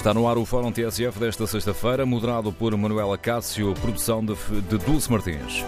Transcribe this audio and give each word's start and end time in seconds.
Está 0.00 0.14
no 0.14 0.26
ar 0.26 0.38
o 0.38 0.46
Fórum 0.46 0.72
TSF 0.72 1.20
desta 1.20 1.46
sexta-feira, 1.46 2.06
moderado 2.06 2.50
por 2.50 2.74
Manuela 2.74 3.18
Cássio, 3.18 3.74
produção 3.74 4.24
de, 4.24 4.34
de 4.62 4.78
Dulce 4.78 5.12
Martins. 5.12 5.62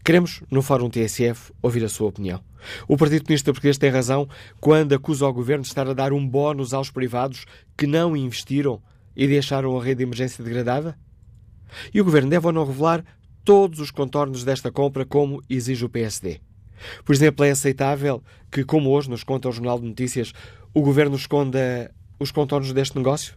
Queremos, 0.06 0.44
no 0.52 0.62
Fórum 0.62 0.88
TSF, 0.88 1.52
ouvir 1.64 1.84
a 1.84 1.90
sua 1.90 2.10
opinião. 2.10 2.44
O 2.88 2.96
Partido 2.96 3.24
Comunista 3.24 3.52
Português 3.52 3.80
tem 3.80 3.90
razão 3.90 4.30
quando 4.62 4.94
acusa 4.94 5.26
o 5.26 5.34
Governo 5.34 5.64
de 5.64 5.70
estar 5.70 5.88
a 5.88 5.94
dar 5.94 6.14
um 6.14 6.24
bónus 6.26 6.76
aos 6.76 6.92
privados 6.92 7.46
que 7.76 7.88
não 7.88 8.16
investiram 8.16 8.80
e 9.16 9.28
deixaram 9.28 9.78
a 9.78 9.84
rede 9.84 10.00
de 10.00 10.04
emergência 10.04 10.44
degradada? 10.44 10.98
E 11.94 12.02
o 12.02 12.04
Governo 12.04 12.30
deve 12.30 12.46
ou 12.46 12.54
não 12.54 12.66
revelar 12.66 13.04
todos 13.44 13.80
os 13.80 13.92
contornos 13.92 14.44
desta 14.44 14.72
compra, 14.72 15.06
como 15.06 15.42
exige 15.50 15.86
o 15.86 15.90
PSD? 15.90 16.40
Por 17.04 17.14
exemplo, 17.14 17.46
é 17.46 17.52
aceitável 17.52 18.24
que, 18.52 18.64
como 18.64 18.90
hoje 18.90 19.10
nos 19.10 19.24
conta 19.24 19.50
o 19.50 19.52
Jornal 19.52 19.80
de 19.80 19.88
Notícias, 19.88 20.34
o 20.74 20.82
Governo 20.82 21.16
esconda 21.16 21.94
os 22.20 22.32
contornos 22.32 22.74
deste 22.74 22.98
negócio? 22.98 23.36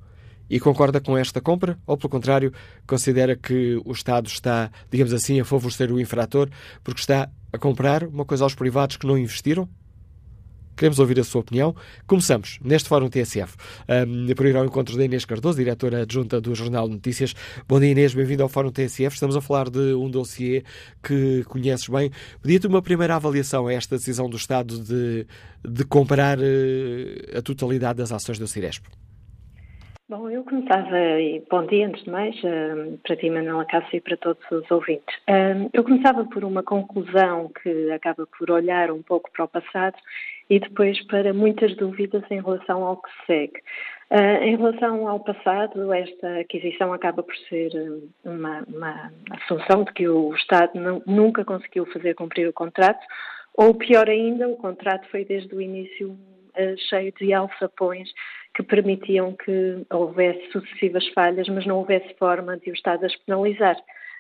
E 0.50 0.58
concorda 0.58 1.00
com 1.00 1.16
esta 1.16 1.40
compra? 1.40 1.78
Ou, 1.86 1.96
pelo 1.96 2.10
contrário, 2.10 2.52
considera 2.84 3.36
que 3.36 3.80
o 3.84 3.92
Estado 3.92 4.26
está, 4.26 4.68
digamos 4.90 5.12
assim, 5.12 5.40
a 5.40 5.44
favorecer 5.44 5.92
o 5.92 6.00
infrator 6.00 6.50
porque 6.82 7.00
está 7.00 7.30
a 7.52 7.58
comprar 7.58 8.02
uma 8.02 8.24
coisa 8.24 8.42
aos 8.42 8.54
privados 8.54 8.96
que 8.96 9.06
não 9.06 9.16
investiram? 9.16 9.68
Queremos 10.76 10.98
ouvir 10.98 11.20
a 11.20 11.24
sua 11.24 11.42
opinião. 11.42 11.76
Começamos 12.06 12.58
neste 12.64 12.88
Fórum 12.88 13.08
TSF 13.10 13.54
um, 14.08 14.34
por 14.34 14.46
ir 14.46 14.56
ao 14.56 14.64
encontro 14.64 14.96
da 14.96 15.04
Inês 15.04 15.26
Cardoso, 15.26 15.58
diretora 15.58 16.02
adjunta 16.02 16.40
do 16.40 16.54
Jornal 16.54 16.88
de 16.88 16.94
Notícias. 16.94 17.34
Bom 17.68 17.78
dia, 17.78 17.90
Inês, 17.90 18.14
bem-vindo 18.14 18.42
ao 18.42 18.48
Fórum 18.48 18.72
TSF. 18.72 19.14
Estamos 19.14 19.36
a 19.36 19.42
falar 19.42 19.68
de 19.68 19.92
um 19.94 20.10
dossiê 20.10 20.64
que 21.02 21.44
conheces 21.44 21.86
bem. 21.86 22.10
Pedia-te 22.40 22.66
uma 22.66 22.80
primeira 22.80 23.14
avaliação 23.14 23.66
a 23.66 23.74
esta 23.74 23.98
decisão 23.98 24.28
do 24.28 24.38
Estado 24.38 24.78
de, 24.82 25.26
de 25.62 25.84
comprar 25.84 26.38
uh, 26.38 27.38
a 27.38 27.42
totalidade 27.42 27.98
das 27.98 28.10
ações 28.10 28.38
do 28.38 28.48
Ciresp. 28.48 28.86
Bom, 30.10 30.28
eu 30.28 30.42
começava, 30.42 30.96
bom 31.48 31.64
dia 31.66 31.86
antes 31.86 32.02
de 32.02 32.10
mais, 32.10 32.34
um, 32.42 32.96
para 32.96 33.14
ti, 33.14 33.30
Manuela 33.30 33.64
Cássio, 33.64 33.98
e 33.98 34.00
para 34.00 34.16
todos 34.16 34.42
os 34.50 34.68
ouvintes. 34.68 35.16
Um, 35.28 35.70
eu 35.72 35.84
começava 35.84 36.24
por 36.24 36.42
uma 36.42 36.64
conclusão 36.64 37.48
que 37.62 37.92
acaba 37.92 38.26
por 38.26 38.50
olhar 38.50 38.90
um 38.90 39.02
pouco 39.02 39.30
para 39.30 39.44
o 39.44 39.48
passado 39.48 39.96
e 40.50 40.58
depois 40.58 41.00
para 41.06 41.32
muitas 41.32 41.76
dúvidas 41.76 42.24
em 42.28 42.40
relação 42.40 42.84
ao 42.84 42.96
que 42.96 43.08
segue. 43.24 43.60
Uh, 44.10 44.42
em 44.42 44.56
relação 44.56 45.06
ao 45.06 45.20
passado, 45.20 45.92
esta 45.92 46.40
aquisição 46.40 46.92
acaba 46.92 47.22
por 47.22 47.36
ser 47.48 47.70
uma, 48.24 48.64
uma 48.66 49.12
assunção 49.30 49.84
de 49.84 49.92
que 49.92 50.08
o 50.08 50.34
Estado 50.34 50.72
nunca 51.06 51.44
conseguiu 51.44 51.86
fazer 51.86 52.14
cumprir 52.14 52.48
o 52.48 52.52
contrato, 52.52 53.06
ou 53.54 53.74
pior 53.74 54.08
ainda, 54.08 54.48
o 54.48 54.56
contrato 54.56 55.08
foi 55.08 55.24
desde 55.24 55.54
o 55.54 55.60
início 55.60 56.18
cheio 56.88 57.12
de 57.12 57.32
alçapões 57.32 58.08
que 58.54 58.62
permitiam 58.62 59.32
que 59.32 59.86
houvesse 59.90 60.50
sucessivas 60.52 61.06
falhas, 61.08 61.48
mas 61.48 61.66
não 61.66 61.78
houvesse 61.78 62.14
forma 62.14 62.56
de 62.56 62.70
o 62.70 62.74
Estado 62.74 63.06
as 63.06 63.16
penalizar. 63.16 63.76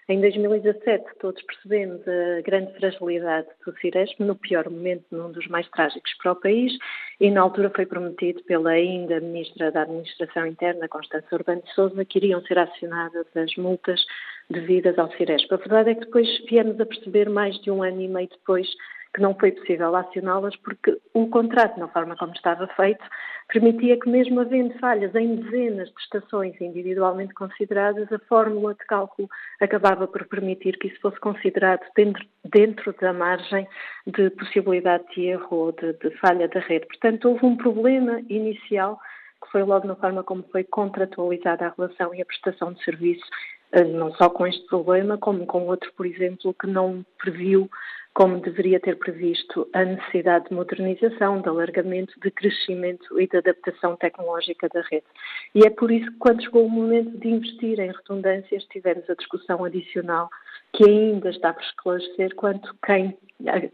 Em 0.08 0.20
2017, 0.20 1.04
todos 1.20 1.40
percebemos 1.42 2.00
a 2.08 2.40
grande 2.42 2.72
fragilidade 2.72 3.46
do 3.64 3.72
Ciresp, 3.78 4.18
no 4.18 4.34
pior 4.34 4.68
momento, 4.68 5.04
num 5.12 5.30
dos 5.30 5.46
mais 5.46 5.68
trágicos 5.70 6.12
para 6.20 6.32
o 6.32 6.36
país, 6.36 6.72
e 7.20 7.30
na 7.30 7.42
altura 7.42 7.70
foi 7.72 7.86
prometido 7.86 8.42
pela 8.42 8.70
ainda 8.70 9.20
Ministra 9.20 9.70
da 9.70 9.82
Administração 9.82 10.46
Interna, 10.46 10.88
Constância 10.88 11.28
Urbano 11.32 11.62
de 11.62 11.72
Souza, 11.74 12.04
que 12.04 12.18
iriam 12.18 12.42
ser 12.42 12.58
acionadas 12.58 13.26
as 13.36 13.54
multas 13.54 14.04
devidas 14.50 14.98
ao 14.98 15.12
Ciresp. 15.12 15.52
A 15.52 15.56
verdade 15.58 15.90
é 15.90 15.94
que 15.94 16.06
depois 16.06 16.26
viemos 16.48 16.80
a 16.80 16.86
perceber, 16.86 17.28
mais 17.28 17.56
de 17.60 17.70
um 17.70 17.80
ano 17.80 18.00
e 18.00 18.08
meio 18.08 18.28
depois, 18.28 18.66
que 19.14 19.20
não 19.20 19.34
foi 19.34 19.52
possível 19.52 19.94
acioná-las 19.96 20.54
porque 20.56 20.96
o 21.14 21.28
contrato, 21.28 21.78
na 21.78 21.88
forma 21.88 22.16
como 22.16 22.32
estava 22.32 22.66
feito, 22.68 23.04
permitia 23.48 23.98
que, 23.98 24.08
mesmo 24.08 24.40
havendo 24.40 24.78
falhas 24.78 25.14
em 25.14 25.36
dezenas 25.36 25.88
de 25.88 26.00
estações 26.00 26.60
individualmente 26.60 27.34
consideradas, 27.34 28.10
a 28.12 28.18
fórmula 28.20 28.74
de 28.74 28.84
cálculo 28.86 29.28
acabava 29.60 30.06
por 30.06 30.24
permitir 30.26 30.78
que 30.78 30.88
isso 30.88 31.00
fosse 31.00 31.18
considerado 31.18 31.82
dentro, 31.96 32.24
dentro 32.44 32.94
da 33.00 33.12
margem 33.12 33.66
de 34.06 34.30
possibilidade 34.30 35.04
de 35.14 35.26
erro 35.26 35.56
ou 35.56 35.72
de, 35.72 35.92
de 35.94 36.10
falha 36.18 36.48
da 36.48 36.60
rede. 36.60 36.86
Portanto, 36.86 37.28
houve 37.28 37.44
um 37.44 37.56
problema 37.56 38.20
inicial 38.28 39.00
que 39.42 39.50
foi 39.50 39.62
logo 39.62 39.86
na 39.86 39.96
forma 39.96 40.22
como 40.22 40.44
foi 40.52 40.64
contratualizada 40.64 41.66
a 41.66 41.74
relação 41.76 42.14
e 42.14 42.22
a 42.22 42.26
prestação 42.26 42.72
de 42.72 42.84
serviço, 42.84 43.24
eh, 43.72 43.84
não 43.84 44.12
só 44.14 44.28
com 44.28 44.46
este 44.46 44.64
problema, 44.66 45.16
como 45.16 45.46
com 45.46 45.66
outro, 45.66 45.90
por 45.96 46.06
exemplo, 46.06 46.54
que 46.54 46.66
não 46.66 47.04
previu 47.18 47.68
como 48.14 48.40
deveria 48.40 48.80
ter 48.80 48.96
previsto 48.98 49.68
a 49.72 49.84
necessidade 49.84 50.48
de 50.48 50.54
modernização, 50.54 51.40
de 51.40 51.48
alargamento, 51.48 52.12
de 52.20 52.30
crescimento 52.30 53.20
e 53.20 53.26
de 53.26 53.36
adaptação 53.36 53.96
tecnológica 53.96 54.68
da 54.68 54.82
rede. 54.82 55.06
E 55.54 55.64
é 55.64 55.70
por 55.70 55.90
isso 55.90 56.10
que, 56.10 56.18
quando 56.18 56.42
chegou 56.42 56.66
o 56.66 56.70
momento 56.70 57.16
de 57.18 57.28
investir 57.28 57.78
em 57.78 57.92
redundâncias, 57.92 58.64
tivemos 58.64 59.08
a 59.08 59.14
discussão 59.14 59.64
adicional 59.64 60.28
que 60.72 60.84
ainda 60.84 61.30
está 61.30 61.52
por 61.52 61.62
esclarecer 61.62 62.34
quanto 62.34 62.74
quem, 62.84 63.16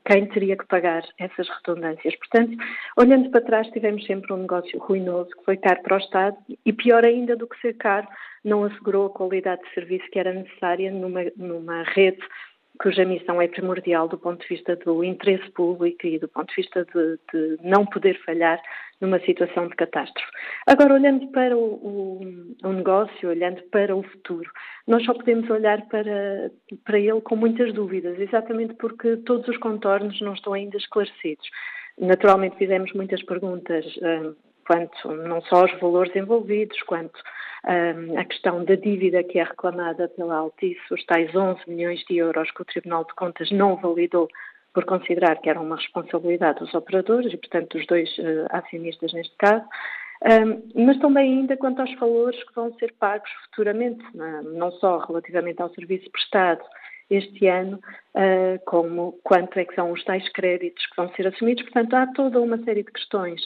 quem 0.04 0.26
teria 0.28 0.56
que 0.56 0.66
pagar 0.66 1.02
essas 1.18 1.48
redundâncias. 1.48 2.14
Portanto, 2.16 2.56
olhando 2.96 3.30
para 3.30 3.40
trás, 3.42 3.66
tivemos 3.68 4.04
sempre 4.06 4.32
um 4.32 4.38
negócio 4.38 4.78
ruinoso 4.78 5.30
que 5.30 5.44
foi 5.44 5.56
caro 5.56 5.82
para 5.82 5.96
o 5.96 6.00
Estado 6.00 6.36
e, 6.64 6.72
pior 6.72 7.04
ainda 7.04 7.36
do 7.36 7.46
que 7.46 7.60
ser 7.60 7.74
caro, 7.74 8.06
não 8.44 8.64
assegurou 8.64 9.06
a 9.06 9.10
qualidade 9.10 9.62
de 9.62 9.74
serviço 9.74 10.08
que 10.10 10.18
era 10.18 10.32
necessária 10.32 10.90
numa, 10.90 11.24
numa 11.36 11.82
rede 11.82 12.22
cuja 12.80 13.04
missão 13.04 13.40
é 13.40 13.48
primordial 13.48 14.08
do 14.08 14.18
ponto 14.18 14.40
de 14.42 14.48
vista 14.48 14.76
do 14.76 15.02
interesse 15.04 15.50
público 15.50 16.06
e 16.06 16.18
do 16.18 16.28
ponto 16.28 16.48
de 16.48 16.62
vista 16.62 16.84
de, 16.84 17.18
de 17.32 17.58
não 17.62 17.84
poder 17.86 18.18
falhar 18.24 18.60
numa 19.00 19.20
situação 19.20 19.68
de 19.68 19.76
catástrofe. 19.76 20.30
Agora, 20.66 20.94
olhando 20.94 21.28
para 21.28 21.56
o, 21.56 21.60
o, 21.60 22.56
o, 22.64 22.72
negócio, 22.72 23.28
olhando 23.28 23.62
para 23.70 23.94
o 23.94 24.02
futuro, 24.02 24.50
nós 24.86 25.04
só 25.04 25.12
podemos 25.12 25.48
olhar 25.50 25.86
para, 25.88 26.50
para 26.84 26.98
ele 26.98 27.20
com 27.20 27.36
muitas 27.36 27.72
dúvidas, 27.72 28.18
exatamente 28.18 28.74
porque 28.74 29.16
todos 29.18 29.46
os 29.48 29.56
contornos 29.58 30.20
não 30.20 30.34
estão 30.34 30.54
ainda 30.54 30.76
esclarecidos. 30.76 31.48
Naturalmente, 31.98 32.56
fizemos 32.56 32.92
muitas 32.92 33.22
perguntas. 33.22 33.84
Uh, 33.96 34.36
quanto 34.66 35.12
não 35.12 35.40
só 35.42 35.62
aos 35.62 35.80
valores 35.80 36.14
envolvidos, 36.16 36.80
quanto 36.82 37.18
a 37.66 38.24
questão 38.24 38.64
da 38.64 38.76
dívida 38.76 39.24
que 39.24 39.38
é 39.38 39.44
reclamada 39.44 40.08
pela 40.08 40.36
Altice, 40.36 40.80
os 40.90 41.04
tais 41.04 41.34
11 41.34 41.60
milhões 41.66 42.00
de 42.08 42.16
euros 42.16 42.50
que 42.52 42.62
o 42.62 42.64
Tribunal 42.64 43.04
de 43.04 43.14
Contas 43.14 43.50
não 43.50 43.76
validou 43.76 44.28
por 44.72 44.84
considerar 44.84 45.40
que 45.40 45.48
era 45.48 45.60
uma 45.60 45.76
responsabilidade 45.76 46.60
dos 46.60 46.74
operadores 46.74 47.32
e, 47.32 47.36
portanto, 47.36 47.76
dos 47.76 47.86
dois 47.86 48.08
uh, 48.18 48.46
acionistas 48.50 49.12
neste 49.14 49.34
caso. 49.36 49.64
Um, 50.22 50.84
mas 50.84 50.98
também 50.98 51.38
ainda 51.38 51.56
quanto 51.56 51.80
aos 51.80 51.94
valores 51.98 52.42
que 52.44 52.54
vão 52.54 52.72
ser 52.74 52.92
pagos 52.98 53.30
futuramente, 53.44 54.04
não, 54.14 54.70
só 54.72 54.98
relativamente 54.98 55.60
ao 55.60 55.70
serviço 55.70 56.10
prestado 56.10 56.62
este 57.08 57.46
ano, 57.46 57.80
uh, 58.14 58.62
como 58.66 59.18
quanto 59.22 59.58
é 59.58 59.64
que 59.64 59.74
são 59.74 59.92
os 59.92 60.04
tais 60.04 60.28
créditos 60.30 60.84
que 60.86 60.96
vão 60.96 61.08
ser 61.14 61.26
assumidos. 61.26 61.62
Portanto, 61.64 61.94
há 61.94 62.06
toda 62.08 62.40
uma 62.40 62.58
série 62.64 62.82
de 62.82 62.92
questões 62.92 63.40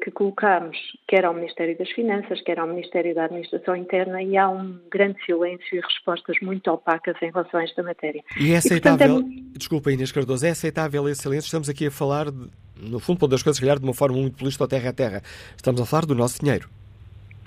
que 0.00 0.10
colocamos, 0.10 0.76
quer 1.06 1.24
ao 1.24 1.34
Ministério 1.34 1.76
das 1.76 1.90
Finanças, 1.90 2.40
quer 2.40 2.58
ao 2.58 2.66
Ministério 2.66 3.14
da 3.14 3.24
Administração 3.24 3.76
Interna, 3.76 4.22
e 4.22 4.36
há 4.36 4.48
um 4.48 4.80
grande 4.90 5.22
silêncio 5.24 5.76
e 5.76 5.80
respostas 5.80 6.36
muito 6.40 6.70
opacas 6.70 7.14
em 7.20 7.30
relação 7.30 7.60
a 7.60 7.64
esta 7.64 7.82
matéria. 7.82 8.22
E 8.40 8.52
é 8.52 8.56
aceitável, 8.56 9.18
e, 9.18 9.22
portanto, 9.22 9.48
é... 9.54 9.58
desculpa 9.58 9.92
Inês 9.92 10.10
Cardoso, 10.10 10.46
é 10.46 10.50
aceitável 10.50 11.08
esse 11.08 11.22
silêncio? 11.22 11.46
Estamos 11.46 11.68
aqui 11.68 11.86
a 11.86 11.90
falar, 11.90 12.30
de, 12.30 12.50
no 12.80 12.98
fundo, 12.98 13.28
das 13.28 13.42
coisas, 13.42 13.58
se 13.58 13.62
calhar, 13.62 13.78
de 13.78 13.84
uma 13.84 13.94
forma 13.94 14.16
muito 14.16 14.38
política, 14.38 14.66
terra 14.66 14.90
a 14.90 14.92
terra. 14.92 15.22
Estamos 15.54 15.80
a 15.80 15.86
falar 15.86 16.06
do 16.06 16.14
nosso 16.14 16.40
dinheiro. 16.40 16.68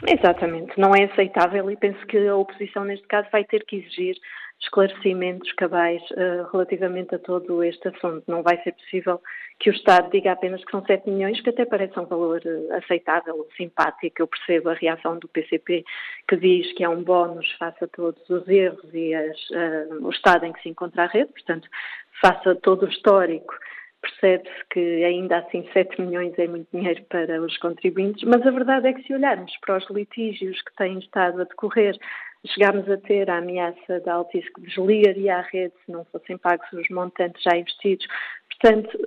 Exatamente, 0.08 0.78
não 0.78 0.94
é 0.94 1.06
aceitável 1.06 1.72
e 1.72 1.78
penso 1.78 2.06
que 2.06 2.18
a 2.18 2.36
oposição, 2.36 2.84
neste 2.84 3.08
caso, 3.08 3.28
vai 3.32 3.44
ter 3.46 3.66
que 3.66 3.78
exigir 3.78 4.16
esclarecimentos 4.62 5.52
cabais 5.54 6.02
uh, 6.12 6.50
relativamente 6.52 7.16
a 7.16 7.20
todo 7.20 7.64
este 7.64 7.88
assunto. 7.88 8.24
Não 8.28 8.42
vai 8.42 8.62
ser 8.64 8.74
possível 8.74 9.22
que 9.60 9.70
o 9.70 9.74
Estado 9.74 10.10
diga 10.10 10.32
apenas 10.32 10.64
que 10.64 10.72
são 10.72 10.84
7 10.86 11.10
milhões, 11.10 11.40
que 11.42 11.50
até 11.50 11.66
parece 11.66 12.00
um 12.00 12.06
valor 12.06 12.42
uh, 12.46 12.74
aceitável, 12.76 13.48
simpático. 13.56 14.22
Eu 14.22 14.28
percebo 14.28 14.70
a 14.70 14.74
reação 14.74 15.20
do 15.20 15.28
PCP, 15.28 15.84
que 16.28 16.38
diz 16.38 16.74
que 16.74 16.84
é 16.84 16.90
um 16.90 17.04
bónus 17.04 17.52
face 17.54 17.84
a 17.84 17.88
todos 17.88 18.30
os 18.30 18.48
erros 18.48 18.94
e 18.94 19.14
as, 19.14 19.38
uh, 19.50 20.06
o 20.06 20.10
estado 20.10 20.46
em 20.46 20.54
que 20.54 20.62
se 20.62 20.70
encontra 20.70 21.04
a 21.04 21.08
rede, 21.08 21.32
portanto, 21.32 21.68
face 22.22 22.50
a 22.50 22.56
todo 22.56 22.86
o 22.86 22.90
histórico 22.90 23.54
percebe-se 24.06 24.66
que 24.72 25.04
ainda 25.04 25.38
assim 25.38 25.68
7 25.74 26.00
milhões 26.02 26.38
é 26.38 26.48
muito 26.48 26.68
dinheiro 26.72 27.04
para 27.10 27.42
os 27.42 27.58
contribuintes, 27.58 28.24
mas 28.24 28.46
a 28.46 28.52
verdade 28.52 28.88
é 28.88 28.94
que 28.94 29.04
se 29.04 29.14
olharmos 29.14 29.52
para 29.62 29.78
os 29.78 29.90
litígios 29.90 30.62
que 30.62 30.76
têm 30.76 31.00
estado 31.00 31.42
a 31.42 31.46
decorrer 31.46 31.98
chegámos 32.48 32.90
a 32.90 32.98
ter 32.98 33.30
a 33.30 33.38
ameaça 33.38 34.00
da 34.02 34.14
Altice 34.14 34.52
que 34.54 34.62
desligaria 34.62 35.38
a 35.38 35.42
rede 35.42 35.74
se 35.86 35.92
não 35.92 36.06
fossem 36.06 36.38
pagos 36.38 36.72
os 36.74 36.90
montantes 36.90 37.42
já 37.44 37.56
investidos. 37.58 38.06
Portanto, 38.60 38.98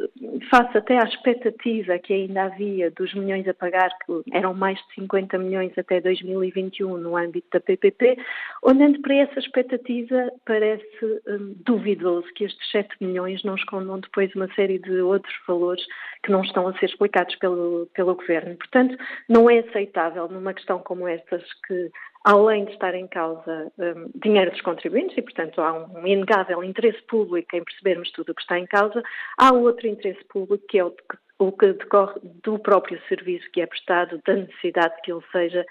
face 0.51 0.79
até 0.79 0.99
à 0.99 1.05
expectativa 1.05 1.99
que 1.99 2.13
ainda 2.13 2.45
havia 2.45 2.91
dos 2.91 3.15
milhões 3.15 3.49
a 3.49 3.55
pagar, 3.55 3.89
que 4.05 4.23
eram 4.33 4.53
mais 4.53 4.79
de 4.79 4.95
50 4.97 5.39
milhões 5.39 5.73
até 5.77 6.01
2021 6.01 6.99
no 6.99 7.17
âmbito 7.17 7.49
da 7.53 7.61
PPP, 7.61 8.19
olhando 8.63 9.01
para 9.01 9.15
essa 9.15 9.39
expectativa, 9.39 10.31
parece 10.45 11.23
hum, 11.27 11.55
duvidoso 11.65 12.29
que 12.35 12.45
estes 12.45 12.71
7 12.71 12.95
milhões 13.01 13.43
não 13.43 13.55
escondam 13.55 13.99
depois 14.01 14.35
uma 14.35 14.53
série 14.55 14.79
de 14.79 15.01
outros 15.01 15.35
valores 15.47 15.85
que 16.23 16.31
não 16.31 16.43
estão 16.43 16.69
a 16.69 16.79
ser 16.79 16.87
explicados 16.87 17.35
pelo, 17.37 17.89
pelo 17.95 18.15
Governo. 18.17 18.55
Portanto, 18.57 18.97
não 19.29 19.49
é 19.49 19.61
aceitável 19.61 20.29
numa 20.29 20.53
questão 20.53 20.79
como 20.81 21.09
estas 21.09 21.43
que 21.67 21.91
além 22.25 22.65
de 22.65 22.73
estar 22.73 22.95
em 22.95 23.07
causa 23.07 23.73
um, 23.79 24.11
dinheiro 24.15 24.51
dos 24.51 24.61
contribuintes, 24.61 25.17
e 25.17 25.23
portanto 25.23 25.61
há 25.61 25.73
um 25.73 26.07
inegável 26.07 26.63
interesse 26.63 27.01
público 27.03 27.57
em 27.57 27.65
percebermos 27.65 28.11
tudo 28.13 28.33
o 28.33 28.35
que 28.35 28.43
está 28.43 28.59
em 28.59 28.67
causa, 28.67 29.03
há 29.39 29.53
outro 29.53 29.87
interesse 29.87 30.25
público 30.25 30.65
que 30.69 30.79
é 30.79 30.85
o, 30.85 30.95
o 31.39 31.53
que 31.53 31.73
decorre 31.73 32.21
do 32.43 32.59
próprio 32.59 33.01
serviço 33.09 33.49
que 33.53 33.61
é 33.61 33.67
prestado, 33.67 34.21
da 34.27 34.35
necessidade 34.35 34.95
que 35.03 35.13
ele 35.13 35.23
seja 35.31 35.65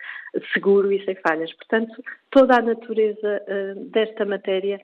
seguro 0.54 0.92
e 0.92 1.04
sem 1.06 1.16
falhas. 1.16 1.54
Portanto, 1.54 2.02
toda 2.32 2.58
a 2.58 2.62
natureza 2.62 3.44
uh, 3.48 3.86
desta 3.90 4.26
matéria 4.26 4.80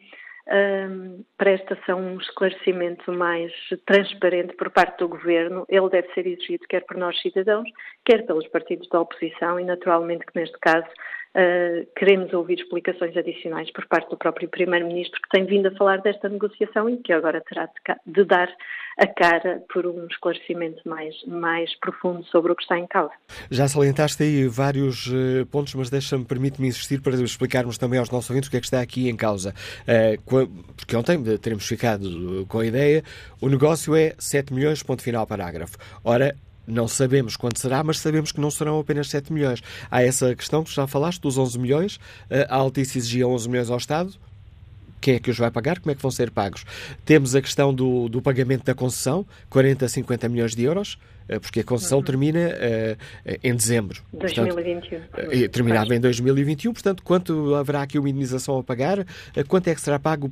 um, 0.46 1.24
presta-se 1.38 1.90
a 1.90 1.96
um 1.96 2.18
esclarecimento 2.18 3.12
mais 3.12 3.52
transparente 3.86 4.54
por 4.56 4.70
parte 4.70 5.00
do 5.00 5.08
Governo. 5.08 5.66
Ele 5.70 5.90
deve 5.90 6.14
ser 6.14 6.28
exigido 6.28 6.66
quer 6.68 6.82
por 6.82 6.98
nós 6.98 7.20
cidadãos, 7.22 7.70
quer 8.06 8.26
pelos 8.26 8.48
partidos 8.50 8.88
da 8.90 9.00
oposição 9.00 9.60
e, 9.60 9.64
naturalmente, 9.64 10.26
que 10.26 10.38
neste 10.38 10.58
caso 10.60 10.88
Uh, 11.36 11.88
queremos 11.98 12.32
ouvir 12.32 12.60
explicações 12.60 13.18
adicionais 13.18 13.72
por 13.72 13.88
parte 13.88 14.08
do 14.10 14.18
próprio 14.18 14.48
Primeiro-Ministro, 14.48 15.20
que 15.20 15.30
tem 15.30 15.46
vindo 15.46 15.68
a 15.68 15.72
falar 15.72 15.98
desta 15.98 16.30
negociação 16.30 16.88
e 16.88 16.98
que 16.98 17.12
agora 17.12 17.42
terá 17.42 17.68
de, 18.06 18.24
dar 18.24 18.50
a 19.00 19.08
cara 19.08 19.64
por 19.74 19.88
um 19.88 20.06
esclarecimento 20.06 20.88
mais, 20.88 21.16
mais 21.26 21.74
profundo 21.80 22.24
sobre 22.26 22.52
o 22.52 22.56
que 22.56 22.62
está 22.62 22.78
em 22.78 22.86
causa. 22.86 23.14
Já 23.50 23.68
salientaste 23.68 24.22
aí 24.22 24.48
vários 24.48 25.08
uh, 25.08 25.46
pontos, 25.52 25.74
mas 25.74 25.90
deixa-me, 25.90 26.24
permite-me 26.24 26.68
insistir 26.68 27.02
para 27.02 27.16
explicarmos 27.16 27.80
também 27.80 27.98
aos 27.98 28.12
nossos 28.12 28.30
ouvintes 28.30 28.48
o 28.48 28.52
que 28.52 28.58
é 28.58 28.60
que 28.60 28.68
está 28.68 28.80
aqui 28.80 29.10
em 29.10 29.16
causa. 29.16 29.56
Uh, 29.88 30.54
porque 30.78 30.96
ontem 30.96 31.22
teremos 31.40 31.68
ficado 31.68 32.46
com 32.48 32.60
a 32.60 32.66
ideia, 32.66 33.04
o 33.42 33.50
negócio 33.50 33.96
é 33.96 34.14
7 34.20 34.54
milhões, 34.54 34.84
ponto 34.84 35.02
final, 35.02 35.26
parágrafo. 35.26 35.78
Ora, 36.04 36.36
não 36.66 36.88
sabemos 36.88 37.36
quanto 37.36 37.60
será, 37.60 37.84
mas 37.84 38.00
sabemos 38.00 38.32
que 38.32 38.40
não 38.40 38.50
serão 38.50 38.80
apenas 38.80 39.10
7 39.10 39.32
milhões. 39.32 39.62
Há 39.92 40.04
essa 40.04 40.36
questão 40.36 40.64
que 40.64 40.74
já 40.74 40.88
falaste, 40.88 41.22
dos 41.22 41.38
11 41.38 41.60
milhões. 41.60 42.00
A 42.50 42.56
Altice 42.56 42.98
exigia 42.98 43.28
11 43.28 43.50
milhões 43.50 43.70
ao 43.70 43.78
Estado. 43.78 44.14
Quem 45.02 45.16
é 45.16 45.20
que 45.20 45.30
os 45.30 45.38
vai 45.38 45.52
pagar? 45.52 45.80
Como 45.80 45.92
é 45.92 45.96
que 45.96 46.02
vão 46.02 46.12
ser 46.12 46.32
pagos? 46.32 46.66
Temos 47.04 47.36
a 47.36 47.42
questão 47.42 47.74
do, 47.74 48.08
do 48.08 48.22
pagamento 48.22 48.64
da 48.64 48.74
concessão, 48.74 49.26
40 49.50 49.86
a 49.86 49.90
50 49.90 50.30
milhões 50.30 50.56
de 50.56 50.64
euros, 50.64 50.98
porque 51.42 51.62
a 51.62 51.64
concessão 51.64 52.00
uhum. 52.00 52.04
termina 52.04 52.40
uh, 52.40 53.38
em 53.44 53.56
dezembro. 53.56 54.02
2021. 54.14 55.00
Portanto, 55.00 55.50
terminava 55.52 55.96
em 55.96 56.00
2021, 56.00 56.74
portanto, 56.74 57.04
quanto 57.04 57.56
haverá 57.56 57.82
aqui 57.82 57.98
uma 57.98 58.10
indenização 58.10 58.58
a 58.58 58.64
pagar? 58.64 59.00
Uh, 59.00 59.06
quanto 59.48 59.68
é 59.68 59.76
que 59.76 59.82
será 59.82 60.00
pago 60.00 60.32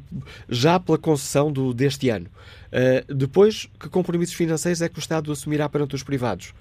já 0.50 0.80
pela 0.80 0.98
concessão 0.98 1.52
do, 1.52 1.74
deste 1.74 2.10
ano? 2.10 2.28
Uh, 2.28 3.14
depois, 3.14 3.70
que 3.80 3.90
compromissos 3.90 4.36
financeiros 4.36 4.82
é 4.82 4.90
que 4.90 4.98
o 4.98 5.00
Estado 5.00 5.32
assumirá 5.32 5.68
perante 5.68 5.96
os 5.96 6.04
privados? 6.04 6.54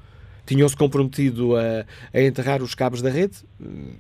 Tinham-se 0.47 0.77
comprometido 0.77 1.57
a, 1.57 1.85
a, 2.13 2.23
enterrar 2.23 2.63
os 2.63 2.75
cabos 2.75 3.03
da 3.03 3.11
rede? 3.11 3.37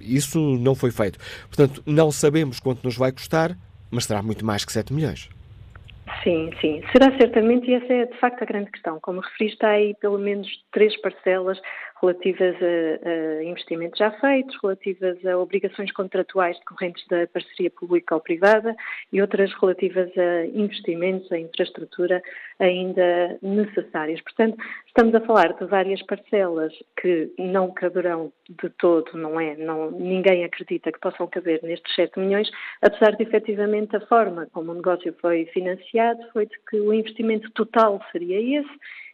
Isso 0.00 0.38
não 0.58 0.74
foi 0.74 0.90
feito. 0.90 1.18
Portanto, 1.46 1.82
não 1.86 2.10
sabemos 2.10 2.58
quanto 2.58 2.82
nos 2.82 2.96
vai 2.96 3.12
custar, 3.12 3.56
mas 3.90 4.04
será 4.04 4.22
muito 4.22 4.44
mais 4.44 4.64
que 4.64 4.72
7 4.72 4.92
milhões. 4.92 5.28
Sim, 6.22 6.50
sim. 6.60 6.82
Será 6.92 7.16
certamente, 7.16 7.70
e 7.70 7.74
essa 7.74 7.92
é 7.92 8.04
de 8.04 8.18
facto 8.18 8.42
a 8.42 8.46
grande 8.46 8.70
questão. 8.70 9.00
Como 9.00 9.20
referiste, 9.20 9.64
há 9.64 9.70
aí 9.70 9.94
pelo 9.94 10.18
menos 10.18 10.48
três 10.70 10.94
parcelas 11.00 11.58
relativas 12.00 12.56
a, 12.56 13.08
a, 13.08 13.44
investimentos 13.44 13.98
já 13.98 14.10
feitos, 14.12 14.56
relativas 14.62 15.24
a 15.24 15.38
obrigações 15.38 15.92
contratuais 15.92 16.58
decorrentes 16.58 17.06
da 17.08 17.26
parceria 17.26 17.70
pública 17.70 18.14
ou 18.14 18.20
privada 18.20 18.74
e 19.12 19.20
outras 19.20 19.52
relativas 19.60 20.10
a 20.16 20.46
investimentos, 20.46 21.30
a 21.30 21.38
infraestrutura 21.38 22.22
ainda 22.58 23.38
necessárias. 23.42 24.20
Portanto, 24.22 24.56
estamos 24.86 25.14
a 25.14 25.20
falar 25.20 25.52
de 25.54 25.64
várias 25.66 26.02
parcelas 26.02 26.72
que 27.00 27.32
não 27.38 27.70
caberão 27.72 28.32
de 28.48 28.68
todo, 28.70 29.16
não 29.16 29.40
é? 29.40 29.56
Não, 29.56 29.90
ninguém 29.90 30.44
acredita 30.44 30.92
que 30.92 31.00
possam 31.00 31.26
caber 31.26 31.60
nestes 31.62 31.94
7 31.94 32.18
milhões, 32.18 32.50
apesar 32.82 33.16
de 33.16 33.22
efetivamente 33.22 33.96
a 33.96 34.00
forma 34.06 34.46
como 34.52 34.72
o 34.72 34.74
negócio 34.74 35.14
foi 35.20 35.46
financiado 35.46 36.20
foi 36.32 36.46
de 36.46 36.56
que 36.68 36.80
o 36.80 36.92
investimento 36.92 37.50
total 37.52 38.00
seria 38.12 38.60
esse 38.60 38.70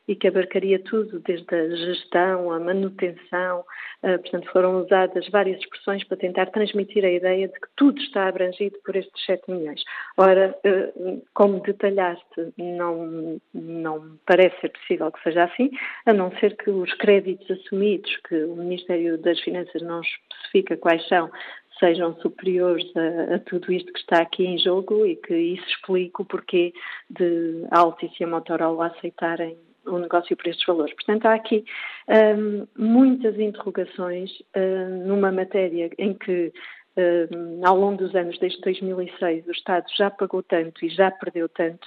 e 0.09 0.15
que 0.15 0.29
abarcaria 0.29 0.79
tudo, 0.79 1.21
desde 1.21 1.55
a 1.55 1.69
gestão, 1.77 2.53
a 2.53 2.61
manutenção. 2.61 3.65
Uh, 4.03 4.19
portanto, 4.21 4.51
foram 4.53 4.83
usadas 4.85 5.29
várias 5.31 5.59
expressões 5.59 6.05
para 6.05 6.17
tentar 6.17 6.47
transmitir 6.47 7.05
a 7.05 7.11
ideia 7.11 7.49
de 7.49 7.55
que 7.55 7.69
tudo 7.77 8.01
está 8.01 8.29
abrangido 8.29 8.79
por 8.85 8.95
estes 8.95 9.25
7 9.25 9.51
milhões. 9.51 9.83
Ora, 10.17 10.57
uh, 10.65 11.23
como 11.35 11.61
detalhaste, 11.61 12.53
não, 12.57 13.41
não 13.53 14.19
parece 14.27 14.61
ser 14.61 14.71
possível 14.71 15.11
que 15.11 15.23
seja 15.23 15.45
assim, 15.45 15.71
a 16.05 16.13
não 16.13 16.31
ser 16.39 16.57
que 16.57 16.71
os 16.71 16.93
créditos 16.95 17.51
assumidos, 17.51 18.15
que 18.29 18.45
o 18.45 18.57
Ministério 18.57 19.19
das 19.19 19.41
Finanças 19.41 19.83
não 19.83 20.01
especifica 20.01 20.77
quais 20.77 21.07
são, 21.09 21.31
sejam 21.79 22.15
superiores 22.21 22.87
a, 22.97 23.35
a, 23.35 23.39
tudo 23.41 23.73
isto 23.73 23.93
que 23.93 23.99
está 23.99 24.21
aqui 24.23 24.45
em 24.45 24.59
jogo 24.59 25.05
e 25.05 25.17
que 25.17 25.35
isso 25.35 25.67
explique 25.69 26.23
o 26.23 26.25
porquê 26.25 26.73
de 27.11 27.67
a 27.71 27.81
Altis 27.81 28.13
e 28.19 28.25
a 28.25 28.27
Motorola 28.27 28.87
aceitarem 28.87 29.57
o 29.87 29.99
negócio 29.99 30.37
por 30.37 30.49
estes 30.49 30.67
valores. 30.67 30.95
Portanto, 30.95 31.27
há 31.27 31.35
aqui 31.35 31.65
um, 32.09 32.67
muitas 32.77 33.39
interrogações 33.39 34.31
um, 34.57 35.07
numa 35.07 35.33
matéria 35.33 35.91
em 35.99 36.15
que 36.15 36.53
um, 36.97 37.67
ao 37.67 37.77
longo 37.77 37.99
dos 37.99 38.15
anos, 38.15 38.39
desde 38.39 38.61
2006, 38.61 39.47
o 39.47 39.51
Estado 39.53 39.87
já 39.97 40.11
pagou 40.11 40.43
tanto 40.43 40.85
e 40.85 40.89
já 40.89 41.11
perdeu 41.11 41.49
tanto 41.49 41.87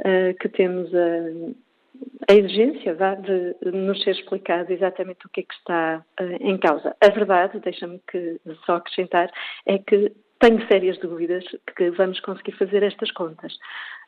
uh, 0.00 0.34
que 0.40 0.48
temos 0.48 0.92
a, 0.94 2.32
a 2.32 2.34
exigência 2.34 2.94
de 2.94 3.70
nos 3.70 4.02
ser 4.02 4.12
explicado 4.12 4.72
exatamente 4.72 5.26
o 5.26 5.28
que 5.28 5.40
é 5.40 5.44
que 5.44 5.54
está 5.54 6.04
uh, 6.20 6.36
em 6.40 6.56
causa. 6.58 6.96
A 7.00 7.08
verdade, 7.08 7.60
deixa-me 7.60 8.00
que 8.10 8.40
só 8.64 8.76
acrescentar, 8.76 9.30
é 9.66 9.78
que 9.78 10.12
tenho 10.38 10.66
sérias 10.68 10.98
dúvidas 10.98 11.44
que 11.76 11.90
vamos 11.90 12.20
conseguir 12.20 12.52
fazer 12.52 12.82
estas 12.82 13.10
contas. 13.12 13.56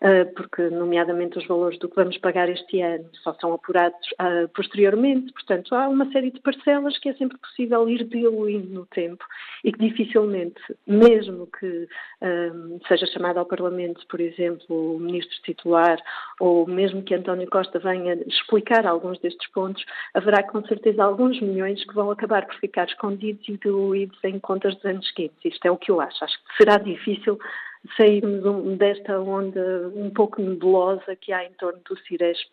Ah, 0.00 0.24
porque, 0.36 0.62
nomeadamente, 0.70 1.38
os 1.38 1.46
valores 1.46 1.78
do 1.78 1.88
que 1.88 1.96
vamos 1.96 2.16
pagar 2.18 2.48
este 2.48 2.80
ano 2.80 3.10
só 3.24 3.34
são 3.34 3.52
apurados 3.52 3.98
uh, 4.12 4.48
posteriormente. 4.54 5.32
Portanto, 5.32 5.74
há 5.74 5.88
uma 5.88 6.10
série 6.12 6.30
de 6.30 6.40
parcelas 6.40 6.96
que 6.98 7.08
é 7.08 7.14
sempre 7.14 7.36
possível 7.38 7.88
ir 7.88 8.04
diluindo 8.04 8.72
no 8.72 8.86
tempo 8.86 9.24
e 9.64 9.72
que 9.72 9.78
dificilmente, 9.78 10.60
mesmo 10.86 11.48
que 11.58 11.88
um, 12.22 12.78
seja 12.86 13.06
chamado 13.06 13.38
ao 13.38 13.46
Parlamento, 13.46 14.06
por 14.08 14.20
exemplo, 14.20 14.96
o 14.96 15.00
ministro 15.00 15.36
titular, 15.42 15.98
ou 16.38 16.64
mesmo 16.66 17.02
que 17.02 17.14
António 17.14 17.50
Costa 17.50 17.80
venha 17.80 18.14
explicar 18.26 18.86
alguns 18.86 19.18
destes 19.18 19.50
pontos, 19.50 19.84
haverá 20.14 20.44
com 20.44 20.62
certeza 20.66 21.02
alguns 21.02 21.40
milhões 21.40 21.84
que 21.84 21.94
vão 21.94 22.10
acabar 22.12 22.46
por 22.46 22.54
ficar 22.56 22.86
escondidos 22.86 23.48
e 23.48 23.56
diluídos 23.56 24.18
em 24.22 24.38
contas 24.38 24.76
dos 24.76 24.84
anos 24.84 25.08
seguintes. 25.08 25.38
Isto 25.44 25.66
é 25.66 25.70
o 25.72 25.76
que 25.76 25.90
eu 25.90 26.00
acho. 26.00 26.17
Acho 26.24 26.36
que 26.36 26.56
será 26.56 26.78
difícil 26.78 27.38
sairmos 27.96 28.78
desta 28.78 29.18
onda 29.20 29.90
um 29.94 30.10
pouco 30.10 30.40
nebulosa 30.42 31.16
que 31.16 31.32
há 31.32 31.44
em 31.44 31.52
torno 31.52 31.80
do 31.88 31.96
Ciresp 32.06 32.48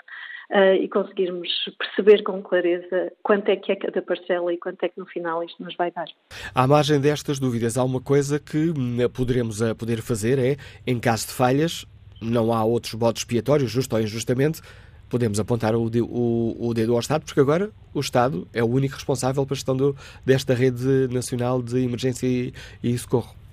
uh, 0.52 0.76
e 0.80 0.88
conseguirmos 0.88 1.50
perceber 1.78 2.24
com 2.24 2.42
clareza 2.42 3.12
quanto 3.24 3.50
é 3.50 3.56
que 3.56 3.72
é 3.72 3.76
cada 3.76 4.02
parcela 4.02 4.54
e 4.54 4.58
quanto 4.58 4.84
é 4.84 4.90
que 4.90 5.00
no 5.00 5.06
final 5.06 5.44
isto 5.44 5.62
nos 5.64 5.76
vai 5.76 5.92
dar. 5.92 6.08
À 6.54 6.68
margem 6.68 7.00
destas 7.00 7.40
dúvidas, 7.40 7.78
há 7.78 7.84
uma 7.84 8.02
coisa 8.02 8.40
que 8.40 8.70
hum, 8.70 8.98
poderemos 9.14 9.62
a 9.62 9.70
eh, 9.70 9.74
poder 9.74 10.02
fazer 10.02 10.40
é, 10.40 10.58
em 10.86 11.00
caso 11.00 11.28
de 11.28 11.34
falhas, 11.34 11.86
não 12.22 12.54
há 12.54 12.64
outros 12.64 12.94
bodes 12.94 13.22
expiatórios, 13.22 13.72
justo 13.72 13.96
ou 13.96 14.02
injustamente, 14.02 14.62
podemos 15.10 15.40
apontar 15.40 15.76
o, 15.76 15.86
o, 15.86 16.68
o, 16.70 16.74
dedo 16.74 16.94
ao 16.94 17.00
Estado, 17.00 17.24
porque 17.24 17.40
agora 17.40 17.72
o 17.94 18.00
Estado 18.00 18.48
é 18.54 18.64
o 18.64 18.68
único 18.68 18.96
responsável 18.96 19.46
pela 19.46 19.56
gestão 19.56 19.76
do, 19.76 19.96
desta 20.26 20.54
rede 20.54 21.08
nacional 21.12 21.62
de 21.62 21.84
emergência 21.84 22.26
e, 22.26 22.54
e 22.84 22.98
socorro. 22.98 23.45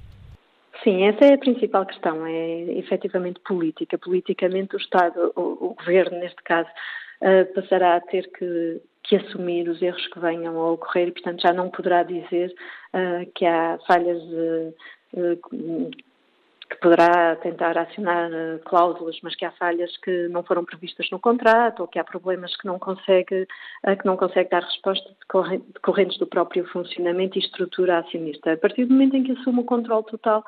Sim, 0.83 1.05
essa 1.05 1.25
é 1.25 1.35
a 1.35 1.39
principal 1.39 1.87
questão, 1.87 2.27
é 2.27 2.63
efetivamente 2.79 3.41
política. 3.41 3.97
Politicamente, 3.99 4.75
o 4.75 4.79
Estado, 4.79 5.33
o, 5.37 5.67
o 5.67 5.75
Governo, 5.75 6.19
neste 6.19 6.43
caso, 6.43 6.69
uh, 7.21 7.55
passará 7.55 7.97
a 7.97 8.01
ter 8.01 8.29
que, 8.33 8.81
que, 9.05 9.17
assumir 9.17 9.69
os 9.69 9.81
erros 9.81 10.07
que 10.09 10.19
venham 10.19 10.59
a 10.59 10.73
ocorrer 10.73 11.09
e, 11.09 11.13
portanto, 11.13 11.41
já 11.41 11.53
não 11.53 11.71
poderá 11.71 12.03
dizer 12.03 12.53
uh, 12.95 13.31
que 13.33 13.47
há 13.47 13.79
falhas 13.87 14.21
uh, 14.23 14.75
que 16.73 16.81
poderá 16.81 17.37
tentar 17.37 17.77
acionar 17.77 18.33
eh, 18.33 18.59
cláusulas, 18.65 19.19
mas 19.23 19.37
que 19.37 19.45
há 19.45 19.51
falhas 19.53 19.95
que 19.99 20.29
não 20.29 20.43
foram 20.43 20.65
previstas 20.65 21.07
no 21.11 21.21
contrato 21.21 21.81
ou 21.81 21.89
que 21.89 21.99
há 21.99 22.05
problemas 22.05 22.57
que 22.57 22.67
não 22.67 22.79
consegue, 22.79 23.47
eh, 23.85 23.97
que 23.97 24.07
não 24.07 24.17
consegue 24.17 24.49
dar 24.49 24.63
resposta 24.63 25.11
decorrentes 25.75 26.19
do 26.19 26.27
próprio 26.27 26.67
funcionamento 26.69 27.39
e 27.39 27.43
estrutura 27.43 27.99
acionista. 27.99 28.53
A 28.53 28.57
partir 28.57 28.87
do 28.87 28.95
momento 28.95 29.17
em 29.17 29.23
que 29.23 29.33
assume 29.33 29.61
o 29.61 29.65
controle 29.65 30.05
total, 30.05 30.43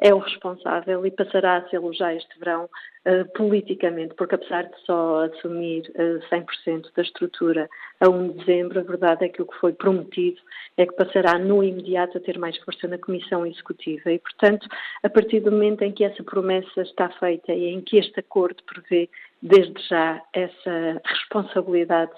é 0.00 0.14
o 0.14 0.18
responsável 0.18 1.04
e 1.04 1.10
passará 1.10 1.58
a 1.58 1.68
ser 1.68 1.80
já 1.92 2.14
este 2.14 2.38
verão 2.38 2.64
uh, 2.64 3.24
politicamente, 3.34 4.14
porque 4.14 4.34
apesar 4.34 4.64
de 4.64 4.80
só 4.86 5.24
assumir 5.24 5.82
uh, 5.90 6.34
100% 6.34 6.86
da 6.96 7.02
estrutura 7.02 7.68
a 8.00 8.08
1 8.08 8.28
de 8.28 8.38
dezembro, 8.38 8.80
a 8.80 8.82
verdade 8.82 9.26
é 9.26 9.28
que 9.28 9.42
o 9.42 9.46
que 9.46 9.58
foi 9.58 9.72
prometido 9.74 10.40
é 10.78 10.86
que 10.86 10.94
passará 10.94 11.38
no 11.38 11.62
imediato 11.62 12.16
a 12.16 12.20
ter 12.20 12.38
mais 12.38 12.56
força 12.58 12.88
na 12.88 12.96
Comissão 12.96 13.44
Executiva 13.44 14.10
e, 14.10 14.18
portanto, 14.18 14.66
a 15.02 15.08
partir 15.10 15.40
do 15.40 15.52
momento 15.52 15.69
em 15.80 15.92
que 15.92 16.04
essa 16.04 16.22
promessa 16.22 16.82
está 16.82 17.08
feita 17.10 17.52
e 17.52 17.66
em 17.68 17.80
que 17.80 17.98
este 17.98 18.20
acordo 18.20 18.62
prevê 18.64 19.08
desde 19.42 19.80
já 19.88 20.22
essa 20.32 21.00
responsabilidade 21.04 22.12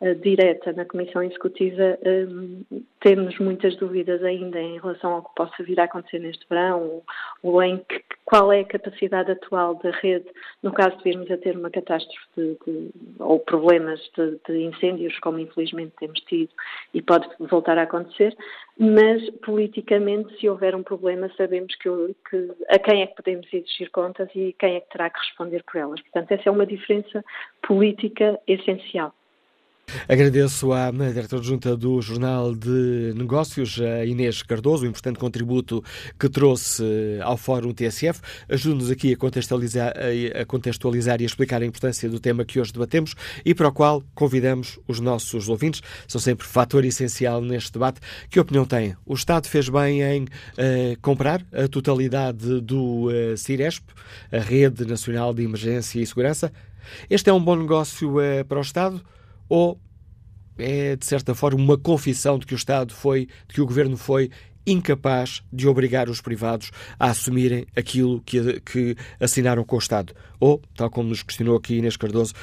uh, 0.00 0.14
direta 0.16 0.72
na 0.72 0.84
Comissão 0.84 1.22
Executiva, 1.22 1.98
um, 2.04 2.64
temos 3.00 3.38
muitas 3.38 3.76
dúvidas 3.76 4.22
ainda 4.22 4.60
em 4.60 4.78
relação 4.78 5.14
ao 5.14 5.22
que 5.22 5.34
possa 5.34 5.62
vir 5.62 5.80
a 5.80 5.84
acontecer 5.84 6.18
neste 6.18 6.46
verão, 6.48 7.02
ou 7.42 7.62
em 7.62 7.78
que, 7.78 8.02
qual 8.26 8.52
é 8.52 8.60
a 8.60 8.64
capacidade 8.64 9.30
atual 9.30 9.76
da 9.76 9.90
rede, 9.92 10.26
no 10.60 10.72
caso 10.72 10.96
de 10.98 11.04
virmos 11.04 11.30
a 11.30 11.38
ter 11.38 11.56
uma 11.56 11.70
catástrofe 11.70 12.26
de, 12.36 12.58
de, 12.66 12.90
ou 13.20 13.38
problemas 13.38 14.00
de, 14.16 14.38
de, 14.48 14.64
incêndios, 14.64 15.16
como 15.20 15.38
infelizmente 15.38 15.94
temos 15.98 16.20
tido 16.22 16.50
e 16.92 17.00
pode 17.00 17.28
voltar 17.38 17.78
a 17.78 17.82
acontecer, 17.82 18.36
mas 18.76 19.30
politicamente, 19.44 20.38
se 20.40 20.48
houver 20.48 20.74
um 20.74 20.82
problema, 20.82 21.30
sabemos 21.36 21.72
que, 21.76 21.88
que 22.28 22.52
a 22.68 22.78
quem 22.80 23.02
é 23.02 23.06
que 23.06 23.14
podemos 23.14 23.46
exigir 23.52 23.90
contas 23.92 24.28
e 24.34 24.54
quem 24.58 24.74
é 24.74 24.80
que 24.80 24.90
terá 24.90 25.08
que 25.08 25.20
responder 25.20 25.62
por 25.62 25.76
elas. 25.76 26.00
Portanto, 26.00 26.32
essa 26.32 26.48
é 26.48 26.52
uma 26.52 26.66
diferença 26.66 27.24
política 27.62 28.40
essencial. 28.48 29.14
Agradeço 30.08 30.72
à 30.72 30.92
diretora 30.92 31.42
junta 31.42 31.76
do 31.76 32.00
Jornal 32.00 32.54
de 32.54 33.12
Negócios, 33.16 33.80
a 33.80 34.04
Inês 34.04 34.40
Cardoso, 34.40 34.84
o 34.84 34.86
importante 34.86 35.18
contributo 35.18 35.82
que 36.18 36.28
trouxe 36.28 36.84
ao 37.22 37.36
Fórum 37.36 37.72
TSF. 37.72 38.20
Ajude-nos 38.48 38.90
aqui 38.90 39.14
a 39.14 39.16
contextualizar, 39.16 39.92
a 40.40 40.44
contextualizar 40.44 41.20
e 41.20 41.24
a 41.24 41.26
explicar 41.26 41.60
a 41.60 41.66
importância 41.66 42.08
do 42.08 42.20
tema 42.20 42.44
que 42.44 42.60
hoje 42.60 42.72
debatemos 42.72 43.14
e 43.44 43.52
para 43.52 43.66
o 43.66 43.72
qual 43.72 44.00
convidamos 44.14 44.78
os 44.86 45.00
nossos 45.00 45.48
ouvintes. 45.48 45.82
São 46.06 46.20
sempre 46.20 46.46
fator 46.46 46.84
essencial 46.84 47.40
neste 47.40 47.72
debate. 47.72 48.00
Que 48.30 48.38
opinião 48.38 48.64
têm? 48.64 48.96
O 49.04 49.14
Estado 49.14 49.48
fez 49.48 49.68
bem 49.68 50.02
em 50.02 50.22
uh, 50.22 50.26
comprar 51.02 51.44
a 51.52 51.66
totalidade 51.66 52.60
do 52.60 53.08
uh, 53.08 53.36
Ciresp, 53.36 53.82
a 54.30 54.38
Rede 54.38 54.84
Nacional 54.86 55.34
de 55.34 55.42
Emergência 55.42 56.00
e 56.00 56.06
Segurança? 56.06 56.52
Este 57.10 57.28
é 57.28 57.32
um 57.32 57.42
bom 57.42 57.56
negócio 57.56 58.14
para 58.48 58.58
o 58.58 58.62
Estado? 58.62 59.02
Ou 59.48 59.80
é, 60.58 60.96
de 60.96 61.04
certa 61.04 61.34
forma, 61.34 61.60
uma 61.60 61.78
confissão 61.78 62.38
de 62.38 62.46
que 62.46 62.54
o 62.54 62.56
Estado 62.56 62.94
foi, 62.94 63.26
de 63.48 63.54
que 63.54 63.60
o 63.60 63.66
Governo 63.66 63.96
foi 63.96 64.30
incapaz 64.66 65.42
de 65.52 65.68
obrigar 65.68 66.08
os 66.08 66.20
privados 66.20 66.72
a 66.98 67.10
assumirem 67.10 67.66
aquilo 67.76 68.20
que, 68.22 68.60
que 68.60 68.96
assinaram 69.20 69.64
com 69.64 69.76
o 69.76 69.78
Estado. 69.78 70.12
Ou, 70.40 70.60
tal 70.74 70.90
como 70.90 71.08
nos 71.08 71.22
questionou 71.22 71.56
aqui 71.56 71.76
Inês 71.76 71.96
Cardoso, 71.96 72.34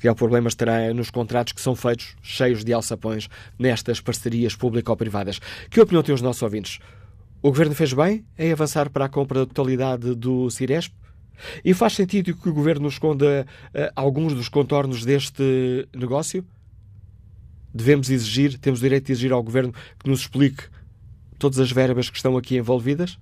que 0.00 0.08
há 0.08 0.14
problemas 0.14 0.54
terá 0.54 0.92
nos 0.94 1.10
contratos 1.10 1.52
que 1.52 1.60
são 1.60 1.74
feitos 1.74 2.16
cheios 2.22 2.64
de 2.64 2.72
alçapões 2.72 3.28
nestas 3.58 4.00
parcerias 4.00 4.54
público-privadas. 4.54 5.40
Que 5.70 5.80
opinião 5.80 6.02
têm 6.02 6.14
os 6.14 6.22
nossos 6.22 6.42
ouvintes? 6.42 6.78
O 7.40 7.48
Governo 7.48 7.74
fez 7.74 7.92
bem 7.92 8.24
em 8.38 8.52
avançar 8.52 8.88
para 8.90 9.06
a 9.06 9.08
compra 9.08 9.40
da 9.40 9.46
totalidade 9.46 10.14
do 10.14 10.48
Ciresp? 10.50 10.92
E 11.64 11.74
faz 11.74 11.94
sentido 11.94 12.34
que 12.36 12.48
o 12.48 12.54
Governo 12.54 12.88
esconda 12.88 13.46
uh, 13.74 13.78
alguns 13.96 14.34
dos 14.34 14.48
contornos 14.48 15.04
deste 15.04 15.88
negócio? 15.94 16.44
Devemos 17.74 18.10
exigir, 18.10 18.58
temos 18.58 18.80
o 18.80 18.82
direito 18.82 19.06
de 19.06 19.12
exigir 19.12 19.32
ao 19.32 19.42
Governo 19.42 19.72
que 19.98 20.08
nos 20.08 20.20
explique 20.20 20.64
todas 21.38 21.58
as 21.58 21.72
verbas 21.72 22.10
que 22.10 22.16
estão 22.16 22.36
aqui 22.36 22.56
envolvidas? 22.56 23.18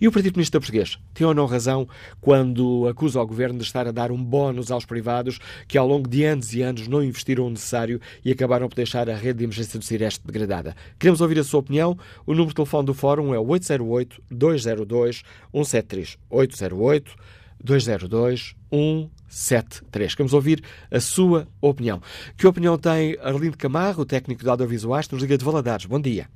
E 0.00 0.08
o 0.08 0.12
Partido 0.12 0.32
Comunista 0.32 0.58
Português 0.58 0.98
tem 1.14 1.26
ou 1.26 1.34
não 1.34 1.46
razão 1.46 1.88
quando 2.20 2.86
acusa 2.88 3.20
o 3.20 3.26
Governo 3.26 3.58
de 3.58 3.64
estar 3.64 3.86
a 3.86 3.92
dar 3.92 4.10
um 4.10 4.22
bónus 4.22 4.70
aos 4.70 4.84
privados 4.84 5.38
que 5.66 5.78
ao 5.78 5.86
longo 5.86 6.08
de 6.08 6.24
anos 6.24 6.52
e 6.54 6.62
anos 6.62 6.88
não 6.88 7.02
investiram 7.02 7.46
o 7.46 7.50
necessário 7.50 8.00
e 8.24 8.30
acabaram 8.30 8.68
por 8.68 8.76
deixar 8.76 9.08
a 9.08 9.14
rede 9.14 9.38
de 9.38 9.44
emergência 9.44 9.78
do 9.78 9.84
Cireste 9.84 10.26
degradada? 10.26 10.74
Queremos 10.98 11.20
ouvir 11.20 11.38
a 11.38 11.44
sua 11.44 11.60
opinião. 11.60 11.96
O 12.26 12.32
número 12.32 12.48
de 12.48 12.54
telefone 12.54 12.86
do 12.86 12.94
Fórum 12.94 13.34
é 13.34 13.38
808-202-173. 13.38 16.16
808 16.30 17.14
202 17.62 18.56
173. 18.70 20.14
Queremos 20.14 20.32
ouvir 20.32 20.62
a 20.90 21.00
sua 21.00 21.46
opinião. 21.60 22.00
Que 22.36 22.46
opinião 22.46 22.78
tem 22.78 23.16
Arlindo 23.20 23.56
Camargo, 23.56 24.04
técnico 24.04 24.42
de 24.42 24.48
audiovisuais, 24.48 25.08
nos 25.10 25.22
Liga 25.22 25.36
de 25.36 25.44
Valadares? 25.44 25.86
Bom 25.86 26.00
dia. 26.00 26.28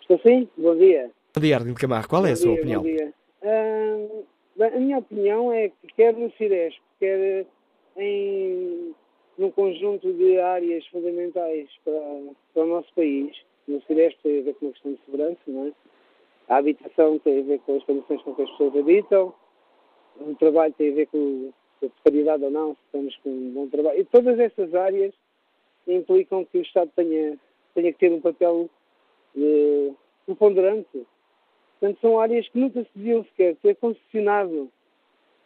Estou 0.00 0.20
sim? 0.22 0.48
Bom 0.56 0.76
dia. 0.76 1.10
Bom 1.32 1.40
dia, 1.40 1.56
Arlindo 1.56 1.78
Camargo. 1.78 2.08
Qual 2.08 2.26
é 2.26 2.32
a 2.32 2.36
sua 2.36 2.54
opinião? 2.54 2.82
Bom 2.82 2.88
dia. 2.88 3.14
a 4.66 4.78
minha 4.80 4.98
opinião 4.98 5.52
é 5.52 5.68
que 5.68 5.86
quer 5.94 6.12
no 6.12 6.28
Ciresp, 6.32 6.80
quer 6.98 7.46
em 7.96 8.92
num 9.38 9.50
conjunto 9.52 10.12
de 10.12 10.38
áreas 10.40 10.84
fundamentais 10.88 11.68
para, 11.84 12.00
para 12.52 12.64
o 12.64 12.66
nosso 12.66 12.92
país, 12.94 13.34
no 13.66 13.80
Ciresp 13.82 14.18
tem 14.22 14.40
a 14.40 14.42
ver 14.42 14.54
com 14.54 14.68
a 14.68 14.72
questão 14.72 14.92
de 14.92 15.00
segurança, 15.04 15.40
não 15.46 15.68
é? 15.68 15.72
A 16.48 16.56
habitação 16.56 17.18
tem 17.20 17.38
a 17.38 17.42
ver 17.42 17.60
com 17.60 17.76
as 17.76 17.84
condições 17.84 18.22
com 18.22 18.34
que 18.34 18.42
as 18.42 18.50
pessoas 18.50 18.76
habitam, 18.76 19.32
o 20.20 20.34
trabalho 20.34 20.74
tem 20.76 20.90
a 20.90 20.94
ver 20.94 21.06
com, 21.06 21.52
a 21.82 21.88
precariedade 21.88 22.44
ou 22.44 22.50
não, 22.50 22.74
se 22.74 22.80
estamos 22.86 23.16
com 23.18 23.30
um 23.30 23.50
bom 23.52 23.68
trabalho. 23.68 24.00
E 24.00 24.04
todas 24.04 24.38
essas 24.38 24.74
áreas 24.74 25.14
implicam 25.86 26.44
que 26.44 26.58
o 26.58 26.62
Estado 26.62 26.90
tenha, 26.96 27.38
tenha 27.74 27.92
que 27.92 27.98
ter 27.98 28.12
um 28.12 28.20
papel 28.20 28.68
de, 29.34 29.94
preponderante. 30.26 31.06
Portanto, 31.80 31.98
são 32.02 32.20
áreas 32.20 32.46
que 32.48 32.58
nunca 32.58 32.84
se 32.84 32.90
deviam 32.94 33.24
sequer 33.24 33.56
ter 33.56 33.74
concessionado. 33.76 34.70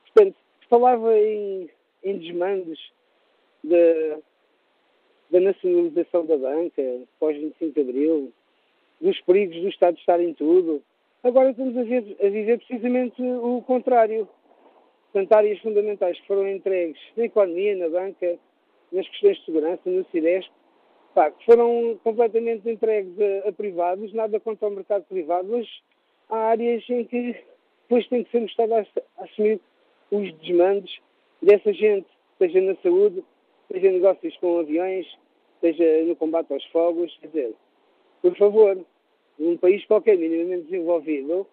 Portanto, 0.03 0.37
falava 0.69 1.17
em, 1.17 1.71
em 2.03 2.19
desmandes 2.19 2.79
da, 3.63 4.19
da 5.31 5.41
nacionalização 5.41 6.27
da 6.27 6.37
banca 6.37 6.83
pós-25 7.21 7.73
de 7.73 7.81
Abril, 7.81 8.33
dos 9.01 9.21
perigos 9.21 9.61
do 9.61 9.69
Estado 9.69 9.97
estar 9.97 10.21
em 10.21 10.35
tudo. 10.35 10.83
Agora 11.23 11.51
estamos 11.51 11.77
a, 11.77 11.85
ver, 11.85 12.17
a 12.21 12.29
viver 12.29 12.59
precisamente 12.59 13.23
o 13.23 13.63
contrário. 13.63 14.29
Portanto, 15.13 15.33
áreas 15.33 15.61
fundamentais 15.61 16.19
que 16.19 16.27
foram 16.27 16.49
entregues 16.49 17.01
na 17.17 17.27
economia, 17.27 17.77
na 17.77 17.89
banca, 17.89 18.37
nas 18.91 19.09
questões 19.09 19.39
de 19.39 19.45
segurança, 19.45 19.89
no 19.89 20.05
CIDESP, 20.07 20.51
pá, 21.15 21.33
foram 21.47 21.99
completamente 22.03 22.69
entregues 22.69 23.15
a, 23.21 23.49
a, 23.49 23.53
privados, 23.53 24.13
nada 24.13 24.41
contra 24.41 24.67
o 24.67 24.73
mercado 24.73 25.05
privado, 25.05 25.49
mas 25.49 25.69
há 26.29 26.37
áreas 26.37 26.85
em 26.89 27.05
que 27.05 27.37
depois 27.83 28.07
tem 28.09 28.25
que 28.25 28.31
ser 28.31 28.43
o 28.43 28.47
Estado 28.47 28.75
a 28.75 29.25
assumir 29.25 29.61
os 30.11 30.33
desmandos 30.39 31.01
dessa 31.43 31.73
gente, 31.73 32.07
seja 32.39 32.61
na 32.61 32.75
saúde, 32.77 33.23
seja 33.71 33.89
em 33.89 33.93
negócios 33.93 34.37
com 34.39 34.59
aviões, 34.59 35.07
seja 35.61 36.05
no 36.05 36.17
combate 36.17 36.53
aos 36.53 36.65
fogos. 36.67 37.17
Quer 37.21 37.27
dizer, 37.29 37.55
por 38.23 38.37
favor, 38.37 38.85
num 39.39 39.57
país 39.57 39.85
qualquer 39.87 40.17
minimamente 40.17 40.71
desenvolvido, 40.71 41.47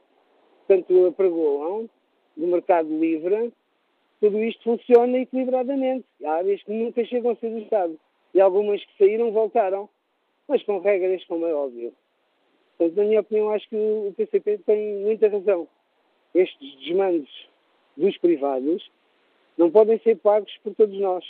tanto 0.68 1.08
apregoam 1.08 1.90
do 2.38 2.48
mercado 2.48 2.88
livre, 2.98 3.52
tudo 4.20 4.40
isto 4.40 4.64
funciona 4.64 5.18
equilibradamente. 5.18 6.06
Há 6.24 6.34
áreas 6.34 6.62
que 6.64 6.72
nunca 6.72 7.04
chegam 7.06 7.32
a 7.32 7.36
ser 7.36 7.50
do 7.50 7.60
Estado. 7.60 8.00
E 8.34 8.40
algumas 8.40 8.84
que 8.86 8.98
saíram 8.98 9.32
voltaram, 9.32 9.90
mas 10.48 10.64
com 10.64 10.80
regras, 10.80 11.26
como 11.26 11.46
é 11.46 11.54
óbvio. 11.54 11.94
Portanto, 12.82 12.98
na 12.98 13.04
minha 13.04 13.20
opinião, 13.20 13.52
acho 13.52 13.70
que 13.70 13.76
o 13.76 14.12
PCP 14.18 14.58
tem 14.66 14.96
muita 15.04 15.28
razão. 15.28 15.68
Estes 16.34 16.80
desmandos 16.80 17.30
dos 17.96 18.18
privados 18.18 18.90
não 19.56 19.70
podem 19.70 20.00
ser 20.00 20.18
pagos 20.18 20.52
por 20.64 20.74
todos 20.74 21.00
nós. 21.00 21.24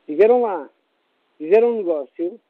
Estiveram 0.00 0.42
lá, 0.42 0.68
fizeram 1.38 1.70
um 1.70 1.76
negócio, 1.76 2.40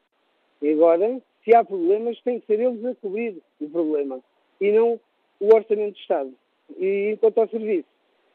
e 0.63 0.71
agora, 0.71 1.21
se 1.43 1.55
há 1.55 1.63
problemas, 1.63 2.19
tem 2.21 2.39
que 2.39 2.47
ser 2.47 2.59
eles 2.59 2.83
a 2.85 2.95
cobrir 2.95 3.39
o 3.61 3.69
problema, 3.69 4.19
e 4.59 4.71
não 4.71 4.99
o 5.39 5.53
Orçamento 5.53 5.93
do 5.93 5.99
Estado. 5.99 6.33
E 6.75 7.11
enquanto 7.13 7.37
ao 7.37 7.49
serviço, 7.49 7.87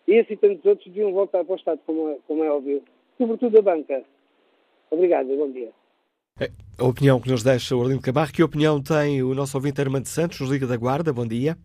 esse 0.07 0.35
e 0.35 0.37
tantos 0.37 0.65
outros 0.65 0.87
deviam 0.93 1.13
voltar 1.13 1.45
para 1.45 1.55
o 1.55 1.57
Estado, 1.57 1.81
como 1.85 2.09
é, 2.09 2.19
como 2.29 2.45
é 2.45 2.51
óbvio. 2.53 2.85
Sobretudo 3.19 3.59
a 3.59 3.63
banca. 3.63 4.05
Obrigado, 4.93 5.37
bom 5.37 5.51
dia. 5.51 5.73
A 6.79 6.85
opinião 6.85 7.21
que 7.21 7.29
nos 7.29 7.43
deixa 7.43 7.77
o 7.77 7.81
Orlindo 7.81 8.01
Camargo, 8.01 8.33
que 8.33 8.43
opinião 8.43 8.83
tem 8.83 9.23
o 9.23 9.35
nosso 9.35 9.57
ouvinte 9.57 9.81
Armando 9.81 10.07
Santos, 10.07 10.41
nos 10.41 10.51
Liga 10.51 10.67
da 10.67 10.77
Guarda? 10.77 11.13
Bom 11.13 11.27
dia. 11.27 11.57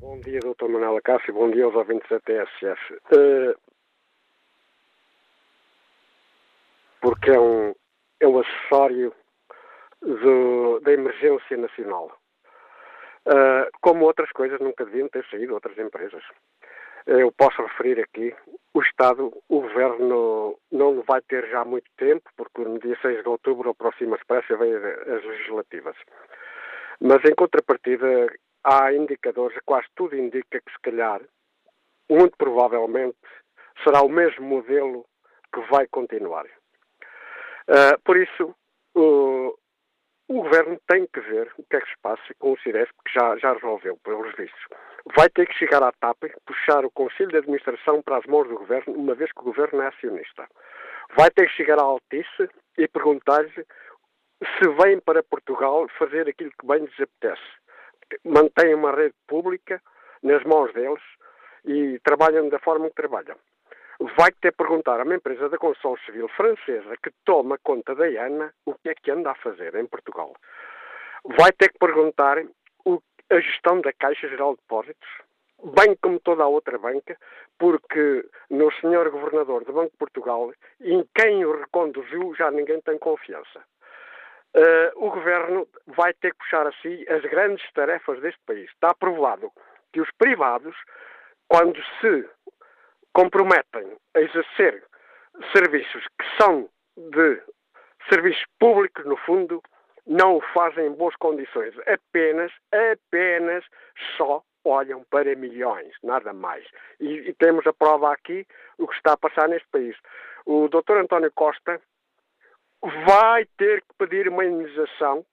Bom 0.00 0.18
dia, 0.20 0.40
Dr. 0.40 0.68
Manuela 0.68 1.00
Cássio, 1.02 1.34
bom 1.34 1.50
dia 1.50 1.64
aos 1.64 1.74
ouvintes 1.74 2.08
da 2.08 2.18
TSF. 2.20 2.94
Uh, 3.12 3.54
porque 7.02 7.30
é 7.30 7.38
um, 7.38 7.74
é 8.20 8.26
um 8.26 8.38
acessório 8.40 9.12
do, 10.00 10.80
da 10.80 10.92
emergência 10.92 11.56
nacional. 11.58 12.10
Uh, 13.26 13.68
como 13.82 14.06
outras 14.06 14.30
coisas 14.32 14.58
nunca 14.58 14.86
deviam 14.86 15.08
ter 15.08 15.24
saído 15.30 15.52
outras 15.52 15.76
empresas. 15.76 16.22
Eu 17.06 17.32
posso 17.32 17.62
referir 17.62 18.00
aqui, 18.00 18.34
o 18.74 18.82
Estado, 18.82 19.32
o 19.48 19.60
Governo 19.60 20.58
não 20.70 21.02
vai 21.02 21.20
ter 21.22 21.48
já 21.48 21.64
muito 21.64 21.90
tempo, 21.96 22.28
porque 22.36 22.62
no 22.62 22.78
dia 22.78 22.96
6 23.00 23.22
de 23.22 23.28
outubro 23.28 23.70
aproxima-se, 23.70 24.24
parece, 24.26 24.54
vem 24.56 24.74
as 24.74 25.24
legislativas. 25.24 25.96
Mas, 27.00 27.24
em 27.24 27.34
contrapartida, 27.34 28.32
há 28.62 28.92
indicadores, 28.92 29.58
quase 29.64 29.86
tudo 29.96 30.16
indica 30.16 30.60
que, 30.60 30.72
se 30.72 30.80
calhar, 30.82 31.20
muito 32.08 32.36
provavelmente, 32.36 33.16
será 33.82 34.02
o 34.02 34.08
mesmo 34.08 34.44
modelo 34.44 35.06
que 35.52 35.60
vai 35.70 35.86
continuar. 35.88 36.44
Uh, 37.66 37.98
por 38.04 38.16
isso, 38.16 38.54
o 38.94 39.54
Governo 40.28 40.78
tem 40.86 41.06
que 41.12 41.20
ver 41.20 41.52
o 41.58 41.64
que 41.64 41.76
é 41.76 41.80
que 41.80 41.88
se 41.88 41.98
passa 42.02 42.34
com 42.38 42.52
o 42.52 42.58
Ciresp, 42.58 42.92
que 43.04 43.12
já, 43.12 43.36
já 43.38 43.52
resolveu, 43.52 43.98
pelos 44.04 44.34
vistos. 44.36 44.64
Vai 45.20 45.28
ter 45.28 45.46
que 45.46 45.58
chegar 45.58 45.82
à 45.82 45.92
TAP, 45.92 46.32
puxar 46.46 46.82
o 46.82 46.90
Conselho 46.90 47.28
de 47.28 47.36
Administração 47.36 48.00
para 48.00 48.16
as 48.16 48.24
mãos 48.24 48.48
do 48.48 48.56
Governo, 48.56 48.94
uma 48.94 49.14
vez 49.14 49.30
que 49.30 49.40
o 49.40 49.44
Governo 49.44 49.82
é 49.82 49.88
acionista. 49.88 50.48
Vai 51.14 51.28
ter 51.28 51.46
que 51.46 51.56
chegar 51.56 51.78
à 51.78 51.82
Altice 51.82 52.48
e 52.78 52.88
perguntar-lhe 52.88 53.52
se 53.52 54.68
vêm 54.82 54.98
para 54.98 55.22
Portugal 55.22 55.86
fazer 55.98 56.26
aquilo 56.26 56.50
que 56.58 56.66
bem 56.66 56.86
lhes 56.86 56.98
apetece. 56.98 57.42
Mantêm 58.24 58.74
uma 58.74 58.92
rede 58.92 59.14
pública 59.28 59.82
nas 60.22 60.42
mãos 60.44 60.72
deles 60.72 61.02
e 61.66 62.00
trabalham 62.02 62.48
da 62.48 62.58
forma 62.58 62.88
que 62.88 62.94
trabalham. 62.94 63.36
Vai 64.16 64.32
ter 64.40 64.52
que 64.52 64.56
perguntar 64.56 65.00
a 65.00 65.04
uma 65.04 65.16
empresa 65.16 65.50
da 65.50 65.58
construção 65.58 65.98
civil 66.06 66.28
francesa 66.28 66.96
que 67.02 67.10
toma 67.26 67.58
conta 67.62 67.94
da 67.94 68.06
ANA 68.06 68.54
o 68.64 68.72
que 68.72 68.88
é 68.88 68.94
que 68.94 69.10
anda 69.10 69.32
a 69.32 69.34
fazer 69.34 69.74
em 69.74 69.84
Portugal. 69.84 70.34
Vai 71.36 71.52
ter 71.52 71.68
que 71.70 71.78
perguntar 71.78 72.38
a 73.30 73.40
gestão 73.40 73.80
da 73.80 73.92
Caixa 73.92 74.28
Geral 74.28 74.54
de 74.54 74.60
Depósitos, 74.62 75.08
bem 75.76 75.96
como 76.02 76.18
toda 76.20 76.42
a 76.42 76.48
outra 76.48 76.78
banca, 76.78 77.16
porque 77.58 78.24
no 78.50 78.72
senhor 78.74 79.10
governador 79.10 79.64
do 79.64 79.72
Banco 79.72 79.90
de 79.92 79.98
Portugal, 79.98 80.52
em 80.80 81.06
quem 81.14 81.44
o 81.44 81.58
reconduziu, 81.58 82.34
já 82.34 82.50
ninguém 82.50 82.80
tem 82.80 82.98
confiança. 82.98 83.62
Uh, 84.54 85.06
o 85.06 85.10
governo 85.10 85.68
vai 85.86 86.12
ter 86.14 86.32
que 86.32 86.38
puxar 86.38 86.66
a 86.66 86.72
si 86.82 87.06
as 87.08 87.22
grandes 87.22 87.64
tarefas 87.72 88.20
deste 88.20 88.40
país. 88.46 88.68
Está 88.70 88.92
provado 88.94 89.52
que 89.92 90.00
os 90.00 90.10
privados, 90.18 90.74
quando 91.46 91.80
se 92.00 92.28
comprometem 93.12 93.96
a 94.14 94.20
exercer 94.20 94.82
serviços 95.52 96.04
que 96.18 96.42
são 96.42 96.68
de 96.96 97.40
serviços 98.08 98.44
públicos, 98.58 99.04
no 99.04 99.16
fundo, 99.18 99.62
não 100.06 100.36
o 100.36 100.40
fazem 100.52 100.86
em 100.86 100.92
boas 100.92 101.14
condições. 101.16 101.74
Apenas, 101.86 102.52
apenas 102.72 103.64
só 104.16 104.42
olham 104.64 105.04
para 105.10 105.34
milhões, 105.34 105.94
nada 106.02 106.32
mais. 106.32 106.64
E, 106.98 107.30
e 107.30 107.34
temos 107.34 107.66
a 107.66 107.72
prova 107.72 108.12
aqui 108.12 108.46
o 108.78 108.86
que 108.86 108.94
está 108.94 109.14
a 109.14 109.16
passar 109.16 109.48
neste 109.48 109.68
país. 109.68 109.96
O 110.44 110.68
Dr. 110.68 110.98
António 110.98 111.32
Costa 111.32 111.80
vai 113.06 113.46
ter 113.58 113.82
que 113.82 113.94
pedir 113.98 114.28
uma 114.28 114.44
indenização 114.44 115.24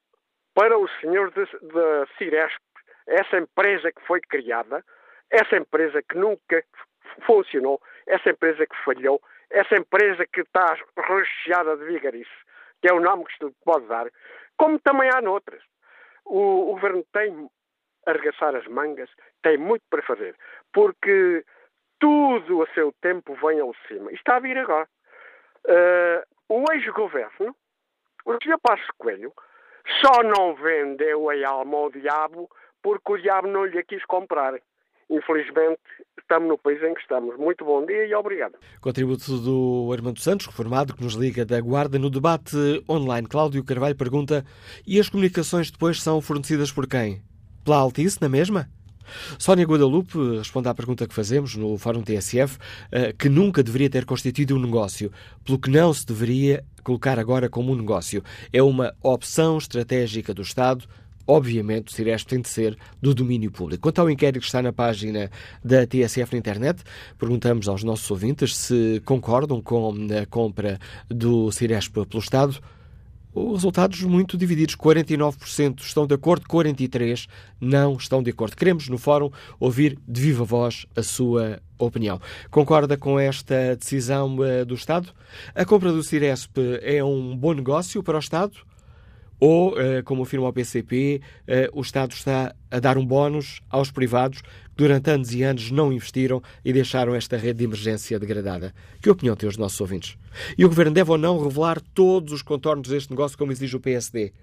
para 0.53 0.77
o 0.77 0.87
senhor 0.99 1.31
da 1.31 2.07
Ciresp, 2.17 2.61
essa 3.05 3.37
empresa 3.37 3.91
que 3.91 4.01
foi 4.05 4.19
criada, 4.21 4.83
essa 5.29 5.55
empresa 5.55 6.01
que 6.01 6.17
nunca 6.17 6.63
funcionou, 7.25 7.81
essa 8.05 8.29
empresa 8.29 8.65
que 8.65 8.83
falhou, 8.83 9.21
essa 9.49 9.75
empresa 9.75 10.25
que 10.25 10.41
está 10.41 10.75
recheada 10.97 11.77
de 11.77 11.85
vigarice, 11.85 12.29
que 12.81 12.89
é 12.89 12.93
o 12.93 12.99
nome 12.99 13.25
que 13.25 13.33
se 13.37 13.55
pode 13.63 13.85
dar, 13.87 14.07
como 14.57 14.79
também 14.79 15.09
há 15.09 15.21
noutras. 15.21 15.61
O, 16.25 16.71
o 16.71 16.73
governo 16.73 17.05
tem 17.13 17.49
arregaçar 18.05 18.55
as 18.55 18.65
mangas, 18.67 19.09
tem 19.41 19.57
muito 19.57 19.83
para 19.89 20.01
fazer, 20.01 20.35
porque 20.73 21.43
tudo 21.99 22.63
a 22.63 22.67
seu 22.73 22.93
tempo 23.01 23.35
vem 23.35 23.59
ao 23.59 23.73
cima. 23.87 24.11
E 24.11 24.15
está 24.15 24.37
a 24.37 24.39
vir 24.39 24.57
agora. 24.57 24.87
Uh, 25.65 26.23
o 26.47 26.71
ex-governo, 26.71 27.55
o 28.25 28.33
Sr. 28.41 28.57
Passos 28.61 28.89
Coelho, 28.97 29.33
só 30.01 30.23
não 30.23 30.55
vendeu 30.55 31.29
a 31.29 31.47
alma 31.47 31.77
ao 31.77 31.91
diabo 31.91 32.49
porque 32.81 33.11
o 33.11 33.17
diabo 33.17 33.47
não 33.47 33.65
lhe 33.65 33.83
quis 33.83 34.05
comprar 34.05 34.57
infelizmente, 35.09 35.81
estamos 36.27 36.49
no 36.49 36.57
país 36.57 36.83
em 36.83 36.93
que 36.93 36.99
estamos. 36.99 37.37
Muito 37.37 37.63
bom 37.63 37.85
dia 37.85 38.05
e 38.05 38.13
obrigado. 38.13 38.55
Contributo 38.81 39.37
do 39.37 39.89
Armando 39.93 40.19
Santos, 40.19 40.45
reformado, 40.45 40.93
que 40.93 41.01
nos 41.01 41.13
liga 41.13 41.45
da 41.45 41.59
Guarda. 41.61 41.97
No 41.97 42.09
debate 42.09 42.83
online, 42.89 43.27
Cláudio 43.27 43.63
Carvalho 43.63 43.95
pergunta: 43.95 44.45
e 44.85 44.99
as 44.99 45.07
comunicações 45.07 45.71
depois 45.71 46.01
são 46.01 46.19
fornecidas 46.19 46.71
por 46.71 46.85
quem? 46.85 47.21
Pela 47.63 47.77
Altice, 47.77 48.21
na 48.21 48.27
mesma? 48.27 48.69
Sónia 49.39 49.65
Guadalupe 49.65 50.37
responde 50.37 50.67
à 50.67 50.75
pergunta 50.75 51.07
que 51.07 51.13
fazemos 51.13 51.55
no 51.55 51.77
Fórum 51.77 52.03
TSF, 52.03 52.57
eh, 52.91 53.13
que 53.17 53.29
nunca 53.29 53.63
deveria 53.63 53.89
ter 53.89 54.03
constituído 54.03 54.57
um 54.57 54.59
negócio, 54.59 55.09
pelo 55.45 55.57
que 55.57 55.69
não 55.69 55.93
se 55.93 56.05
deveria 56.05 56.65
colocar 56.83 57.17
agora 57.17 57.47
como 57.47 57.71
um 57.71 57.75
negócio. 57.77 58.21
É 58.51 58.61
uma 58.61 58.93
opção 59.01 59.57
estratégica 59.57 60.33
do 60.33 60.41
Estado 60.41 60.85
Obviamente, 61.27 61.89
o 61.89 61.91
Ciresp 61.91 62.29
tem 62.29 62.39
de 62.39 62.47
ser 62.47 62.77
do 63.01 63.13
domínio 63.13 63.51
público. 63.51 63.83
Quanto 63.83 63.99
ao 63.99 64.09
inquérito 64.09 64.39
que 64.39 64.45
está 64.45 64.61
na 64.61 64.71
página 64.71 65.29
da 65.63 65.85
TSF 65.85 66.33
na 66.33 66.39
internet, 66.39 66.81
perguntamos 67.19 67.67
aos 67.67 67.83
nossos 67.83 68.09
ouvintes 68.09 68.55
se 68.55 69.01
concordam 69.03 69.61
com 69.61 69.93
a 70.21 70.25
compra 70.25 70.79
do 71.09 71.51
Ciresp 71.51 71.93
pelo 72.05 72.23
Estado. 72.23 72.59
Os 73.33 73.57
resultados 73.57 74.01
muito 74.01 74.35
divididos. 74.35 74.75
49% 74.75 75.81
estão 75.81 76.07
de 76.07 76.15
acordo, 76.15 76.47
43% 76.47 77.27
não 77.61 77.95
estão 77.95 78.23
de 78.23 78.31
acordo. 78.31 78.55
Queremos, 78.55 78.89
no 78.89 78.97
fórum, 78.97 79.29
ouvir 79.59 79.99
de 80.07 80.21
viva 80.21 80.43
voz 80.43 80.87
a 80.95 81.03
sua 81.03 81.61
opinião. 81.77 82.19
Concorda 82.49 82.97
com 82.97 83.19
esta 83.19 83.75
decisão 83.75 84.37
uh, 84.37 84.65
do 84.65 84.73
Estado? 84.73 85.09
A 85.53 85.63
compra 85.65 85.91
do 85.91 86.01
Ciresp 86.01 86.57
é 86.81 87.03
um 87.03 87.37
bom 87.37 87.53
negócio 87.53 88.01
para 88.01 88.15
o 88.15 88.19
Estado? 88.19 88.66
Ou, 89.39 89.79
eh, 89.79 90.01
como 90.01 90.23
afirma 90.23 90.47
o 90.47 90.53
PCP, 90.53 91.21
eh, 91.47 91.69
o 91.71 91.81
Estado 91.81 92.11
está 92.11 92.55
a 92.71 92.79
dar 92.79 92.97
um 92.97 93.05
bónus 93.05 93.61
aos 93.69 93.91
privados 93.91 94.41
que 94.41 94.49
durante 94.75 95.11
anos 95.11 95.33
e 95.33 95.43
anos 95.43 95.69
não 95.69 95.93
investiram 95.93 96.41
e 96.65 96.73
deixaram 96.73 97.13
esta 97.13 97.37
rede 97.37 97.59
de 97.59 97.65
emergência 97.65 98.19
degradada. 98.19 98.73
Que 99.01 99.09
opinião 99.09 99.35
têm 99.35 99.47
os 99.47 99.57
nossos 99.57 99.79
ouvintes? 99.79 100.17
E 100.57 100.65
o 100.65 100.69
Governo 100.69 100.93
deve 100.93 101.11
ou 101.11 101.17
não 101.17 101.41
revelar 101.41 101.79
todos 101.93 102.33
os 102.33 102.41
contornos 102.41 102.89
deste 102.89 103.11
negócio, 103.11 103.37
como 103.37 103.51
exige 103.51 103.75
o 103.75 103.79
PSD? 103.79 104.33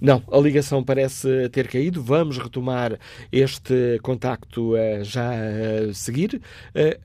Não, 0.00 0.20
a 0.32 0.38
ligação 0.38 0.82
parece 0.82 1.48
ter 1.50 1.68
caído. 1.68 2.02
Vamos 2.02 2.36
retomar 2.36 2.98
este 3.30 4.00
contacto 4.02 4.72
uh, 4.74 5.04
já 5.04 5.30
a 5.30 5.94
seguir. 5.94 6.42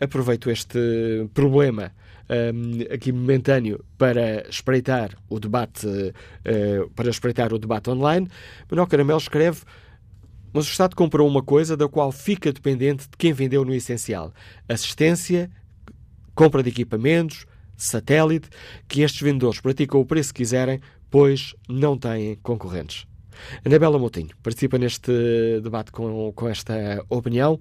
Aproveito 0.02 0.50
este 0.50 1.30
problema 1.32 1.92
um, 2.28 2.94
aqui 2.94 3.12
momentâneo 3.12 3.86
para 4.00 4.48
espreitar 4.50 5.12
o 5.30 5.40
debate 5.40 5.88
para 6.96 7.10
espreitar 7.10 7.54
o 7.54 7.60
debate 7.60 7.90
online. 7.90 8.28
Manuel 8.70 8.88
Caramelo 8.88 9.20
escreve 9.20 9.62
mas 10.58 10.66
o 10.68 10.72
Estado 10.72 10.96
comprou 10.96 11.28
uma 11.28 11.44
coisa 11.44 11.78
da 11.78 11.88
qual 11.88 12.12
fica 12.12 12.52
dependente 12.52 13.04
de 13.04 13.16
quem 13.16 13.32
vendeu 13.32 13.64
no 13.64 13.76
essencial: 13.76 14.34
assistência, 14.68 15.52
compra 16.34 16.64
de 16.64 16.70
equipamentos, 16.70 17.46
satélite, 17.76 18.50
que 18.88 19.02
estes 19.02 19.22
vendedores 19.22 19.62
praticam 19.62 20.00
o 20.02 20.06
preço 20.06 20.34
que 20.34 20.42
quiserem 20.42 20.82
pois 21.12 21.56
não 21.70 21.96
têm 21.96 22.36
concorrentes. 22.38 23.06
Anabela 23.64 24.00
Moutinho 24.00 24.30
participa 24.42 24.80
neste 24.80 25.12
debate 25.62 25.92
com, 25.92 26.34
com 26.34 26.50
esta 26.50 27.06
opinião. 27.08 27.60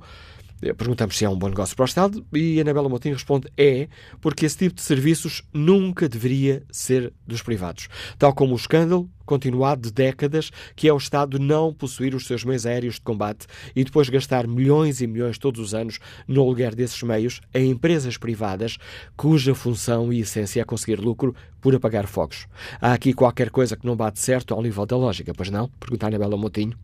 Perguntamos 0.79 1.17
se 1.17 1.25
é 1.25 1.29
um 1.29 1.37
bom 1.37 1.49
negócio 1.49 1.77
para 1.77 1.83
o 1.83 1.87
Estado 1.87 2.27
e 2.33 2.59
Anabela 2.59 2.89
Moutinho 2.89 3.15
responde 3.15 3.47
é, 3.59 3.89
porque 4.23 4.47
esse 4.47 4.57
tipo 4.57 4.77
de 4.77 4.81
serviços 4.81 5.43
nunca 5.53 6.09
deveria 6.09 6.63
ser 6.71 7.13
dos 7.27 7.43
privados. 7.43 7.89
Tal 8.19 8.35
como 8.35 8.55
o 8.55 8.57
escândalo 8.57 9.09
continuado 9.27 9.83
de 9.83 9.93
décadas 9.93 10.51
que 10.75 10.89
é 10.89 10.93
o 10.93 10.97
Estado 10.97 11.39
não 11.39 11.75
possuir 11.75 12.15
os 12.15 12.27
seus 12.27 12.43
meios 12.43 12.65
aéreos 12.65 12.95
de 12.95 13.03
combate 13.03 13.47
e 13.75 13.85
depois 13.85 14.09
gastar 14.09 14.47
milhões 14.47 15.03
e 15.03 15.07
milhões 15.07 15.37
todos 15.37 15.61
os 15.61 15.75
anos 15.75 15.99
no 16.27 16.41
aluguer 16.41 16.75
desses 16.75 17.03
meios 17.03 17.41
a 17.53 17.59
empresas 17.59 18.17
privadas 18.17 18.79
cuja 19.15 19.55
função 19.55 20.11
e 20.11 20.21
essência 20.21 20.63
é 20.63 20.65
conseguir 20.65 21.01
lucro 21.01 21.35
por 21.61 21.75
apagar 21.75 22.07
fogos. 22.07 22.47
Há 22.81 22.95
aqui 22.95 23.13
qualquer 23.13 23.51
coisa 23.51 23.77
que 23.77 23.87
não 23.87 23.97
bate 23.97 24.21
certo 24.21 24.55
ao 24.55 24.63
nível 24.63 24.87
da 24.87 24.97
lógica, 24.97 25.35
pois 25.35 25.51
não? 25.51 25.69
Pergunta 25.81 26.07
a 26.07 26.09
Anabela 26.09 26.37
Moutinho. 26.37 26.79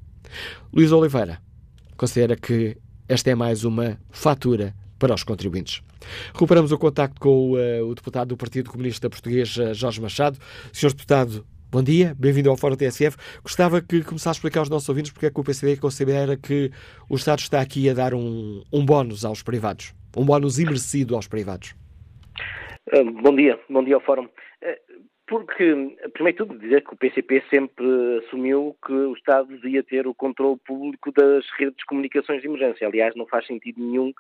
Luís 0.73 0.93
Oliveira 0.93 1.41
considera 1.97 2.37
que 2.37 2.77
esta 3.13 3.31
é 3.31 3.35
mais 3.35 3.63
uma 3.63 3.99
fatura 4.11 4.73
para 4.99 5.15
os 5.15 5.23
contribuintes. 5.23 5.83
Recuperamos 6.33 6.73
o 6.73 6.79
contacto 6.79 7.21
com 7.21 7.29
o, 7.29 7.57
uh, 7.57 7.87
o 7.87 7.95
deputado 7.95 8.29
do 8.29 8.39
Partido 8.39 8.71
Comunista 8.71 9.11
Português, 9.11 9.55
uh, 9.59 9.75
Jorge 9.75 10.01
Machado. 10.01 10.39
Senhor 10.73 10.93
deputado, 10.93 11.45
bom 11.71 11.83
dia, 11.83 12.17
bem-vindo 12.19 12.49
ao 12.49 12.57
Fórum 12.57 12.75
TSF. 12.75 13.19
Gostava 13.43 13.83
que 13.83 14.03
começasse 14.03 14.29
a 14.29 14.39
explicar 14.39 14.61
aos 14.61 14.71
nossos 14.71 14.89
ouvintes 14.89 15.13
porque 15.13 15.27
é 15.27 15.31
que 15.31 15.39
o 15.39 15.45
PCD 15.45 15.77
considera 15.77 16.39
que 16.39 16.71
o 17.07 17.15
Estado 17.17 17.41
está 17.41 17.61
aqui 17.61 17.91
a 17.91 17.93
dar 17.93 18.15
um, 18.15 18.63
um 18.73 18.83
bónus 18.83 19.27
aos 19.27 19.43
privados, 19.43 19.95
um 20.17 20.25
bónus 20.25 20.59
imerecido 20.59 21.15
aos 21.15 21.29
privados. 21.29 21.75
Uh, 22.95 23.05
bom 23.23 23.37
dia, 23.37 23.61
bom 23.69 23.85
dia 23.85 23.97
ao 23.97 24.01
Fórum. 24.01 24.27
Porque, 25.33 25.97
primeiro 26.13 26.37
de 26.37 26.45
tudo, 26.45 26.59
dizer 26.59 26.85
que 26.85 26.93
o 26.93 26.97
PCP 26.97 27.43
sempre 27.49 27.87
assumiu 28.19 28.77
que 28.85 28.93
o 28.93 29.15
Estado 29.15 29.49
devia 29.49 29.83
ter 29.83 30.07
o 30.07 30.13
controle 30.13 30.59
público 30.59 31.11
das 31.11 31.47
redes 31.59 31.79
de 31.79 31.87
comunicações 31.87 32.43
de 32.43 32.49
emergência. 32.49 32.87
Aliás, 32.87 33.15
não 33.17 33.27
faz 33.27 33.47
sentido 33.47 33.81
nenhum 33.81 34.13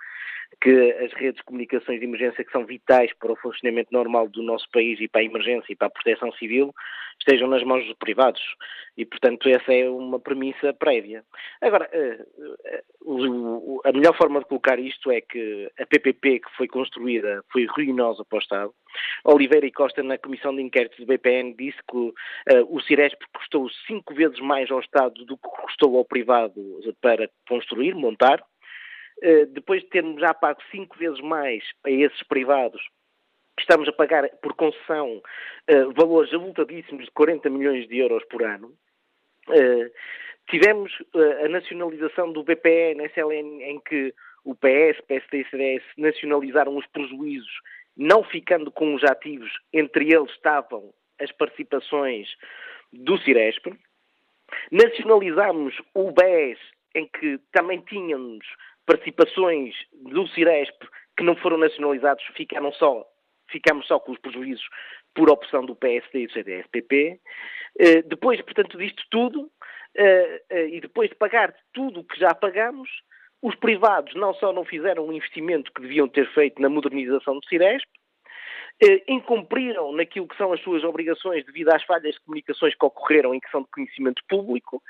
que 0.60 0.92
as 1.04 1.12
redes 1.14 1.36
de 1.36 1.44
comunicações 1.44 1.98
de 1.98 2.06
emergência, 2.06 2.44
que 2.44 2.52
são 2.52 2.64
vitais 2.64 3.12
para 3.14 3.32
o 3.32 3.36
funcionamento 3.36 3.92
normal 3.92 4.28
do 4.28 4.42
nosso 4.42 4.68
país 4.70 5.00
e 5.00 5.08
para 5.08 5.20
a 5.20 5.24
emergência 5.24 5.72
e 5.72 5.76
para 5.76 5.88
a 5.88 5.90
proteção 5.90 6.32
civil, 6.32 6.74
estejam 7.18 7.48
nas 7.48 7.62
mãos 7.62 7.84
dos 7.86 7.96
privados. 7.96 8.42
E, 8.96 9.04
portanto, 9.06 9.48
essa 9.48 9.72
é 9.72 9.88
uma 9.88 10.20
premissa 10.20 10.72
prévia. 10.74 11.24
Agora, 11.60 11.88
eh, 11.92 12.18
eh, 12.66 12.82
a 13.84 13.92
melhor 13.92 14.16
forma 14.16 14.40
de 14.40 14.46
colocar 14.46 14.78
isto 14.78 15.10
é 15.10 15.20
que 15.20 15.70
a 15.78 15.86
PPP 15.86 16.40
que 16.40 16.56
foi 16.56 16.68
construída 16.68 17.42
foi 17.50 17.64
ruinosa 17.66 18.24
para 18.24 18.36
o 18.36 18.40
Estado. 18.40 18.74
Oliveira 19.24 19.66
e 19.66 19.72
Costa, 19.72 20.02
na 20.02 20.18
Comissão 20.18 20.54
de 20.54 20.62
Inquérito 20.62 20.98
do 20.98 21.06
BPN, 21.06 21.54
disse 21.54 21.78
que 21.90 21.96
uh, 21.96 22.12
o 22.68 22.80
Ciresp 22.82 23.20
custou 23.34 23.68
cinco 23.86 24.14
vezes 24.14 24.38
mais 24.40 24.70
ao 24.70 24.80
Estado 24.80 25.24
do 25.24 25.36
que 25.36 25.48
custou 25.62 25.96
ao 25.96 26.04
privado 26.04 26.54
para 27.00 27.30
construir, 27.48 27.94
montar. 27.94 28.42
Uh, 29.22 29.46
depois 29.46 29.82
de 29.82 29.88
termos 29.88 30.20
já 30.20 30.34
pago 30.34 30.60
cinco 30.70 30.98
vezes 30.98 31.20
mais 31.20 31.62
a 31.84 31.90
esses 31.90 32.22
privados, 32.24 32.82
estamos 33.58 33.88
a 33.88 33.92
pagar 33.92 34.28
por 34.42 34.54
concessão 34.54 35.22
uh, 35.70 35.92
valores 35.92 36.34
avultadíssimos 36.34 37.04
de 37.04 37.10
40 37.12 37.48
milhões 37.48 37.86
de 37.88 37.98
euros 37.98 38.24
por 38.24 38.42
ano. 38.42 38.72
tivemos 40.50 40.92
a 41.44 41.48
nacionalização 41.48 42.32
do 42.32 42.42
BPN, 42.42 43.04
SLN, 43.06 43.62
em 43.62 43.80
que 43.80 44.12
o 44.44 44.54
PS, 44.54 45.00
PSD 45.06 45.42
e 45.42 45.50
CDS 45.50 45.84
nacionalizaram 45.96 46.76
os 46.76 46.86
prejuízos 46.86 47.52
não 47.96 48.22
ficando 48.24 48.70
com 48.70 48.94
os 48.94 49.04
ativos, 49.04 49.50
entre 49.72 50.12
eles 50.12 50.30
estavam 50.30 50.92
as 51.20 51.30
participações 51.32 52.28
do 52.92 53.18
Ciresp. 53.18 53.66
Nacionalizámos 54.70 55.74
o 55.94 56.10
BES, 56.10 56.58
em 56.94 57.08
que 57.08 57.38
também 57.52 57.80
tínhamos 57.80 58.46
participações 58.86 59.74
do 59.92 60.26
Ciresp 60.28 60.86
que 61.16 61.24
não 61.24 61.36
foram 61.36 61.58
nacionalizados, 61.58 62.24
ficaram 62.36 62.72
só, 62.72 63.04
ficamos 63.50 63.86
só 63.86 63.98
com 64.00 64.12
os 64.12 64.18
prejuízos 64.18 64.66
por 65.14 65.30
opção 65.30 65.64
do 65.64 65.76
PSD 65.76 66.22
e 66.22 66.26
do 66.26 66.32
CDS-PP. 66.32 67.20
Eh, 67.78 68.02
depois, 68.02 68.40
portanto, 68.42 68.78
disto 68.78 69.02
tudo, 69.10 69.50
eh, 69.94 70.42
eh, 70.50 70.68
e 70.68 70.80
depois 70.80 71.10
de 71.10 71.16
pagar 71.16 71.54
tudo 71.72 72.00
o 72.00 72.04
que 72.04 72.18
já 72.18 72.34
pagamos, 72.34 72.88
os 73.42 73.54
privados 73.56 74.14
não 74.14 74.34
só 74.34 74.52
não 74.52 74.64
fizeram 74.64 75.06
o 75.06 75.12
investimento 75.12 75.72
que 75.72 75.82
deviam 75.82 76.08
ter 76.08 76.32
feito 76.32 76.60
na 76.60 76.68
modernização 76.68 77.38
do 77.38 77.46
Ciresp, 77.46 77.88
incumpriram 79.06 79.92
naquilo 79.92 80.26
que 80.26 80.36
são 80.36 80.52
as 80.52 80.60
suas 80.60 80.82
obrigações 80.82 81.44
devido 81.44 81.68
às 81.68 81.84
falhas 81.84 82.14
de 82.14 82.20
comunicações 82.22 82.74
que 82.74 82.84
ocorreram 82.84 83.32
em 83.32 83.38
que 83.38 83.50
são 83.50 83.62
de 83.62 83.68
conhecimento 83.70 84.22
público, 84.28 84.82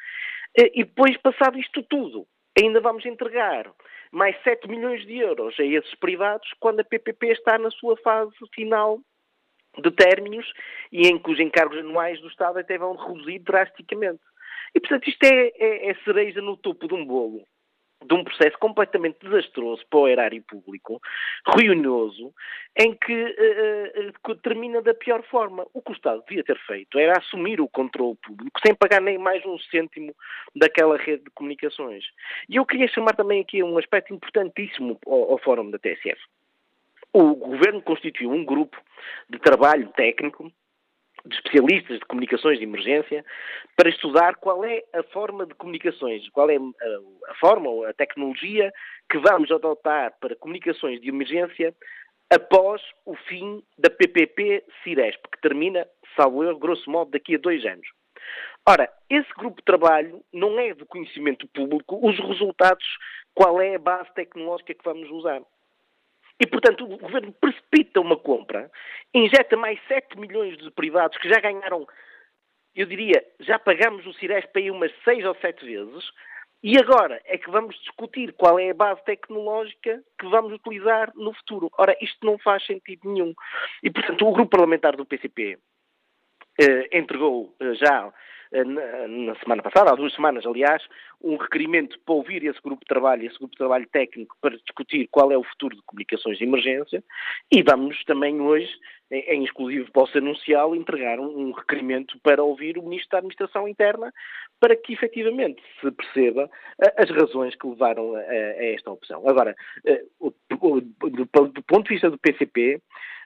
e 0.57 0.85
depois, 0.85 1.17
passado 1.19 1.59
isto 1.59 1.83
tudo, 1.83 2.27
ainda 2.59 2.81
vamos 2.81 3.05
entregar 3.07 3.71
mais 4.11 4.37
7 4.43 4.69
milhões 4.69 5.07
de 5.07 5.19
euros 5.19 5.59
a 5.59 5.65
esses 5.65 5.95
privados 5.97 6.49
quando 6.61 6.81
a 6.81 6.85
PPP 6.85 7.29
está 7.29 7.59
na 7.59 7.71
sua 7.71 7.97
fase 7.99 8.33
final 8.55 9.01
de 9.79 9.91
términos 9.91 10.53
e 10.91 11.09
em 11.09 11.19
que 11.19 11.31
os 11.31 11.41
encargos 11.41 11.79
anuais 11.79 12.21
do 12.21 12.29
Estado 12.29 12.59
até 12.59 12.77
vão 12.77 12.95
reduzir 12.95 13.39
drasticamente. 13.39 14.21
E, 14.75 14.81
portanto, 14.81 15.09
isto 15.09 15.25
é, 15.25 15.53
é, 15.57 15.91
é 15.91 15.95
cereja 16.05 16.43
no 16.43 16.57
topo 16.57 16.87
de 16.87 16.95
um 16.95 17.05
bolo 17.07 17.47
de 18.07 18.15
um 18.15 18.25
processo 18.25 18.59
completamente 18.59 19.19
desastroso 19.23 19.83
para 19.89 20.01
o 20.01 20.09
erário 20.09 20.43
público, 20.43 21.01
ruinoso, 21.47 22.33
em 22.79 22.95
que 22.95 23.13
uh, 23.13 24.31
uh, 24.31 24.35
termina 24.37 24.81
da 24.83 24.95
pior 24.95 25.23
forma. 25.25 25.67
O 25.73 25.83
que 25.83 25.93
o 25.93 25.95
Estado 25.95 26.23
devia 26.27 26.45
ter 26.45 26.59
feito 26.67 26.99
era 26.99 27.19
assumir 27.19 27.61
o 27.61 27.69
controle 27.69 28.17
público 28.17 28.61
sem 28.65 28.75
pagar 28.75 29.01
nem 29.01 29.19
mais 29.19 29.45
um 29.45 29.59
cêntimo 29.59 30.15
daquela 30.55 30.97
rede 30.97 31.25
de 31.25 31.31
comunicações. 31.31 32.05
E 32.49 32.57
eu 32.57 32.67
queria 32.67 32.89
chamar 32.89 33.15
também 33.15 33.41
aqui 33.41 33.63
um 33.63 33.79
aspecto 33.79 34.13
importantíssimo 34.15 34.99
ao, 35.07 35.33
ao 35.33 35.39
Fórum 35.39 35.71
da 35.71 35.79
TSF. 35.79 36.21
O 37.13 37.35
Governo 37.35 37.83
constituiu 37.83 38.31
um 38.31 38.45
grupo 38.45 38.81
de 39.29 39.39
trabalho 39.39 39.89
técnico 39.89 40.51
de 41.25 41.35
especialistas 41.37 41.99
de 41.99 42.05
comunicações 42.07 42.59
de 42.59 42.65
emergência 42.65 43.25
para 43.77 43.89
estudar 43.89 44.37
qual 44.37 44.65
é 44.65 44.83
a 44.93 45.03
forma 45.05 45.47
de 45.47 45.55
comunicações, 45.55 46.29
qual 46.31 46.51
é 46.51 46.57
a, 46.57 47.31
a 47.31 47.35
forma 47.37 47.69
ou 47.69 47.85
a 47.87 47.93
tecnologia 47.93 48.73
que 49.11 49.19
vamos 49.19 49.51
adotar 49.51 50.15
para 50.21 50.37
comunicações 50.37 51.01
de 51.01 51.09
emergência 51.09 51.75
após 52.33 52.81
o 53.05 53.15
fim 53.15 53.63
da 53.79 53.91
PPP 53.91 54.65
Ciresp, 54.83 55.23
que 55.33 55.41
termina, 55.41 55.87
salvo 56.17 56.43
eu, 56.43 56.59
grosso 56.59 56.91
modo, 56.91 57.11
daqui 57.11 57.35
a 57.35 57.39
dois 57.39 57.65
anos. 57.65 57.87
Ora, 58.67 58.89
esse 59.11 59.29
grupo 59.37 59.57
de 59.57 59.65
trabalho 59.65 60.23
não 60.33 60.59
é 60.59 60.73
do 60.73 60.87
conhecimento 60.87 61.47
público 61.49 61.99
os 62.01 62.19
resultados, 62.19 62.87
qual 63.35 63.61
é 63.61 63.75
a 63.75 63.79
base 63.79 64.13
tecnológica 64.15 64.73
que 64.73 64.85
vamos 64.85 65.11
usar. 65.11 65.43
E, 66.43 66.47
portanto, 66.47 66.85
o 66.85 66.99
governo 66.99 67.33
precipita 67.41 68.01
uma 68.01 68.17
compra, 68.17 68.69
injeta 69.15 69.57
mais 69.57 69.79
7 69.87 70.19
milhões 70.19 70.59
de 70.59 70.73
privados 70.73 71.17
que 71.19 71.29
já 71.29 71.39
ganharam, 71.39 71.87
eu 72.75 72.85
diria, 72.85 73.25
já 73.39 73.61
pagamos 73.61 74.05
o 74.07 74.13
Ciresp 74.15 74.51
aí 74.57 74.69
umas 74.69 74.91
6 75.05 75.25
ou 75.25 75.37
7 75.37 75.65
vezes, 75.65 76.05
E 76.65 76.79
agora 76.79 77.21
é 77.25 77.37
que 77.39 77.51
vamos 77.51 77.77
discutir 77.81 78.33
qual 78.35 78.57
é 78.57 78.71
a 78.71 78.75
base 78.75 79.05
tecnológica 79.05 80.01
que 80.19 80.29
vamos 80.29 80.53
utilizar 80.53 81.13
no 81.17 81.33
futuro. 81.35 81.69
Ora, 81.77 81.97
isto 82.01 82.25
não 82.25 82.39
faz 82.39 82.65
sentido 82.65 83.01
nenhum. 83.11 83.35
E, 83.83 83.91
portanto, 83.91 84.27
o 84.27 84.33
grupo 84.33 84.51
parlamentar 84.51 84.97
do 84.97 85.05
PCP 85.05 85.59
eh, 86.61 86.99
entregou 86.99 87.53
eh, 87.61 87.75
já 87.75 88.13
na, 88.53 89.35
semana 89.37 89.63
passada, 89.63 89.91
há 89.91 89.95
duas 89.95 90.15
semanas, 90.15 90.45
aliás, 90.45 90.83
um 91.23 91.37
requerimento 91.37 91.99
para 92.05 92.15
ouvir 92.15 92.45
esse 92.45 92.61
grupo 92.61 92.81
de 92.81 92.89
trabalho, 92.89 93.25
esse 93.25 93.39
grupo 93.39 93.53
de 93.53 93.59
trabalho 93.59 93.89
técnico, 93.91 94.37
para 94.41 94.57
discutir 94.57 95.09
qual 95.11 95.33
é 95.33 95.39
o 95.39 95.45
futuro 95.45 95.75
de 95.75 95.83
comunicações 95.83 96.37
de 96.37 96.45
emergência 96.45 97.03
e 97.51 97.63
vamos 97.63 98.03
também 98.05 98.41
hoje, 98.41 98.71
em 99.11 99.45
exclusivo 99.45 99.91
posso 99.93 100.19
anunciá-lo, 100.19 100.75
entregar 100.75 101.19
um, 101.19 101.53
requerimento 101.53 102.19
para 102.23 102.43
ouvir 102.43 102.77
o 102.77 102.83
Ministro 102.83 103.11
da 103.11 103.19
Administração 103.19 103.67
Interna 103.67 104.13
para 104.61 104.77
que 104.77 104.93
efetivamente 104.93 105.63
se 105.81 105.91
perceba 105.91 106.51
as 106.97 107.11
razões 107.11 107.55
que 107.57 107.67
levaram 107.67 108.15
a, 108.15 108.23
esta 108.23 108.91
opção. 108.91 109.29
Agora, 109.29 109.55
do 110.49 111.63
ponto 111.67 111.85
de 111.85 111.95
vista 111.95 112.11
do 112.11 112.19
PCP, 112.19 112.81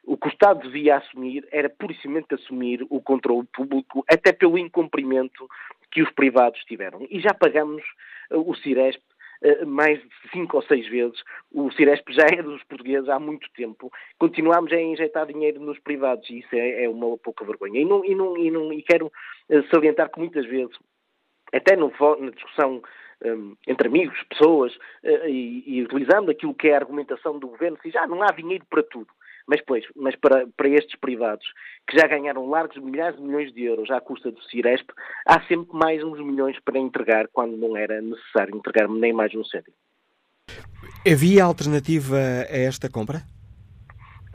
o 0.06 0.16
que 0.16 0.28
o 0.28 0.30
Estado 0.30 0.62
devia 0.62 0.96
assumir 0.96 1.46
era 1.50 1.68
puramente 1.68 2.34
assumir 2.34 2.86
o 2.88 3.02
controle 3.02 3.46
público, 3.52 4.04
até 4.08 4.32
pelo 4.32 4.56
incumprimento 4.56 5.48
que 5.90 6.00
os 6.00 6.10
privados 6.12 6.60
tiveram. 6.64 7.04
E 7.10 7.20
já 7.20 7.34
pagamos 7.34 7.82
uh, 8.30 8.48
o 8.48 8.54
Ciresp 8.54 9.02
uh, 9.42 9.66
mais 9.66 10.00
de 10.00 10.30
cinco 10.32 10.56
ou 10.56 10.62
seis 10.62 10.88
vezes. 10.88 11.20
O 11.52 11.70
Ciresp 11.72 12.08
já 12.10 12.26
é 12.32 12.40
dos 12.40 12.62
portugueses 12.64 13.08
há 13.08 13.18
muito 13.18 13.48
tempo. 13.54 13.90
Continuamos 14.18 14.72
a 14.72 14.80
injetar 14.80 15.26
dinheiro 15.26 15.60
nos 15.60 15.78
privados 15.80 16.28
e 16.30 16.38
isso 16.38 16.54
é, 16.54 16.84
é 16.84 16.88
uma 16.88 17.18
pouca 17.18 17.44
vergonha. 17.44 17.80
E, 17.80 17.84
não, 17.84 18.04
e, 18.04 18.14
não, 18.14 18.38
e, 18.38 18.50
não, 18.50 18.72
e 18.72 18.82
quero 18.82 19.06
uh, 19.06 19.62
salientar 19.70 20.10
que 20.10 20.20
muitas 20.20 20.46
vezes, 20.46 20.76
até 21.52 21.74
no, 21.74 21.92
na 22.20 22.30
discussão 22.30 22.80
um, 23.24 23.56
entre 23.66 23.88
amigos, 23.88 24.22
pessoas, 24.24 24.76
e, 25.02 25.64
e, 25.66 25.82
utilizando 25.82 26.30
aquilo 26.30 26.54
que 26.54 26.68
é 26.68 26.74
a 26.74 26.78
argumentação 26.78 27.38
do 27.38 27.48
governo, 27.48 27.78
se 27.80 27.90
já 27.90 28.06
não 28.06 28.22
há 28.22 28.26
dinheiro 28.26 28.66
para 28.68 28.82
tudo. 28.82 29.08
Mas, 29.46 29.60
pois, 29.64 29.84
mas 29.94 30.16
para, 30.16 30.46
para 30.56 30.68
estes 30.68 30.98
privados, 30.98 31.46
que 31.88 31.96
já 31.96 32.06
ganharam 32.06 32.48
largos 32.48 32.76
milhares 32.78 33.16
de 33.16 33.22
milhões 33.22 33.52
de 33.52 33.62
euros 33.62 33.90
à 33.90 34.00
custa 34.00 34.30
do 34.30 34.42
Ciresp, 34.44 34.90
há 35.24 35.40
sempre 35.42 35.76
mais 35.76 36.02
uns 36.02 36.18
milhões 36.18 36.58
para 36.64 36.78
entregar 36.78 37.28
quando 37.32 37.56
não 37.56 37.76
era 37.76 38.00
necessário 38.00 38.56
entregar 38.56 38.88
nem 38.88 39.12
mais 39.12 39.34
um 39.34 39.44
cêntimo. 39.44 39.74
Havia 41.06 41.44
alternativa 41.44 42.16
a 42.16 42.56
esta 42.56 42.90
compra? 42.90 43.22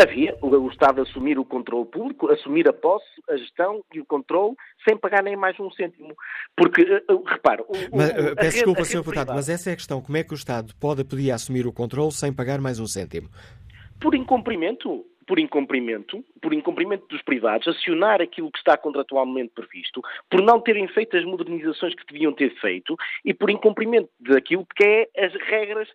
Havia 0.02 0.36
o 0.42 0.68
Estado 0.70 1.02
assumir 1.02 1.38
o 1.38 1.46
controle 1.46 1.86
público, 1.86 2.32
assumir 2.32 2.68
a 2.68 2.74
posse, 2.74 3.06
a 3.30 3.38
gestão 3.38 3.84
e 3.94 4.00
o 4.00 4.06
controle 4.06 4.56
sem 4.88 4.98
pagar 4.98 5.22
nem 5.22 5.36
mais 5.36 5.60
um 5.60 5.70
cêntimo. 5.70 6.16
Porque, 6.58 6.82
eh, 6.82 7.04
eh, 7.08 7.20
repara... 7.28 7.62
O, 7.64 7.74
mas, 7.96 8.10
o, 8.10 8.36
peço 8.36 8.52
desculpa, 8.56 8.84
Sr. 8.84 8.98
Deputado, 8.98 9.34
mas 9.34 9.48
essa 9.48 9.70
é 9.70 9.74
a 9.74 9.76
questão. 9.76 10.02
Como 10.02 10.18
é 10.18 10.24
que 10.24 10.34
o 10.34 10.36
Estado 10.36 10.74
pode 10.80 11.04
pedir 11.04 11.30
assumir 11.32 11.68
o 11.68 11.74
controle 11.74 12.12
sem 12.12 12.34
pagar 12.34 12.60
mais 12.60 12.80
um 12.80 12.88
cêntimo? 12.88 13.30
Por 14.02 14.16
incumprimento 14.16 15.06
por 15.28 15.40
incumprimento, 15.40 16.26
por 16.42 16.54
incumprimento 16.54 17.08
dos 17.08 17.22
privados, 17.22 17.66
acionar 17.66 18.22
aquilo 18.22 18.52
que 18.52 18.58
está 18.58 18.76
contratualmente 18.76 19.54
previsto, 19.56 20.02
por 20.30 20.42
não 20.42 20.60
terem 20.60 20.90
feito 20.90 21.16
as 21.16 21.24
modernizações 21.24 21.96
que 21.96 22.06
deviam 22.06 22.34
ter 22.34 22.54
feito 22.60 22.98
e 23.24 23.34
por 23.34 23.50
incumprimento 23.50 24.10
daquilo 24.20 24.68
que 24.76 24.84
é 24.84 25.26
as 25.26 25.34
regras 25.48 25.88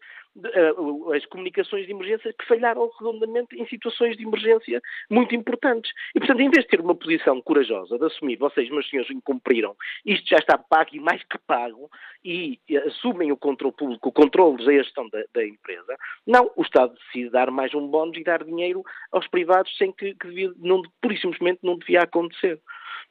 as 1.15 1.25
comunicações 1.27 1.87
de 1.87 1.93
emergência 1.93 2.33
que 2.33 2.47
falharam 2.47 2.91
redondamente 2.99 3.57
em 3.57 3.67
situações 3.67 4.17
de 4.17 4.25
emergência 4.25 4.81
muito 5.11 5.35
importantes. 5.35 5.91
E, 6.15 6.19
portanto, 6.19 6.41
em 6.41 6.51
vez 6.51 6.65
de 6.65 6.71
ter 6.71 6.81
uma 6.81 6.95
posição 6.95 7.41
corajosa 7.41 7.99
de 7.99 8.05
assumir, 8.05 8.37
vocês, 8.37 8.69
meus 8.71 8.89
senhores, 8.89 9.11
incumpriram, 9.11 9.75
isto 10.05 10.29
já 10.29 10.37
está 10.37 10.59
pago 10.59 10.91
e 10.93 11.01
mais 11.01 11.23
que 11.25 11.39
pago, 11.47 11.91
e 12.25 12.59
assumem 12.87 13.33
o 13.33 13.37
controle 13.37 13.75
público, 13.75 14.09
o 14.09 14.13
controle 14.13 14.65
da 14.65 14.73
gestão 14.73 15.09
da, 15.09 15.23
da 15.33 15.47
empresa, 15.47 15.97
não, 16.27 16.51
o 16.57 16.63
Estado 16.63 16.95
decide 16.95 17.31
dar 17.31 17.51
mais 17.51 17.75
um 17.75 17.87
bónus 17.87 18.17
e 18.17 18.25
dar 18.25 18.45
dinheiro 18.45 18.83
aos 19.13 19.27
privados 19.29 19.75
sem 19.77 19.93
que, 19.93 20.15
que 20.15 20.29
devia, 20.29 20.53
não, 20.59 20.83
pura 21.01 21.15
e 21.15 21.21
simplesmente 21.21 21.61
não 21.63 21.79
devia 21.79 22.03
acontecer. 22.03 22.61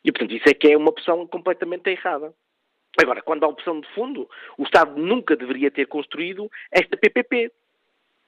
E, 0.03 0.11
portanto, 0.11 0.35
isso 0.35 0.47
é 0.47 0.53
que 0.53 0.71
é 0.71 0.77
uma 0.77 0.89
opção 0.89 1.25
completamente 1.27 1.89
errada. 1.89 2.33
Agora, 3.01 3.21
quando 3.21 3.43
há 3.43 3.47
opção 3.47 3.79
de 3.79 3.87
fundo, 3.93 4.29
o 4.57 4.63
Estado 4.63 4.99
nunca 4.99 5.35
deveria 5.35 5.71
ter 5.71 5.87
construído 5.87 6.49
esta 6.71 6.95
PPP. 6.95 7.51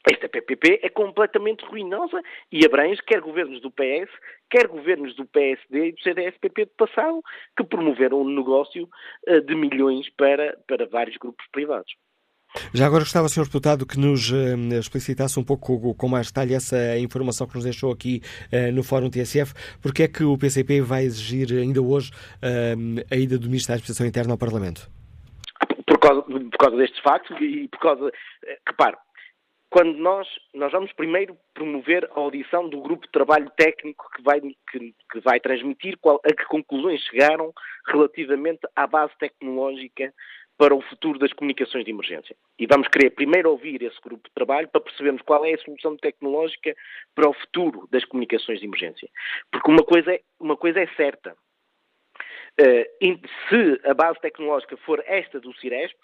Esta 0.09 0.29
PPP 0.29 0.79
é 0.83 0.89
completamente 0.89 1.65
ruinosa 1.65 2.21
e 2.49 2.65
abrange 2.65 3.01
quer 3.03 3.19
governos 3.19 3.61
do 3.61 3.69
PS, 3.69 4.09
quer 4.49 4.67
governos 4.67 5.13
do 5.15 5.25
PSD 5.25 5.87
e 5.87 5.91
do 5.91 6.01
CDS-PP 6.01 6.65
do 6.65 6.71
passado, 6.77 7.21
que 7.57 7.63
promoveram 7.63 8.21
um 8.21 8.29
negócio 8.29 8.87
eh, 9.25 9.41
de 9.41 9.53
milhões 9.53 10.09
para, 10.11 10.57
para 10.65 10.85
vários 10.85 11.17
grupos 11.17 11.45
privados. 11.51 11.93
Já 12.73 12.85
agora 12.85 13.03
gostava, 13.03 13.29
Sr. 13.29 13.45
Deputado, 13.45 13.85
que 13.85 13.99
nos 13.99 14.31
uh, 14.31 14.79
explicitasse 14.79 15.39
um 15.39 15.43
pouco 15.43 15.93
com 15.95 16.07
mais 16.07 16.27
detalhe 16.27 16.53
essa 16.53 16.97
informação 16.97 17.47
que 17.47 17.55
nos 17.55 17.63
deixou 17.63 17.91
aqui 17.91 18.21
uh, 18.51 18.71
no 18.73 18.83
Fórum 18.83 19.09
TSF. 19.09 19.53
Porque 19.81 20.03
é 20.03 20.07
que 20.07 20.23
o 20.23 20.37
PCP 20.37 20.81
vai 20.81 21.03
exigir 21.03 21.51
ainda 21.51 21.81
hoje 21.81 22.11
uh, 22.11 23.05
a 23.11 23.15
ida 23.15 23.37
do 23.37 23.47
Ministro 23.47 23.69
da 23.69 23.75
Administração 23.75 24.07
Interna 24.07 24.33
ao 24.33 24.37
Parlamento? 24.37 24.89
Por 25.85 25.99
causa, 25.99 26.21
por 26.21 26.57
causa 26.57 26.77
destes 26.77 26.99
factos 27.01 27.37
e 27.39 27.67
por 27.67 27.79
causa... 27.79 28.11
Repare, 28.67 28.97
quando 29.69 29.97
nós, 29.97 30.27
nós 30.53 30.71
vamos 30.71 30.93
primeiro 30.93 31.37
promover 31.53 32.09
a 32.15 32.19
audição 32.19 32.69
do 32.69 32.81
grupo 32.81 33.05
de 33.05 33.11
trabalho 33.11 33.49
técnico 33.57 34.05
que 34.15 34.21
vai, 34.21 34.39
que, 34.39 34.95
que 35.11 35.19
vai 35.19 35.39
transmitir 35.39 35.97
qual, 35.99 36.21
a 36.23 36.33
que 36.33 36.45
conclusões 36.45 37.01
chegaram 37.01 37.53
relativamente 37.87 38.61
à 38.75 38.87
base 38.87 39.11
tecnológica 39.19 40.13
para 40.57 40.73
o 40.73 40.81
futuro 40.81 41.19
das 41.19 41.31
comunicações 41.33 41.85
de 41.85 41.91
emergência. 41.91 42.35
E 42.57 42.65
vamos 42.65 42.87
querer 42.87 43.11
primeiro 43.11 43.51
ouvir 43.51 43.81
esse 43.83 43.99
grupo 44.01 44.27
de 44.27 44.33
trabalho 44.33 44.67
para 44.67 44.81
percebermos 44.81 45.21
qual 45.21 45.45
é 45.45 45.53
a 45.53 45.57
solução 45.59 45.95
tecnológica 45.95 46.75
para 47.13 47.29
o 47.29 47.33
futuro 47.33 47.87
das 47.91 48.03
comunicações 48.05 48.59
de 48.59 48.65
emergência. 48.65 49.07
Porque 49.51 49.69
uma 49.69 49.83
coisa 49.83 50.13
é, 50.13 50.21
uma 50.39 50.57
coisa 50.57 50.79
é 50.79 50.87
certa. 50.95 51.35
Uh, 52.59 53.27
se 53.49 53.87
a 53.87 53.93
base 53.93 54.19
tecnológica 54.19 54.75
for 54.77 55.03
esta 55.05 55.39
do 55.39 55.53
Ciresp, 55.57 55.95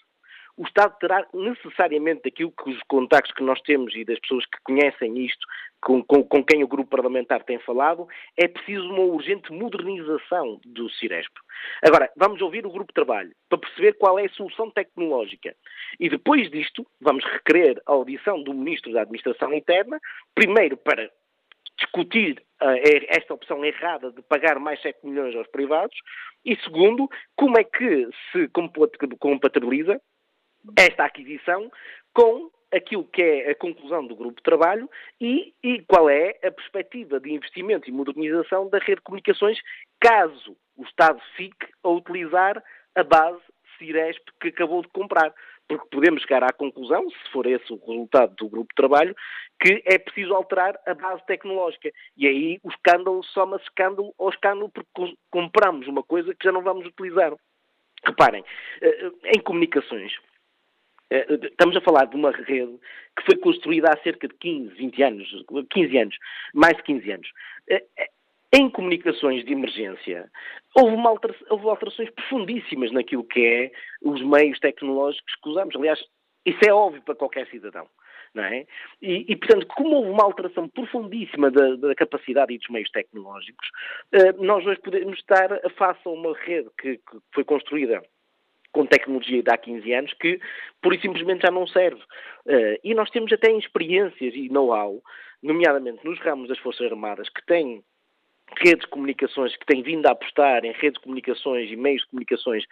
o 0.56 0.64
Estado 0.64 0.96
terá 1.00 1.26
necessariamente 1.34 2.22
daquilo 2.24 2.52
que 2.52 2.70
os 2.70 2.80
contactos 2.86 3.32
que 3.34 3.42
nós 3.42 3.60
temos 3.62 3.94
e 3.94 4.04
das 4.04 4.18
pessoas 4.20 4.44
que 4.46 4.58
conhecem 4.62 5.18
isto, 5.24 5.44
com, 5.80 6.02
com, 6.02 6.22
com, 6.22 6.44
quem 6.44 6.62
o 6.62 6.68
grupo 6.68 6.90
parlamentar 6.90 7.42
tem 7.42 7.58
falado, 7.58 8.06
é 8.36 8.46
preciso 8.46 8.88
uma 8.88 9.02
urgente 9.02 9.52
modernização 9.52 10.60
do 10.64 10.88
Ciresp. 10.90 11.32
Agora, 11.82 12.10
vamos 12.16 12.40
ouvir 12.40 12.64
o 12.64 12.70
grupo 12.70 12.88
de 12.88 12.94
trabalho 12.94 13.32
para 13.48 13.58
perceber 13.58 13.94
qual 13.94 14.18
é 14.18 14.26
a 14.26 14.30
solução 14.30 14.70
tecnológica. 14.70 15.54
E 15.98 16.08
depois 16.08 16.50
disto, 16.50 16.86
vamos 17.00 17.24
requerer 17.24 17.82
a 17.86 17.92
audição 17.92 18.42
do 18.42 18.54
Ministro 18.54 18.92
da 18.92 19.02
Administração 19.02 19.52
Interna, 19.52 20.00
primeiro 20.34 20.76
para 20.76 21.10
discutir 21.76 22.40
uh, 22.62 22.78
esta 23.08 23.34
opção 23.34 23.64
errada 23.64 24.12
de 24.12 24.22
pagar 24.22 24.60
mais 24.60 24.80
7 24.80 25.04
milhões 25.04 25.34
aos 25.34 25.48
privados, 25.48 25.96
e 26.44 26.56
segundo, 26.62 27.08
como 27.36 27.58
é 27.58 27.64
que 27.64 28.08
se 28.30 28.48
compatibiliza 29.18 30.00
esta 30.76 31.04
aquisição 31.04 31.70
com 32.12 32.50
aquilo 32.72 33.04
que 33.04 33.22
é 33.22 33.50
a 33.50 33.54
conclusão 33.54 34.06
do 34.06 34.16
grupo 34.16 34.36
de 34.36 34.42
trabalho 34.42 34.90
e, 35.20 35.54
e, 35.62 35.80
qual 35.82 36.10
é 36.10 36.36
a 36.42 36.50
perspectiva 36.50 37.20
de 37.20 37.32
investimento 37.32 37.88
e 37.88 37.92
modernização 37.92 38.68
da 38.68 38.78
rede 38.78 38.96
de 38.96 39.02
comunicações, 39.02 39.58
caso 40.00 40.56
o 40.76 40.82
Estado 40.84 41.20
fique 41.36 41.66
a 41.82 41.88
utilizar 41.88 42.62
a 42.94 43.02
base 43.04 43.40
Ciresp 43.78 44.22
que 44.40 44.48
acabou 44.48 44.82
de 44.82 44.88
comprar. 44.88 45.32
Porque 45.66 45.86
podemos 45.90 46.20
chegar 46.22 46.44
à 46.44 46.52
conclusão, 46.52 47.08
se 47.08 47.32
for 47.32 47.46
esse 47.46 47.72
o 47.72 47.76
resultado 47.76 48.34
do 48.36 48.50
grupo 48.50 48.68
de 48.68 48.74
trabalho, 48.74 49.16
que 49.58 49.82
é 49.86 49.98
preciso 49.98 50.34
alterar 50.34 50.78
a 50.86 50.92
base 50.92 51.24
tecnológica. 51.24 51.90
E 52.16 52.28
aí 52.28 52.60
o 52.62 52.68
escândalo 52.68 53.22
soma-se 53.24 53.64
escândalo 53.64 54.14
ao 54.18 54.28
escândalo 54.28 54.68
porque 54.68 55.16
compramos 55.30 55.86
uma 55.88 56.02
coisa 56.02 56.34
que 56.34 56.44
já 56.44 56.52
não 56.52 56.62
vamos 56.62 56.84
utilizar. 56.84 57.32
Reparem, 58.06 58.44
eh, 58.82 59.10
em 59.34 59.40
comunicações, 59.40 60.12
eh, 60.12 60.33
estamos 61.42 61.76
a 61.76 61.80
falar 61.80 62.06
de 62.06 62.16
uma 62.16 62.30
rede 62.30 62.78
que 63.16 63.24
foi 63.24 63.36
construída 63.36 63.90
há 63.90 64.02
cerca 64.02 64.26
de 64.26 64.34
15, 64.34 64.74
20 64.74 65.02
anos, 65.02 65.44
15 65.70 65.98
anos, 65.98 66.16
mais 66.52 66.76
de 66.76 66.82
15 66.82 67.10
anos. 67.12 67.28
Eh, 67.68 67.84
eh, 67.96 68.10
em 68.52 68.70
comunicações 68.70 69.44
de 69.44 69.52
emergência, 69.52 70.30
houve, 70.76 70.96
alteração, 71.06 71.46
houve 71.50 71.68
alterações 71.68 72.10
profundíssimas 72.10 72.92
naquilo 72.92 73.24
que 73.24 73.44
é 73.44 73.72
os 74.02 74.22
meios 74.22 74.58
tecnológicos 74.60 75.34
que 75.42 75.48
usamos. 75.48 75.74
Aliás, 75.76 76.00
isso 76.44 76.60
é 76.66 76.72
óbvio 76.72 77.02
para 77.02 77.14
qualquer 77.14 77.48
cidadão. 77.48 77.86
É? 78.36 78.66
e, 79.00 79.26
e, 79.28 79.36
portanto, 79.36 79.64
como 79.68 79.94
houve 79.94 80.10
uma 80.10 80.24
alteração 80.24 80.68
profundíssima 80.68 81.52
da, 81.52 81.76
da 81.76 81.94
capacidade 81.94 82.52
e 82.52 82.58
dos 82.58 82.68
meios 82.68 82.90
tecnológicos, 82.90 83.68
nós 84.40 84.66
hoje 84.66 84.80
podemos 84.80 85.16
estar 85.20 85.48
face 85.76 86.00
a 86.04 86.10
uma 86.10 86.36
rede 86.36 86.68
que, 86.76 86.96
que 86.96 87.18
foi 87.32 87.44
construída 87.44 88.02
com 88.74 88.84
tecnologia 88.84 89.42
de 89.42 89.50
há 89.50 89.56
15 89.56 89.92
anos 89.92 90.12
que, 90.14 90.38
por 90.82 90.92
e 90.92 91.00
simplesmente, 91.00 91.42
já 91.42 91.50
não 91.50 91.66
serve. 91.66 92.02
Uh, 92.44 92.76
e 92.82 92.92
nós 92.92 93.08
temos 93.10 93.32
até 93.32 93.50
experiências 93.52 94.34
e 94.34 94.48
know-how, 94.50 95.00
nomeadamente 95.42 96.04
nos 96.04 96.18
ramos 96.20 96.48
das 96.48 96.58
Forças 96.58 96.90
Armadas, 96.90 97.28
que 97.28 97.46
têm 97.46 97.82
redes 98.58 98.80
de 98.80 98.88
comunicações, 98.88 99.56
que 99.56 99.64
têm 99.64 99.82
vindo 99.82 100.06
a 100.06 100.10
apostar 100.10 100.64
em 100.64 100.72
redes 100.72 100.94
de 100.94 101.00
comunicações 101.00 101.70
e 101.70 101.76
meios 101.76 102.02
de 102.02 102.08
comunicações 102.08 102.64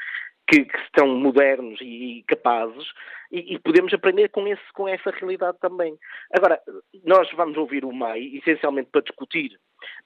que, 0.49 0.65
que 0.65 0.79
estão 0.79 1.07
modernos 1.07 1.81
e, 1.81 2.19
e 2.19 2.23
capazes 2.25 2.85
e, 3.31 3.55
e, 3.55 3.59
podemos 3.59 3.95
aprender 3.95 4.29
com, 4.29 4.47
esse, 4.47 4.73
com 4.75 4.89
essa 4.89 5.11
realidade 5.11 5.57
também. 5.61 5.97
Agora, 6.33 6.61
nós 7.05 7.31
vamos 7.33 7.57
ouvir 7.57 7.85
o 7.85 7.93
MAI 7.93 8.37
essencialmente 8.37 8.91
para 8.91 9.03
discutir 9.03 9.59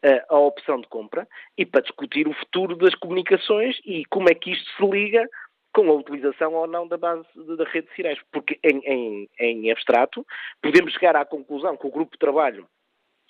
uh, 0.05 0.35
a 0.35 0.39
opção 0.39 0.81
de 0.81 0.89
compra 0.89 1.27
e 1.57 1.65
para 1.65 1.81
discutir 1.81 2.29
o 2.29 2.35
futuro 2.35 2.77
das 2.77 2.95
comunicações 2.95 3.81
e 3.85 4.05
como 4.07 4.29
é 4.29 4.35
que 4.35 4.53
isto 4.53 4.71
se 4.77 4.87
liga 4.87 5.27
com 5.77 5.91
a 5.91 5.95
utilização 5.95 6.55
ou 6.55 6.67
não 6.67 6.89
da 6.89 6.97
base 6.97 7.27
da 7.35 7.65
rede 7.65 7.89
de. 7.95 8.25
Porque, 8.33 8.59
em, 8.65 8.79
em, 8.79 9.29
em 9.39 9.71
abstrato, 9.71 10.27
podemos 10.63 10.95
chegar 10.95 11.15
à 11.15 11.23
conclusão 11.23 11.77
que 11.77 11.87
o 11.87 11.91
grupo 11.91 12.13
de 12.13 12.19
trabalho 12.19 12.67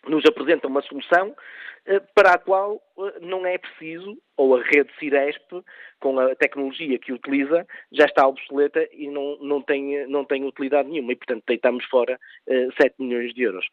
nos 0.07 0.25
apresenta 0.25 0.69
uma 0.69 0.81
solução 0.83 1.35
eh, 1.87 1.99
para 2.15 2.35
a 2.35 2.39
qual 2.39 2.81
eh, 3.01 3.19
não 3.21 3.45
é 3.45 3.59
preciso, 3.59 4.17
ou 4.37 4.55
a 4.55 4.63
rede 4.63 4.89
Ciresp, 4.97 5.43
com 5.99 6.21
a 6.21 6.37
tecnologia 6.37 6.97
que 7.01 7.13
utiliza, 7.13 7.67
já 7.91 8.05
está 8.05 8.29
obsoleta 8.29 8.89
e 8.93 9.09
não, 9.09 9.39
não, 9.41 9.61
tem, 9.61 10.07
não 10.07 10.25
tem 10.25 10.45
utilidade 10.45 10.89
nenhuma. 10.89 11.11
E, 11.11 11.17
portanto, 11.17 11.43
deitamos 11.49 11.85
fora 11.87 12.17
7 12.47 12.81
eh, 12.81 12.93
milhões 13.01 13.35
de 13.35 13.43
euros. 13.43 13.67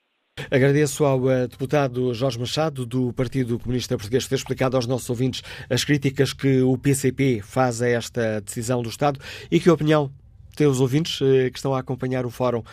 Agradeço 0.49 1.05
ao 1.05 1.19
deputado 1.47 2.13
Jorge 2.13 2.39
Machado, 2.39 2.85
do 2.85 3.13
Partido 3.13 3.59
Comunista 3.59 3.95
Português, 3.97 4.23
por 4.23 4.29
ter 4.29 4.35
explicado 4.35 4.75
aos 4.75 4.87
nossos 4.87 5.09
ouvintes 5.09 5.43
as 5.69 5.83
críticas 5.83 6.33
que 6.33 6.61
o 6.61 6.77
PCP 6.77 7.41
faz 7.43 7.81
a 7.81 7.87
esta 7.87 8.41
decisão 8.41 8.81
do 8.81 8.89
Estado 8.89 9.19
e 9.49 9.59
que 9.59 9.69
opinião 9.69 10.11
têm 10.55 10.67
os 10.67 10.79
ouvintes 10.79 11.17
que 11.17 11.57
estão 11.57 11.73
a 11.73 11.79
acompanhar 11.79 12.25
o 12.25 12.29
Fórum. 12.29 12.63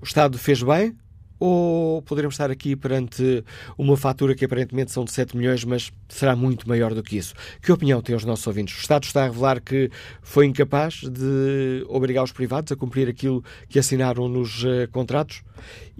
O 0.00 0.04
Estado 0.04 0.38
fez 0.38 0.62
bem 0.62 0.96
ou 1.38 2.02
poderemos 2.02 2.34
estar 2.34 2.50
aqui 2.50 2.74
perante 2.74 3.44
uma 3.76 3.96
fatura 3.96 4.34
que 4.34 4.44
aparentemente 4.44 4.92
são 4.92 5.04
de 5.04 5.12
7 5.12 5.36
milhões, 5.36 5.64
mas 5.64 5.92
será 6.08 6.34
muito 6.34 6.68
maior 6.68 6.94
do 6.94 7.02
que 7.02 7.16
isso? 7.16 7.34
Que 7.62 7.72
opinião 7.72 8.02
têm 8.02 8.16
os 8.16 8.24
nossos 8.24 8.46
ouvintes? 8.46 8.76
O 8.76 8.80
Estado 8.80 9.04
está 9.04 9.24
a 9.24 9.26
revelar 9.26 9.60
que 9.60 9.90
foi 10.22 10.46
incapaz 10.46 11.02
de 11.02 11.84
obrigar 11.88 12.24
os 12.24 12.32
privados 12.32 12.72
a 12.72 12.76
cumprir 12.76 13.08
aquilo 13.08 13.44
que 13.68 13.78
assinaram 13.78 14.28
nos 14.28 14.64
uh, 14.64 14.88
contratos? 14.90 15.42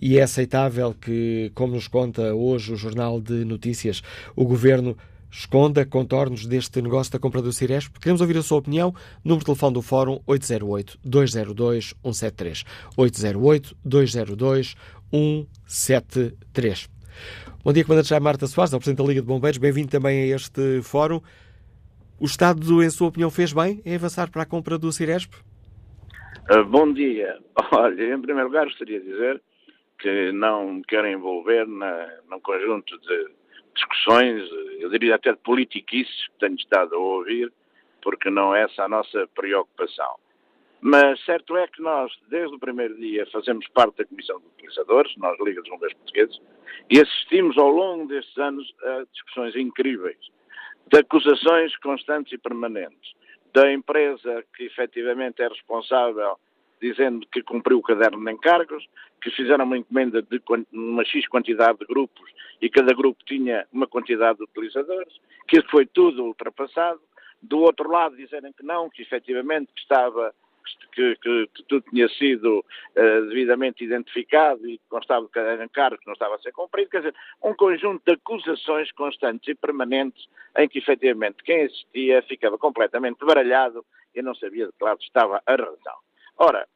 E 0.01 0.19
é 0.19 0.23
aceitável 0.23 0.95
que, 0.95 1.51
como 1.55 1.75
nos 1.75 1.89
conta 1.89 2.35
hoje 2.35 2.73
o 2.73 2.77
Jornal 2.77 3.21
de 3.21 3.45
Notícias, 3.45 4.03
o 4.37 4.45
Governo 4.45 4.97
esconda 5.31 5.85
contornos 5.85 6.47
deste 6.47 6.81
negócio 6.81 7.13
da 7.13 7.19
compra 7.19 7.43
do 7.43 7.53
Ciresp? 7.53 7.99
Queremos 8.01 8.21
ouvir 8.21 8.39
a 8.39 8.43
sua 8.43 8.59
opinião. 8.59 8.95
Número 9.25 9.41
de 9.41 9.47
telefone 9.47 9.75
do 9.75 9.83
Fórum 9.83 10.21
808-202-173. 10.27 12.65
808-202-173. 12.97 14.77
173. 15.11 16.89
Bom 17.65 17.73
dia, 17.73 17.85
Comandante 17.85 18.09
Jaime 18.09 18.25
Marta 18.25 18.47
Soares, 18.47 18.73
ao 18.73 18.81
Presidente 18.81 19.03
da 19.03 19.09
Liga 19.09 19.21
de 19.21 19.27
Bombeiros. 19.27 19.59
Bem-vindo 19.59 19.91
também 19.91 20.23
a 20.23 20.37
este 20.37 20.83
fórum. 20.83 21.21
O 22.21 22.25
Estado, 22.25 22.83
em 22.83 22.91
sua 22.91 23.09
opinião, 23.09 23.31
fez 23.31 23.53
bem 23.53 23.81
em 23.85 23.95
avançar 23.95 24.31
para 24.31 24.43
a 24.43 24.47
compra 24.47 24.79
do 24.79 24.93
Ciresp? 24.93 25.33
Uh, 26.51 26.65
bom 26.65 26.93
dia. 26.93 27.39
Olha, 27.73 28.15
em 28.15 28.21
primeiro 28.21 28.49
lugar, 28.49 28.65
gostaria 28.65 29.01
de 29.01 29.07
dizer 29.07 29.43
que 29.99 30.33
não 30.33 30.75
me 30.75 30.85
quero 30.85 31.09
envolver 31.09 31.67
na, 31.67 32.09
num 32.31 32.41
conjunto 32.41 32.99
de 33.01 33.29
discussões, 33.75 34.43
eu 34.79 34.91
diria 34.91 35.15
até 35.15 35.33
de 35.33 35.39
politiquices 35.39 36.27
que 36.29 36.39
tenho 36.41 36.57
estado 36.57 36.95
a 36.95 36.99
ouvir, 36.99 37.53
porque 38.03 38.31
não 38.31 38.55
é 38.55 38.65
essa 38.65 38.85
a 38.85 38.89
nossa 38.89 39.29
preocupação. 39.35 40.17
Mas 40.81 41.23
certo 41.25 41.57
é 41.57 41.67
que 41.67 41.83
nós, 41.83 42.13
desde 42.29 42.55
o 42.55 42.59
primeiro 42.59 42.97
dia, 42.97 43.27
fazemos 43.33 43.67
parte 43.69 43.97
da 43.99 44.05
Comissão 44.05 44.39
de 44.39 44.47
Utilizadores, 44.47 45.13
nós 45.17 45.37
Liga 45.41 45.61
dos 45.61 45.71
Bombeiros 45.71 45.97
Portugueses, 45.99 46.41
e 46.89 47.01
assistimos 47.01 47.59
ao 47.59 47.69
longo 47.69 48.07
destes 48.07 48.37
anos 48.39 48.73
a 48.83 49.05
discussões 49.13 49.57
incríveis, 49.57 50.19
de 50.87 50.99
acusações 50.99 51.77
constantes 51.79 52.33
e 52.33 52.39
permanentes, 52.39 53.13
da 53.53 53.73
empresa 53.73 54.45
que 54.57 54.65
efetivamente 54.65 55.43
é 55.43 55.49
responsável 55.49 56.39
dizendo 56.81 57.27
que 57.33 57.43
cumpriu 57.43 57.79
o 57.79 57.83
caderno 57.83 58.25
de 58.25 58.33
encargos, 58.33 58.87
que 59.21 59.31
fizeram 59.31 59.65
uma 59.65 59.77
encomenda 59.77 60.23
de 60.23 60.41
uma 60.73 61.05
X 61.05 61.27
quantidade 61.27 61.79
de 61.79 61.87
grupos 61.87 62.31
e 62.63 62.71
cada 62.71 62.95
grupo 62.95 63.19
tinha 63.25 63.67
uma 63.73 63.87
quantidade 63.87 64.39
de 64.39 64.45
utilizadores, 64.45 65.13
que 65.49 65.59
isso 65.59 65.69
foi 65.71 65.87
tudo 65.87 66.25
ultrapassado. 66.25 67.01
Do 67.43 67.59
outro 67.59 67.91
lado, 67.91 68.17
dizerem 68.17 68.53
que 68.53 68.65
não, 68.65 68.91
que 68.91 69.03
efetivamente 69.03 69.73
estava 69.77 70.33
que, 70.93 71.17
que, 71.17 71.47
que 71.55 71.63
tudo 71.65 71.85
tinha 71.91 72.09
sido 72.09 72.59
uh, 72.59 73.29
devidamente 73.29 73.85
identificado 73.85 74.69
e 74.69 74.81
constava 74.89 75.27
de 75.27 75.33
cada 75.33 75.65
encargo 75.65 75.99
que 75.99 76.07
não 76.07 76.15
estava 76.15 76.35
a 76.35 76.39
ser 76.39 76.53
cumprido, 76.53 76.91
quer 76.91 76.99
dizer, 76.99 77.15
um 77.43 77.55
conjunto 77.55 78.03
de 78.07 78.13
acusações 78.13 78.91
constantes 78.93 79.49
e 79.49 79.55
permanentes 79.55 80.29
em 80.57 80.69
que 80.69 80.79
efetivamente 80.79 81.43
quem 81.45 81.65
assistia 81.65 82.23
ficava 82.23 82.59
completamente 82.59 83.25
baralhado 83.25 83.85
e 84.15 84.23
não 84.23 84.35
sabia 84.35 84.67
de 84.67 84.73
que 84.73 84.85
lado 84.85 85.01
estava 85.03 85.43
a 85.47 85.53
razão. 85.53 85.99
Ora, 86.37 86.67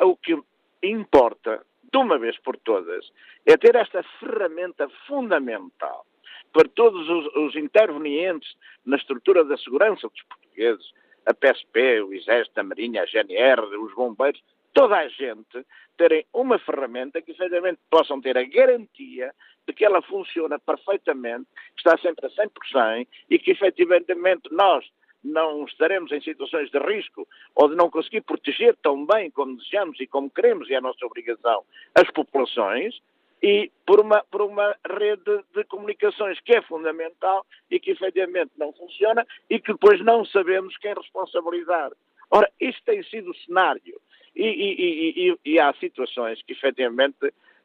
o 0.00 0.16
que 0.16 0.38
importa, 0.82 1.64
de 1.92 1.98
uma 1.98 2.18
vez 2.18 2.38
por 2.38 2.56
todas, 2.58 3.10
é 3.46 3.56
ter 3.56 3.74
esta 3.74 4.02
ferramenta 4.18 4.88
fundamental 5.06 6.06
para 6.52 6.68
todos 6.68 7.08
os, 7.08 7.26
os 7.36 7.56
intervenientes 7.56 8.56
na 8.84 8.96
estrutura 8.96 9.44
da 9.44 9.56
segurança 9.56 10.08
dos 10.08 10.22
portugueses, 10.22 10.92
a 11.26 11.34
PSP, 11.34 12.00
o 12.02 12.12
Exército, 12.12 12.60
a 12.60 12.62
Marinha, 12.62 13.02
a 13.02 13.06
GNR, 13.06 13.62
os 13.76 13.94
bombeiros, 13.94 14.42
toda 14.72 14.96
a 14.96 15.08
gente 15.08 15.64
terem 15.96 16.24
uma 16.32 16.58
ferramenta 16.58 17.20
que 17.20 17.32
efetivamente 17.32 17.80
possam 17.90 18.20
ter 18.20 18.36
a 18.38 18.44
garantia 18.44 19.34
de 19.66 19.74
que 19.74 19.84
ela 19.84 20.00
funciona 20.02 20.58
perfeitamente, 20.58 21.46
que 21.76 21.80
está 21.80 21.98
sempre 21.98 22.26
a 22.26 22.30
100% 22.30 23.06
e 23.28 23.38
que 23.38 23.50
efetivamente 23.50 24.48
nós 24.50 24.84
não 25.22 25.64
estaremos 25.64 26.10
em 26.12 26.20
situações 26.20 26.70
de 26.70 26.78
risco 26.78 27.28
ou 27.54 27.68
de 27.68 27.76
não 27.76 27.90
conseguir 27.90 28.22
proteger 28.22 28.74
tão 28.82 29.04
bem 29.04 29.30
como 29.30 29.56
desejamos 29.56 30.00
e 30.00 30.06
como 30.06 30.30
queremos, 30.30 30.68
e 30.68 30.74
é 30.74 30.78
a 30.78 30.80
nossa 30.80 31.04
obrigação, 31.04 31.62
as 31.94 32.10
populações, 32.10 32.98
e 33.42 33.70
por 33.86 34.00
uma, 34.00 34.22
por 34.30 34.42
uma 34.42 34.76
rede 34.86 35.44
de 35.54 35.64
comunicações 35.64 36.38
que 36.40 36.54
é 36.54 36.62
fundamental 36.62 37.46
e 37.70 37.80
que 37.80 37.92
efetivamente 37.92 38.52
não 38.58 38.72
funciona 38.72 39.26
e 39.48 39.58
que 39.58 39.72
depois 39.72 40.00
não 40.04 40.24
sabemos 40.24 40.76
quem 40.78 40.94
responsabilizar. 40.94 41.90
Ora, 42.30 42.50
isto 42.60 42.82
tem 42.84 43.02
sido 43.04 43.30
o 43.30 43.34
cenário. 43.34 44.00
E, 44.36 44.44
e, 44.46 45.30
e, 45.30 45.38
e 45.44 45.58
há 45.58 45.72
situações 45.74 46.40
que 46.42 46.52
efetivamente, 46.52 47.16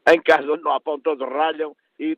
em 0.07 0.49
onde 0.49 0.63
não 0.63 0.71
há 0.71 0.79
pão, 0.79 0.99
todos 0.99 1.27
ralham 1.27 1.75
e, 1.99 2.17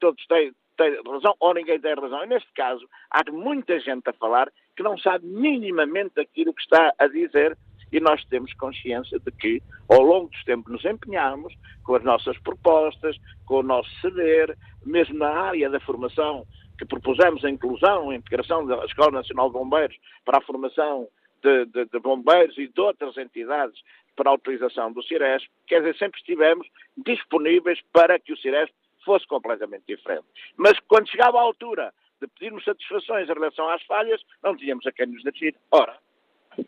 todos 0.00 0.26
têm, 0.26 0.52
têm 0.76 1.00
razão 1.06 1.34
ou 1.38 1.54
ninguém 1.54 1.78
tem 1.78 1.94
razão. 1.94 2.24
E 2.24 2.26
neste 2.26 2.52
caso, 2.52 2.88
há 3.10 3.22
muita 3.30 3.78
gente 3.78 4.08
a 4.08 4.12
falar 4.14 4.50
que 4.76 4.82
não 4.82 4.98
sabe 4.98 5.26
minimamente 5.26 6.18
aquilo 6.18 6.52
que 6.52 6.62
está 6.62 6.92
a 6.98 7.06
dizer 7.06 7.56
e 7.96 8.00
nós 8.00 8.22
temos 8.26 8.52
consciência 8.54 9.18
de 9.18 9.32
que, 9.32 9.62
ao 9.88 10.02
longo 10.02 10.28
dos 10.28 10.44
tempos, 10.44 10.70
nos 10.70 10.84
empenhamos 10.84 11.54
com 11.82 11.94
as 11.94 12.04
nossas 12.04 12.36
propostas, 12.40 13.16
com 13.46 13.60
o 13.60 13.62
nosso 13.62 13.88
saber, 14.02 14.56
mesmo 14.84 15.18
na 15.18 15.30
área 15.30 15.70
da 15.70 15.80
formação, 15.80 16.46
que 16.78 16.84
propusemos 16.84 17.42
a 17.42 17.48
inclusão, 17.48 18.10
a 18.10 18.14
integração 18.14 18.66
da 18.66 18.84
Escola 18.84 19.12
Nacional 19.12 19.46
de 19.46 19.54
Bombeiros 19.54 19.96
para 20.26 20.38
a 20.38 20.42
formação 20.42 21.08
de, 21.42 21.64
de, 21.66 21.86
de 21.86 21.98
bombeiros 21.98 22.58
e 22.58 22.68
de 22.68 22.80
outras 22.80 23.16
entidades 23.16 23.80
para 24.14 24.30
a 24.30 24.34
utilização 24.34 24.92
do 24.92 25.02
Ciresp, 25.02 25.48
quer 25.66 25.78
dizer, 25.80 25.96
sempre 25.96 26.18
estivemos 26.18 26.66
disponíveis 26.98 27.80
para 27.94 28.18
que 28.18 28.32
o 28.32 28.36
Ciresp 28.36 28.74
fosse 29.06 29.26
completamente 29.26 29.84
diferente. 29.88 30.26
Mas 30.56 30.78
quando 30.80 31.08
chegava 31.08 31.38
à 31.38 31.42
altura 31.42 31.94
de 32.20 32.26
pedirmos 32.28 32.62
satisfações 32.64 33.26
em 33.28 33.32
relação 33.32 33.70
às 33.70 33.82
falhas, 33.84 34.20
não 34.42 34.54
tínhamos 34.54 34.86
a 34.86 34.92
quem 34.92 35.06
nos 35.06 35.22
dirigir. 35.22 35.54
Ora, 35.70 35.98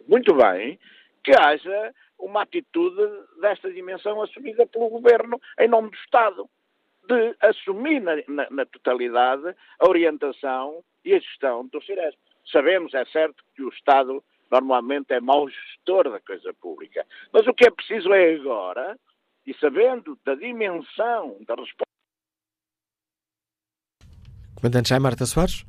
muito 0.07 0.35
bem, 0.35 0.79
que 1.29 1.37
haja 1.39 1.95
uma 2.19 2.43
atitude 2.43 3.03
desta 3.39 3.71
dimensão 3.71 4.23
assumida 4.23 4.67
pelo 4.67 4.89
Governo 4.89 5.39
em 5.61 5.69
nome 5.69 5.91
do 5.91 5.97
Estado, 5.97 6.49
de 7.07 7.37
assumir 7.41 8.01
na, 8.01 8.17
na, 8.27 8.49
na 8.51 8.65
totalidade 8.65 9.55
a 9.79 9.87
orientação 9.87 10.83
e 11.05 11.13
a 11.13 11.19
gestão 11.19 11.67
do 11.67 11.83
Ciresp. 11.83 12.19
Sabemos, 12.51 12.95
é 12.95 13.05
certo, 13.07 13.45
que 13.55 13.63
o 13.63 13.69
Estado 13.69 14.25
normalmente 14.51 15.13
é 15.13 15.21
mau 15.21 15.47
gestor 15.51 16.11
da 16.11 16.19
coisa 16.21 16.55
pública, 16.55 17.07
mas 17.31 17.47
o 17.47 17.53
que 17.53 17.67
é 17.67 17.71
preciso 17.71 18.11
é 18.15 18.35
agora, 18.35 18.99
e 19.47 19.53
sabendo 19.55 20.19
da 20.25 20.35
dimensão 20.35 21.37
da 21.47 21.55
resposta. 21.55 21.85
Comandante 24.57 24.89
Jaime 24.89 25.03
Marta 25.03 25.27
Soares? 25.27 25.67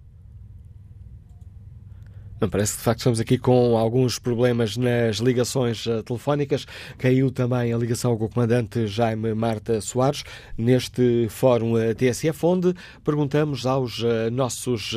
Não 2.40 2.50
parece 2.50 2.74
que 2.74 2.78
de 2.78 2.84
facto 2.86 3.00
estamos 3.00 3.20
aqui 3.20 3.38
com 3.38 3.78
alguns 3.78 4.18
problemas 4.18 4.78
nas 4.78 5.18
ligações 5.18 5.86
uh, 5.86 6.02
telefónicas. 6.04 6.66
Caiu 6.98 7.30
também 7.30 7.74
a 7.74 7.78
ligação 7.78 8.18
com 8.18 8.26
o 8.26 8.30
comandante 8.30 8.88
Jaime 8.88 9.34
Marta 9.34 9.82
Soares 9.82 10.24
neste 10.58 11.28
fórum 11.30 11.74
uh, 11.74 11.94
TSF, 11.94 12.46
onde 12.46 12.74
perguntamos 13.04 13.66
aos 13.66 14.00
uh, 14.00 14.32
nossos 14.32 14.96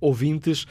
ouvintes 0.00 0.66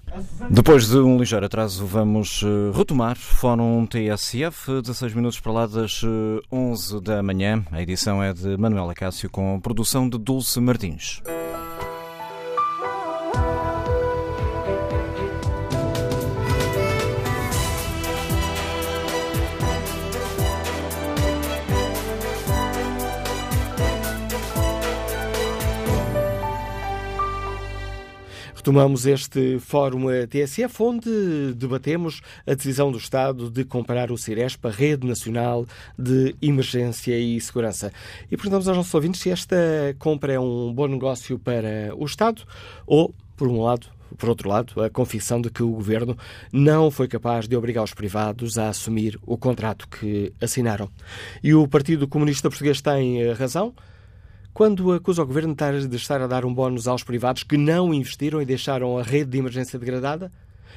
Depois 0.50 0.86
de 0.86 0.98
um 0.98 1.16
ligeiro 1.16 1.46
atraso, 1.46 1.86
vamos 1.86 2.42
uh, 2.42 2.72
retomar 2.72 3.16
Fórum 3.16 3.86
TSF, 3.86 4.82
16 4.82 5.14
minutos 5.14 5.40
para 5.40 5.52
lá 5.52 5.66
das 5.66 6.02
uh, 6.02 6.40
eh, 6.40 6.42
11 6.52 7.00
da 7.00 7.22
manhã. 7.22 7.64
A 7.72 7.80
edição 7.80 8.22
é 8.22 8.34
de 8.34 8.58
Manuela 8.58 8.94
Cássio 8.94 9.30
com 9.30 9.58
produção 9.60 10.06
de 10.06 10.18
Dulce 10.18 10.60
Martins. 10.60 11.22
Retomamos 28.68 29.06
este 29.06 29.58
fórum 29.60 30.08
TSF, 30.28 30.82
onde 30.82 31.54
debatemos 31.54 32.20
a 32.46 32.52
decisão 32.52 32.92
do 32.92 32.98
Estado 32.98 33.50
de 33.50 33.64
comprar 33.64 34.12
o 34.12 34.18
Ciresp, 34.18 34.62
a 34.66 34.70
Rede 34.70 35.06
Nacional 35.06 35.64
de 35.98 36.36
Emergência 36.42 37.18
e 37.18 37.40
Segurança. 37.40 37.90
E 38.30 38.36
perguntamos 38.36 38.68
aos 38.68 38.76
nossos 38.76 38.92
ouvintes 38.92 39.22
se 39.22 39.30
esta 39.30 39.56
compra 39.98 40.34
é 40.34 40.38
um 40.38 40.70
bom 40.70 40.86
negócio 40.86 41.38
para 41.38 41.94
o 41.96 42.04
Estado 42.04 42.42
ou, 42.86 43.14
por 43.38 43.48
um 43.48 43.62
lado, 43.62 43.86
por 44.18 44.28
outro 44.28 44.50
lado, 44.50 44.82
a 44.82 44.90
confissão 44.90 45.40
de 45.40 45.48
que 45.48 45.62
o 45.62 45.70
governo 45.70 46.14
não 46.52 46.90
foi 46.90 47.08
capaz 47.08 47.48
de 47.48 47.56
obrigar 47.56 47.82
os 47.82 47.94
privados 47.94 48.58
a 48.58 48.68
assumir 48.68 49.18
o 49.24 49.38
contrato 49.38 49.88
que 49.88 50.30
assinaram. 50.42 50.90
E 51.42 51.54
o 51.54 51.66
Partido 51.66 52.06
Comunista 52.06 52.50
Português 52.50 52.82
tem 52.82 53.32
razão 53.32 53.72
quando 54.58 54.92
acusa 54.92 55.22
o 55.22 55.26
governo 55.26 55.54
de 55.54 55.94
estar 55.94 56.20
a 56.20 56.26
dar 56.26 56.44
um 56.44 56.52
bónus 56.52 56.88
aos 56.88 57.04
privados 57.04 57.44
que 57.44 57.56
não 57.56 57.94
investiram 57.94 58.42
e 58.42 58.44
deixaram 58.44 58.98
a 58.98 59.04
rede 59.04 59.30
de 59.30 59.38
emergência 59.38 59.78
degradada? 59.78 60.32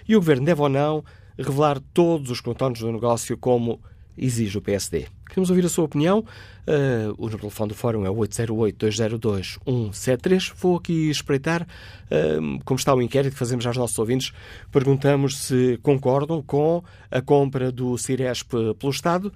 E 0.07 0.15
o 0.15 0.19
governo 0.19 0.45
deve 0.45 0.61
ou 0.61 0.69
não 0.69 1.03
revelar 1.35 1.81
todos 1.91 2.29
os 2.29 2.39
contornos 2.39 2.79
do 2.79 2.91
negócio 2.91 3.35
como 3.35 3.81
exige 4.15 4.55
o 4.55 4.61
PSD? 4.61 5.07
Queremos 5.27 5.49
ouvir 5.49 5.65
a 5.65 5.69
sua 5.69 5.85
opinião. 5.85 6.19
Uh, 6.19 7.15
o 7.17 7.27
telefone 7.27 7.69
do 7.69 7.75
Fórum 7.75 8.05
é 8.05 8.09
808-202-173. 8.09 10.53
Vou 10.57 10.77
aqui 10.77 11.09
espreitar 11.09 11.63
uh, 11.63 12.59
como 12.63 12.77
está 12.77 12.93
o 12.93 13.01
inquérito 13.01 13.33
que 13.33 13.39
fazemos 13.39 13.65
aos 13.65 13.77
nossos 13.77 13.97
ouvintes. 13.97 14.31
Perguntamos 14.71 15.39
se 15.39 15.79
concordam 15.81 16.43
com 16.43 16.83
a 17.09 17.19
compra 17.19 17.71
do 17.71 17.97
Ciresp 17.97 18.51
pelo 18.77 18.91
Estado 18.91 19.33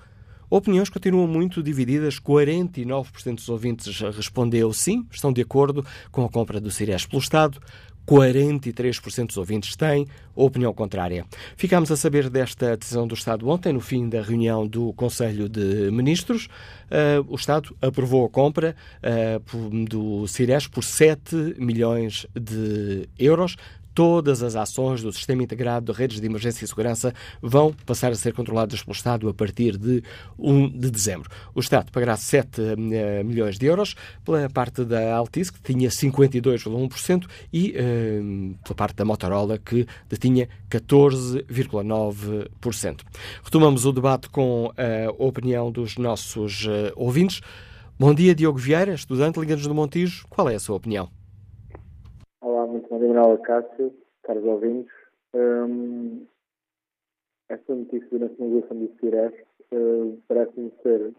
Opiniões 0.50 0.90
continuam 0.90 1.28
muito 1.28 1.62
divididas. 1.62 2.20
49% 2.20 3.36
dos 3.36 3.50
ouvintes 3.50 4.00
respondeu 4.16 4.72
sim, 4.74 5.06
estão 5.12 5.32
de 5.32 5.42
acordo 5.42 5.86
com 6.12 6.24
a 6.24 6.30
compra 6.30 6.60
do 6.60 6.72
Cires 6.72 7.06
pelo 7.06 7.22
Estado. 7.22 7.60
43% 8.06 9.28
dos 9.28 9.38
ouvintes 9.38 9.76
têm 9.76 10.08
opinião 10.36 10.74
contrária. 10.74 11.26
Ficámos 11.58 11.92
a 11.92 11.98
saber 11.98 12.30
desta 12.30 12.78
decisão 12.78 13.08
do 13.08 13.16
Estado 13.16 13.48
ontem, 13.50 13.74
no 13.74 13.82
fim 13.82 14.08
da 14.08 14.22
reunião 14.22 14.68
do 14.68 14.94
Conselho 14.94 15.50
de 15.50 15.90
Ministros. 15.92 16.46
Uh, 16.86 17.26
o 17.28 17.36
Estado 17.36 17.76
aprovou 17.82 18.26
a 18.26 18.30
compra 18.30 18.76
uh, 19.02 19.86
do 19.86 20.28
Cires 20.28 20.68
por 20.68 20.84
7 20.84 21.56
milhões 21.58 22.28
de 22.40 23.10
euros 23.18 23.56
todas 23.96 24.44
as 24.44 24.56
ações 24.58 25.02
do 25.02 25.12
Sistema 25.14 25.42
Integrado 25.42 25.92
de 25.92 25.98
Redes 25.98 26.20
de 26.20 26.28
Emergência 26.28 26.66
e 26.66 26.68
Segurança 26.68 27.14
vão 27.42 27.74
passar 27.86 28.12
a 28.12 28.16
ser 28.16 28.34
controladas 28.34 28.84
pelo 28.84 28.94
Estado 28.94 29.30
a 29.30 29.34
partir 29.34 29.78
de 29.78 30.04
1 30.38 30.68
de 30.70 30.92
dezembro. 30.92 31.30
O 31.56 31.62
Estado 31.62 31.90
pagará 31.92 32.18
7 32.18 32.62
eh, 32.62 32.76
milhões 33.24 33.58
de 33.58 33.66
euros 33.66 33.96
pela 34.26 34.50
parte 34.50 34.84
da 34.84 35.16
Altice, 35.16 35.54
que 35.54 35.62
tinha 35.62 35.88
52,1%, 35.90 37.26
e 37.54 37.74
eh, 37.76 38.20
pela 38.64 38.76
parte 38.76 38.98
da 38.98 39.06
Motorola, 39.06 39.58
que 39.58 39.88
detinha 40.10 40.50
14,9%. 40.70 43.00
Retomamos 43.44 43.86
o 43.86 43.94
debate 43.94 44.30
com 44.30 44.74
a 44.78 45.10
opinião 45.18 45.72
dos 45.72 45.98
nossos 45.98 46.68
eh, 46.68 46.92
ouvintes. 46.98 47.40
Bom 47.98 48.14
dia, 48.14 48.36
Diogo 48.36 48.60
Vieira, 48.60 48.94
estudante, 48.94 49.40
Liga-nos 49.40 49.66
do 49.66 49.74
Montijo. 49.74 50.26
Qual 50.30 50.50
é 50.50 50.56
a 50.56 50.60
sua 50.60 50.76
opinião? 50.76 51.10
Manuela 53.16 53.38
Cássio, 53.38 53.96
caros 54.24 54.44
ouvintes. 54.44 54.92
Um, 55.34 56.26
esta 57.48 57.74
notícia 57.74 58.20
da 58.20 58.28
nacionalização 58.28 58.78
do 58.78 59.00
CIRES 59.00 59.34
uh, 59.72 60.22
parece-me 60.28 60.72
ser 60.84 61.14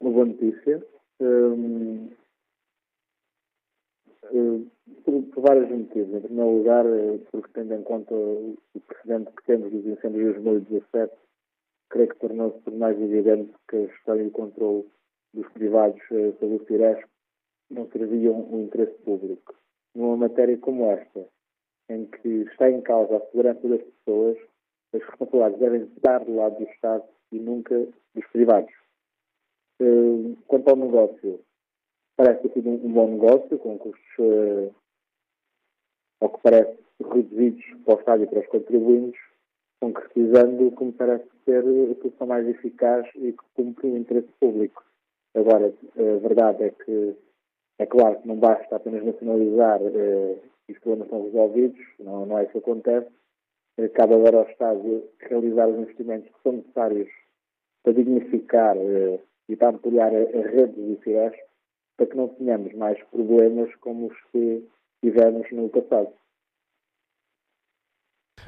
uma 0.00 0.10
boa 0.10 0.26
notícia. 0.26 0.86
Um, 1.18 2.10
uh, 4.24 4.70
por, 5.02 5.22
por, 5.22 5.40
vários 5.40 5.70
motivos. 5.70 6.14
Em 6.14 6.20
primeiro 6.20 6.58
lugar, 6.58 6.84
uh, 6.84 7.18
porque 7.32 7.48
tendo 7.54 7.72
em 7.72 7.82
conta 7.82 8.14
o 8.14 8.58
precedente 8.86 9.30
que 9.32 9.44
temos 9.46 9.72
dos 9.72 9.86
incêndios 9.86 10.34
de 10.34 10.42
2017, 10.42 11.14
creio 11.88 12.08
que 12.10 12.18
tornou-se 12.18 12.58
por 12.60 12.74
mais 12.74 13.00
evidente 13.00 13.50
que 13.70 13.76
a 13.76 13.86
gestão 13.86 14.16
e 14.16 14.26
o 14.26 14.30
controle 14.30 14.86
dos 15.32 15.48
privados 15.52 16.02
sobre 16.38 16.56
o 16.56 16.66
CIRES 16.66 17.02
não 17.70 17.88
serviam 17.88 18.46
o 18.52 18.60
interesse 18.60 18.98
público 18.98 19.54
numa 19.96 20.16
matéria 20.16 20.56
como 20.58 20.90
esta, 20.90 21.26
em 21.88 22.04
que 22.06 22.28
está 22.50 22.70
em 22.70 22.80
causa 22.82 23.16
a 23.16 23.26
segurança 23.30 23.66
das 23.66 23.82
pessoas, 23.82 24.36
as 24.94 25.02
responsabilidades 25.02 25.58
devem 25.58 25.82
estar 25.82 26.24
do 26.24 26.36
lado 26.36 26.56
do 26.56 26.70
Estado 26.70 27.04
e 27.32 27.38
nunca 27.38 27.74
dos 28.14 28.26
privados. 28.32 28.72
Eh, 29.80 30.36
quanto 30.46 30.68
ao 30.68 30.76
negócio, 30.76 31.40
parece 32.16 32.42
ter 32.42 32.52
sido 32.54 32.70
um 32.70 32.92
bom 32.92 33.08
negócio, 33.08 33.58
com 33.58 33.78
custos, 33.78 34.18
uh, 34.18 34.74
ao 36.20 36.30
que 36.30 36.42
parece, 36.42 36.78
reduzidos 36.98 37.64
para 37.84 37.94
o 37.94 37.98
Estado 37.98 38.22
e 38.22 38.26
para 38.26 38.40
os 38.40 38.46
contribuintes, 38.46 39.20
concretizando 39.80 40.70
como 40.72 40.92
parece 40.92 41.28
ser 41.44 41.60
a 41.60 41.94
solução 42.00 42.26
mais 42.26 42.48
eficaz 42.48 43.06
e 43.16 43.32
que 43.32 43.44
cumpre 43.54 43.86
o 43.86 43.96
interesse 43.96 44.28
público. 44.40 44.82
Agora, 45.34 45.66
a 45.66 46.18
verdade 46.26 46.64
é 46.64 46.70
que 46.70 47.16
é 47.78 47.86
claro 47.86 48.20
que 48.20 48.28
não 48.28 48.36
basta 48.36 48.76
apenas 48.76 49.04
nacionalizar 49.04 49.80
eh, 49.82 50.36
e 50.68 50.72
os 50.72 50.78
problemas 50.78 51.08
são 51.08 51.24
resolvidos, 51.24 51.86
não, 52.00 52.26
não 52.26 52.38
é 52.38 52.44
isso 52.44 52.52
que 52.52 52.58
acontece. 52.58 53.08
Eh, 53.78 53.88
cabe 53.88 54.14
agora 54.14 54.38
ao 54.38 54.48
Estado 54.48 55.04
realizar 55.20 55.68
os 55.68 55.78
investimentos 55.78 56.28
que 56.28 56.42
são 56.42 56.52
necessários 56.52 57.08
para 57.82 57.92
dignificar 57.92 58.76
eh, 58.76 59.20
e 59.48 59.56
para 59.56 59.68
ampliar 59.68 60.12
a, 60.14 60.18
a 60.18 60.42
rede 60.42 60.72
de 60.72 60.92
ICS 60.92 61.36
para 61.96 62.06
que 62.06 62.16
não 62.16 62.28
tenhamos 62.28 62.72
mais 62.74 63.02
problemas 63.04 63.74
como 63.76 64.06
os 64.06 64.16
que 64.32 64.66
tivemos 65.02 65.46
no 65.52 65.68
passado. 65.68 66.08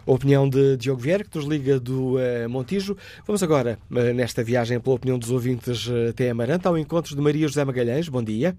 A 0.07 0.13
opinião 0.13 0.49
de 0.49 0.77
Diogo 0.79 1.01
Vieira, 1.01 1.25
que 1.25 1.37
nos 1.37 1.47
liga 1.47 1.79
do 1.79 2.17
uh, 2.17 2.49
Montijo. 2.49 2.97
Vamos 3.27 3.43
agora, 3.43 3.79
uh, 3.91 4.15
nesta 4.15 4.43
viagem, 4.43 4.81
pela 4.81 4.97
opinião 4.97 5.19
dos 5.19 5.31
ouvintes 5.31 5.87
até 6.09 6.31
Amarante, 6.31 6.67
ao 6.67 6.79
encontro 6.79 7.15
de 7.15 7.21
Maria 7.21 7.47
José 7.47 7.63
Magalhães. 7.65 8.09
Bom 8.09 8.23
dia. 8.23 8.57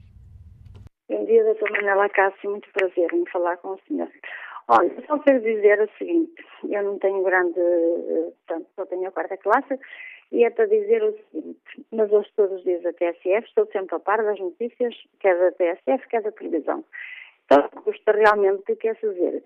Manela 1.82 2.10
Cássio. 2.10 2.52
Muito 2.52 2.70
prazer 2.74 3.14
em 3.14 3.26
falar 3.28 3.58
com 3.58 3.70
o 3.70 3.80
senhor. 3.88 4.10
Olha, 4.68 4.94
só 5.08 5.18
quero 5.20 5.42
dizer 5.42 5.82
o 5.82 5.90
seguinte. 5.98 6.46
Eu 6.70 6.84
não 6.84 7.00
tenho 7.00 7.24
grande... 7.24 7.60
Portanto, 8.48 8.68
só 8.76 8.86
tenho 8.86 9.08
a 9.08 9.12
quarta 9.12 9.38
classe. 9.38 9.80
E 10.32 10.44
é 10.44 10.50
para 10.50 10.68
dizer 10.68 11.02
o 11.04 11.18
seguinte. 11.32 11.86
Mas 11.92 12.12
ouço 12.12 12.32
todos 12.36 12.58
os 12.58 12.64
dias 12.64 12.86
a 12.86 12.94
TSF. 12.94 13.48
Estou 13.48 13.66
sempre 13.68 13.96
a 13.96 14.00
par 14.00 14.24
das 14.24 14.40
notícias, 14.40 14.96
quer 15.20 15.38
da 15.40 15.52
TSF, 15.52 16.08
quer 16.10 16.22
da 16.22 16.32
televisão. 16.32 16.84
Então, 17.46 17.68
custa 17.84 18.12
realmente, 18.12 18.76
quer 18.76 18.96
dizer... 18.96 19.44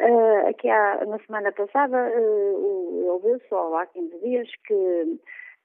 Uh, 0.00 0.48
aqui 0.48 0.68
há, 0.68 1.04
na 1.04 1.18
semana 1.20 1.52
passada, 1.52 2.10
uh, 2.18 3.06
ouviu 3.08 3.40
só 3.48 3.76
há 3.76 3.86
15 3.86 4.18
dias 4.20 4.48
que, 4.66 5.20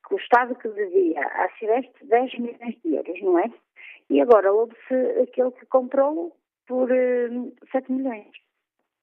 que, 0.07 0.13
o 0.13 0.17
Estado 0.17 0.53
que 0.55 0.67
devia 0.67 1.21
à 1.21 1.49
Ciresp 1.57 1.91
10 2.03 2.37
milhões 2.37 2.75
de 2.83 2.95
euros, 2.95 3.21
não 3.21 3.39
é? 3.39 3.51
E 4.09 4.21
agora 4.21 4.51
houve-se 4.51 4.93
aquele 5.21 5.51
que 5.51 5.65
comprou 5.65 6.35
por 6.67 6.89
uh, 6.91 7.55
7 7.71 7.91
milhões. 7.91 8.31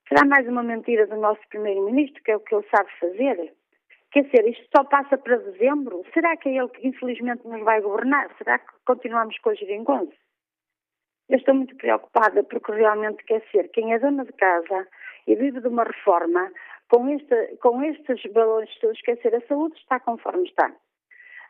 Será 0.07 0.25
mais 0.25 0.47
uma 0.47 0.63
mentira 0.63 1.07
do 1.07 1.15
nosso 1.17 1.41
Primeiro-Ministro, 1.49 2.21
que 2.23 2.31
é 2.31 2.35
o 2.35 2.39
que 2.39 2.53
ele 2.53 2.67
sabe 2.69 2.89
fazer? 2.99 3.53
Quer 4.11 4.23
dizer, 4.23 4.47
isto 4.47 4.65
só 4.75 4.83
passa 4.83 5.17
para 5.17 5.37
dezembro? 5.37 6.03
Será 6.13 6.37
que 6.37 6.49
é 6.49 6.57
ele 6.57 6.69
que 6.69 6.87
infelizmente 6.87 7.45
nos 7.47 7.61
vai 7.63 7.81
governar? 7.81 8.29
Será 8.37 8.59
que 8.59 8.71
continuamos 8.85 9.37
com 9.39 9.49
a 9.49 9.55
geringonça? 9.55 10.13
Eu 11.27 11.37
estou 11.37 11.55
muito 11.55 11.75
preocupada 11.75 12.43
porque 12.43 12.71
realmente 12.71 13.23
quer 13.23 13.43
ser 13.51 13.69
quem 13.69 13.93
é 13.93 13.99
dona 13.99 14.25
de 14.25 14.33
casa 14.33 14.87
e 15.27 15.35
vive 15.35 15.59
de 15.59 15.67
uma 15.67 15.83
reforma, 15.83 16.51
com, 16.87 17.09
este, 17.09 17.57
com 17.57 17.83
estes 17.83 18.31
valores 18.31 18.69
todos, 18.79 19.01
quer 19.01 19.17
dizer, 19.17 19.35
a 19.35 19.47
saúde 19.47 19.75
está 19.79 19.99
conforme 19.99 20.47
está. 20.47 20.71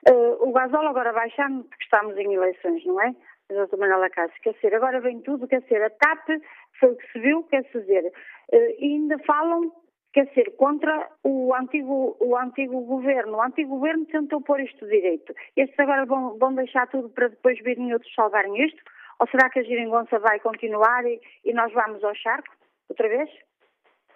Uh, 0.10 0.47
o 0.47 0.53
gasóleo 0.53 0.89
agora 0.89 1.12
baixando 1.12 1.66
porque 1.66 1.84
estamos 1.84 2.18
em 2.18 2.34
eleições, 2.34 2.86
não 2.86 3.01
é? 3.01 3.14
Doutor 3.49 3.77
Manuela 3.77 4.09
Cássio, 4.09 4.41
quer 4.41 4.53
dizer, 4.53 4.73
agora 4.73 4.99
vem 4.99 5.21
tudo, 5.21 5.47
quer 5.47 5.61
dizer, 5.61 5.81
a 5.83 5.89
TAP 5.91 6.41
foi 6.79 6.89
o 6.89 6.95
que 6.95 7.11
se 7.11 7.19
viu, 7.19 7.43
quer 7.43 7.61
dizer, 7.61 8.11
uh, 8.51 8.75
e 8.79 8.85
ainda 8.85 9.19
falam, 9.19 9.71
quer 10.13 10.25
dizer, 10.25 10.55
contra 10.55 11.11
o 11.23 11.53
antigo, 11.53 12.17
o 12.19 12.35
antigo 12.35 12.81
governo. 12.81 13.37
O 13.37 13.41
antigo 13.43 13.69
governo 13.69 14.05
tentou 14.07 14.41
pôr 14.41 14.61
isto 14.61 14.87
direito. 14.87 15.31
Estes 15.55 15.79
agora 15.79 16.05
vão, 16.05 16.37
vão 16.39 16.55
deixar 16.55 16.87
tudo 16.87 17.09
para 17.09 17.27
depois 17.27 17.59
virem 17.61 17.93
outros 17.93 18.13
salvarem 18.15 18.65
isto? 18.65 18.81
Ou 19.19 19.27
será 19.27 19.47
que 19.49 19.59
a 19.59 19.63
geringonça 19.63 20.17
vai 20.17 20.39
continuar 20.39 21.05
e, 21.05 21.21
e 21.45 21.53
nós 21.53 21.71
vamos 21.71 22.03
ao 22.03 22.15
charco 22.15 22.51
outra 22.89 23.07
vez? 23.07 23.29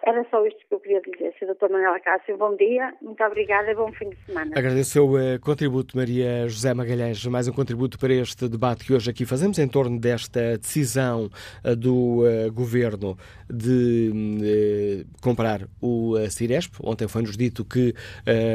Era 0.02 0.24
só 0.30 0.44
isto 0.46 0.58
que 0.66 0.74
eu 0.74 0.80
queria 0.80 1.00
dizer. 1.02 1.34
Sr. 1.38 1.54
Dr. 1.54 1.70
Manuela 1.70 2.00
Cássio, 2.00 2.36
bom 2.36 2.56
dia, 2.56 2.94
muito 3.02 3.22
obrigada 3.22 3.70
e 3.70 3.74
bom 3.74 3.92
fim 3.92 4.08
de 4.08 4.16
semana. 4.24 4.50
Agradeço 4.56 4.90
o 4.90 4.92
seu 4.92 5.34
uh, 5.34 5.40
contributo, 5.40 5.96
Maria 5.96 6.48
José 6.48 6.72
Magalhães, 6.72 7.24
mais 7.26 7.46
um 7.48 7.52
contributo 7.52 7.98
para 7.98 8.14
este 8.14 8.48
debate 8.48 8.84
que 8.84 8.94
hoje 8.94 9.10
aqui 9.10 9.26
fazemos 9.26 9.58
em 9.58 9.68
torno 9.68 10.00
desta 10.00 10.56
decisão 10.56 11.30
uh, 11.64 11.76
do 11.76 12.22
uh, 12.22 12.52
Governo 12.52 13.18
de 13.48 15.04
comprar 15.20 15.62
o 15.82 16.14
Ciresp. 16.30 16.76
Ontem 16.82 17.08
foi-nos 17.08 17.36
dito 17.36 17.64
que 17.64 17.94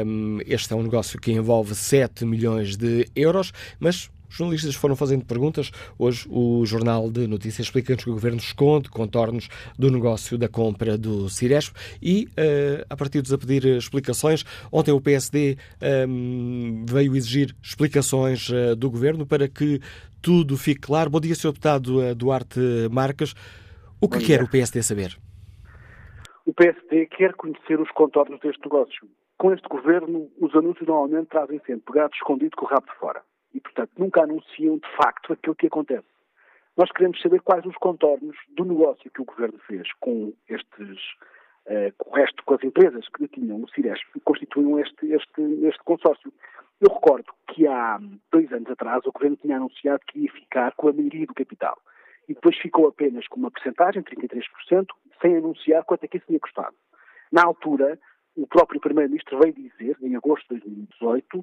um, 0.06 0.38
este 0.46 0.72
é 0.72 0.76
um 0.76 0.82
negócio 0.82 1.20
que 1.20 1.32
envolve 1.32 1.74
7 1.74 2.24
milhões 2.24 2.76
de 2.76 3.06
euros, 3.14 3.52
mas 3.78 4.10
jornalistas 4.36 4.74
foram 4.74 4.94
fazendo 4.94 5.24
perguntas. 5.24 5.70
Hoje 5.98 6.26
o 6.30 6.64
Jornal 6.66 7.10
de 7.10 7.26
Notícias 7.26 7.66
explica-nos 7.66 8.04
que 8.04 8.10
o 8.10 8.12
Governo 8.12 8.38
esconde 8.38 8.90
contornos 8.90 9.48
do 9.78 9.90
negócio 9.90 10.36
da 10.36 10.48
compra 10.48 10.98
do 10.98 11.28
Ciresp 11.28 11.74
e, 12.02 12.26
uh, 12.26 12.86
a 12.90 12.96
partidos 12.96 13.32
a 13.32 13.38
pedir 13.38 13.64
explicações, 13.64 14.44
ontem 14.70 14.92
o 14.92 15.00
PSD 15.00 15.56
um, 16.08 16.82
ehm, 16.82 16.84
veio 16.86 17.16
exigir 17.16 17.54
explicações 17.62 18.48
uh, 18.50 18.76
do 18.76 18.90
Governo 18.90 19.26
para 19.26 19.48
que 19.48 19.80
tudo 20.22 20.56
fique 20.56 20.82
claro. 20.82 21.10
Bom 21.10 21.20
dia, 21.20 21.34
Sr. 21.34 21.48
Deputado 21.48 22.00
uh, 22.00 22.14
Duarte 22.14 22.60
Marques. 22.90 23.34
O 24.00 24.08
que 24.08 24.18
quer 24.18 24.42
o 24.42 24.50
PSD 24.50 24.82
saber? 24.82 25.16
O 26.44 26.52
PSD 26.52 27.06
quer 27.06 27.32
conhecer 27.34 27.80
os 27.80 27.90
contornos 27.92 28.38
deste 28.40 28.62
negócio. 28.62 29.08
Com 29.38 29.52
este 29.52 29.68
governo, 29.68 30.30
os 30.40 30.54
anúncios 30.54 30.86
normalmente 30.86 31.28
trazem 31.28 31.60
sempre 31.66 31.94
gato 31.94 32.14
escondido 32.14 32.56
com 32.56 32.66
o 32.66 32.68
rabo 32.68 32.86
de 32.86 32.98
fora 32.98 33.22
e, 33.56 33.60
portanto, 33.60 33.90
nunca 33.96 34.22
anunciam 34.22 34.76
de 34.76 34.88
facto 34.96 35.32
aquilo 35.32 35.54
que 35.54 35.66
acontece. 35.66 36.06
Nós 36.76 36.92
queremos 36.92 37.20
saber 37.22 37.40
quais 37.40 37.64
os 37.64 37.74
contornos 37.76 38.36
do 38.50 38.66
negócio 38.66 39.10
que 39.10 39.22
o 39.22 39.24
Governo 39.24 39.58
fez 39.66 39.90
com 39.98 40.34
estes, 40.46 40.98
uh, 41.66 41.90
com 41.96 42.10
o 42.10 42.14
resto, 42.14 42.44
com 42.44 42.54
as 42.54 42.62
empresas 42.62 43.08
que 43.08 43.22
detinham 43.22 43.62
o 43.62 43.68
Ciresp 43.70 44.04
e 44.14 44.20
constituíam 44.20 44.78
este, 44.78 45.06
este, 45.10 45.42
este 45.66 45.82
consórcio. 45.84 46.30
Eu 46.78 46.92
recordo 46.92 47.32
que 47.48 47.66
há 47.66 47.98
dois 48.30 48.52
anos 48.52 48.70
atrás 48.70 49.00
o 49.06 49.12
Governo 49.12 49.38
tinha 49.38 49.56
anunciado 49.56 50.02
que 50.06 50.18
ia 50.18 50.32
ficar 50.32 50.72
com 50.72 50.88
a 50.88 50.92
maioria 50.92 51.26
do 51.26 51.32
capital 51.32 51.78
e 52.28 52.34
depois 52.34 52.58
ficou 52.58 52.88
apenas 52.88 53.26
com 53.28 53.40
uma 53.40 53.50
percentagem, 53.50 54.02
33%, 54.02 54.86
sem 55.22 55.36
anunciar 55.36 55.82
quanto 55.84 56.04
é 56.04 56.08
que 56.08 56.18
isso 56.18 56.26
tinha 56.26 56.40
custado. 56.40 56.74
Na 57.32 57.44
altura, 57.44 57.98
o 58.36 58.46
próprio 58.46 58.80
Primeiro-Ministro 58.80 59.38
veio 59.38 59.54
dizer, 59.54 59.96
em 60.02 60.14
agosto 60.14 60.54
de 60.54 60.60
2018, 60.60 61.42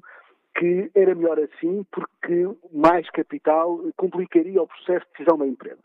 que 0.56 0.90
era 0.94 1.14
melhor 1.14 1.38
assim 1.40 1.84
porque 1.90 2.48
mais 2.72 3.08
capital 3.10 3.80
complicaria 3.96 4.62
o 4.62 4.66
processo 4.66 5.04
de 5.06 5.12
decisão 5.12 5.38
da 5.38 5.46
empresa. 5.46 5.82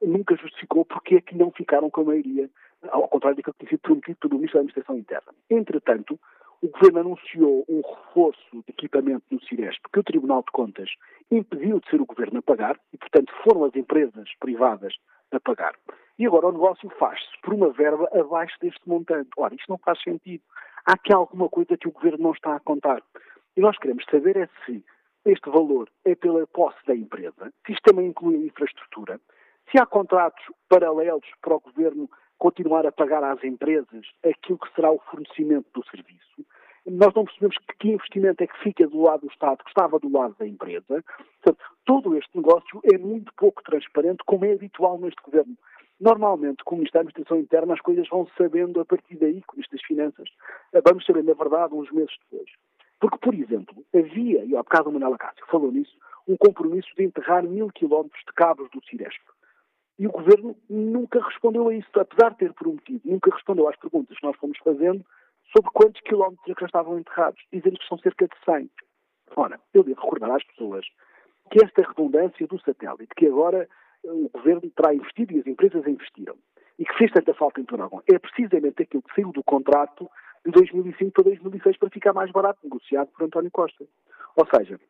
Nunca 0.00 0.36
justificou 0.36 0.84
porque 0.84 1.16
é 1.16 1.20
que 1.20 1.36
não 1.36 1.50
ficaram 1.50 1.90
com 1.90 2.02
a 2.02 2.04
maioria, 2.04 2.48
ao 2.90 3.08
contrário 3.08 3.36
daquilo 3.36 3.54
que 3.54 3.60
tinha 3.60 3.70
sido 3.70 3.80
prometido 3.80 4.18
pelo 4.18 4.34
Ministro 4.34 4.54
da 4.54 4.60
Administração 4.60 4.98
Interna. 4.98 5.32
Entretanto, 5.50 6.18
o 6.62 6.68
Governo 6.68 7.00
anunciou 7.00 7.64
um 7.68 7.80
reforço 7.80 8.50
de 8.52 8.64
equipamento 8.68 9.24
no 9.30 9.42
Ciresp 9.42 9.82
que 9.92 9.98
o 9.98 10.04
Tribunal 10.04 10.42
de 10.42 10.52
Contas 10.52 10.90
impediu 11.30 11.80
de 11.80 11.90
ser 11.90 12.00
o 12.00 12.06
Governo 12.06 12.38
a 12.38 12.42
pagar 12.42 12.78
e, 12.92 12.98
portanto, 12.98 13.32
foram 13.42 13.64
as 13.64 13.74
empresas 13.74 14.28
privadas 14.38 14.94
a 15.32 15.40
pagar. 15.40 15.74
E 16.18 16.26
agora 16.26 16.46
o 16.46 16.52
negócio 16.52 16.88
faz-se 16.98 17.40
por 17.42 17.54
uma 17.54 17.70
verba 17.70 18.08
abaixo 18.12 18.56
deste 18.60 18.88
montante. 18.88 19.30
Ora, 19.36 19.54
isto 19.54 19.68
não 19.68 19.78
faz 19.78 20.00
sentido. 20.02 20.42
Há 20.86 20.92
aqui 20.92 21.12
alguma 21.12 21.48
coisa 21.48 21.76
que 21.76 21.88
o 21.88 21.92
Governo 21.92 22.24
não 22.24 22.32
está 22.32 22.54
a 22.54 22.60
contar. 22.60 23.02
E 23.56 23.60
nós 23.60 23.76
queremos 23.78 24.04
saber 24.10 24.36
é 24.36 24.48
se 24.64 24.84
este 25.24 25.50
valor 25.50 25.88
é 26.04 26.14
pela 26.14 26.46
posse 26.46 26.78
da 26.86 26.94
empresa, 26.94 27.52
se 27.66 27.72
isto 27.72 27.82
também 27.82 28.06
inclui 28.06 28.36
a 28.36 28.46
infraestrutura, 28.46 29.20
se 29.70 29.80
há 29.80 29.86
contratos 29.86 30.44
paralelos 30.68 31.28
para 31.40 31.54
o 31.54 31.60
Governo 31.60 32.08
continuar 32.38 32.86
a 32.86 32.92
pagar 32.92 33.22
às 33.22 33.42
empresas 33.44 34.06
aquilo 34.24 34.58
que 34.58 34.74
será 34.74 34.90
o 34.90 34.98
fornecimento 34.98 35.68
do 35.72 35.86
serviço. 35.88 36.44
Nós 36.84 37.14
não 37.14 37.24
percebemos 37.24 37.56
que, 37.58 37.76
que 37.78 37.88
investimento 37.90 38.42
é 38.42 38.46
que 38.48 38.58
fica 38.58 38.86
do 38.88 39.02
lado 39.02 39.20
do 39.20 39.32
Estado, 39.32 39.62
que 39.62 39.70
estava 39.70 40.00
do 40.00 40.10
lado 40.10 40.34
da 40.36 40.46
empresa. 40.46 41.04
Portanto, 41.40 41.64
todo 41.84 42.16
este 42.16 42.36
negócio 42.36 42.80
é 42.92 42.98
muito 42.98 43.32
pouco 43.34 43.62
transparente, 43.62 44.24
como 44.26 44.44
é 44.44 44.52
habitual 44.52 44.98
neste 44.98 45.22
Governo. 45.22 45.56
Normalmente, 46.00 46.64
com 46.64 46.74
o 46.74 46.78
Ministério 46.78 47.06
da 47.06 47.10
Administração 47.10 47.38
Interna, 47.38 47.74
as 47.74 47.80
coisas 47.80 48.08
vão 48.08 48.26
sabendo 48.36 48.80
a 48.80 48.84
partir 48.84 49.16
daí, 49.16 49.40
com 49.42 49.60
isto 49.60 49.70
das 49.70 49.84
finanças. 49.84 50.28
Vamos 50.84 51.06
saber, 51.06 51.22
na 51.22 51.34
verdade, 51.34 51.74
uns 51.74 51.92
meses 51.92 52.16
depois. 52.28 52.50
Porque, 53.02 53.18
por 53.18 53.34
exemplo, 53.34 53.84
havia, 53.92 54.44
e 54.44 54.54
há 54.54 54.62
bocado 54.62 54.88
o 54.88 54.92
Manuel 54.92 55.14
Acácio 55.14 55.44
falou 55.50 55.72
nisso, 55.72 55.92
um 56.28 56.36
compromisso 56.36 56.88
de 56.96 57.02
enterrar 57.02 57.42
mil 57.42 57.68
quilómetros 57.72 58.22
de 58.24 58.32
cabos 58.32 58.70
do 58.70 58.80
Ciresp. 58.84 59.20
E 59.98 60.06
o 60.06 60.12
Governo 60.12 60.56
nunca 60.70 61.20
respondeu 61.20 61.66
a 61.68 61.74
isso, 61.74 61.88
apesar 61.96 62.30
de 62.30 62.36
ter 62.36 62.52
prometido, 62.52 63.00
nunca 63.04 63.34
respondeu 63.34 63.68
às 63.68 63.74
perguntas 63.74 64.16
que 64.16 64.24
nós 64.24 64.36
fomos 64.36 64.56
fazendo 64.58 65.04
sobre 65.50 65.68
quantos 65.72 66.00
quilómetros 66.02 66.48
é 66.48 66.60
já 66.60 66.66
estavam 66.66 66.96
enterrados, 66.96 67.42
dizendo 67.52 67.76
que 67.76 67.88
são 67.88 67.98
cerca 67.98 68.28
de 68.28 68.36
100. 68.44 68.70
Ora, 69.34 69.58
eu 69.74 69.82
devo 69.82 70.00
recordar 70.00 70.30
às 70.30 70.44
pessoas 70.44 70.86
que 71.50 71.58
esta 71.64 71.82
redundância 71.82 72.46
do 72.46 72.60
satélite, 72.60 73.12
que 73.16 73.26
agora 73.26 73.68
eh, 74.04 74.12
o 74.12 74.28
Governo 74.32 74.70
terá 74.76 74.94
investido 74.94 75.32
e 75.32 75.40
as 75.40 75.46
empresas 75.48 75.84
investiram, 75.88 76.36
e 76.78 76.84
que 76.84 76.94
fez 76.98 77.10
tanta 77.10 77.34
falta 77.34 77.60
em 77.60 77.64
Toragão, 77.64 78.00
é 78.08 78.16
precisamente 78.16 78.80
aquilo 78.80 79.02
que 79.02 79.14
saiu 79.16 79.32
do 79.32 79.42
contrato 79.42 80.08
de 80.44 80.50
2005 80.50 81.12
para 81.12 81.24
2006 81.24 81.76
para 81.76 81.90
ficar 81.90 82.12
mais 82.12 82.30
barato, 82.30 82.60
negociado 82.62 83.08
por 83.08 83.24
António 83.24 83.50
Costa. 83.50 83.84
Ou 84.36 84.46
seja, 84.54 84.80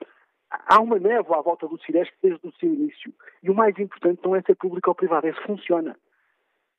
há 0.51 0.81
uma 0.81 0.99
névoa 0.99 1.39
à 1.39 1.43
volta 1.43 1.67
do 1.69 1.79
Ciresp 1.83 2.15
desde 2.23 2.47
o 2.47 2.53
seu 2.53 2.73
início. 2.73 3.13
E 3.43 3.51
o 3.51 3.55
mais 3.55 3.79
importante 3.79 4.21
não 4.25 4.37
é 4.37 4.43
ser 4.43 4.55
público 4.55 4.91
ou 4.91 4.95
privado, 4.95 5.27
é 5.27 5.33
se 5.33 5.43
funciona. 5.43 5.97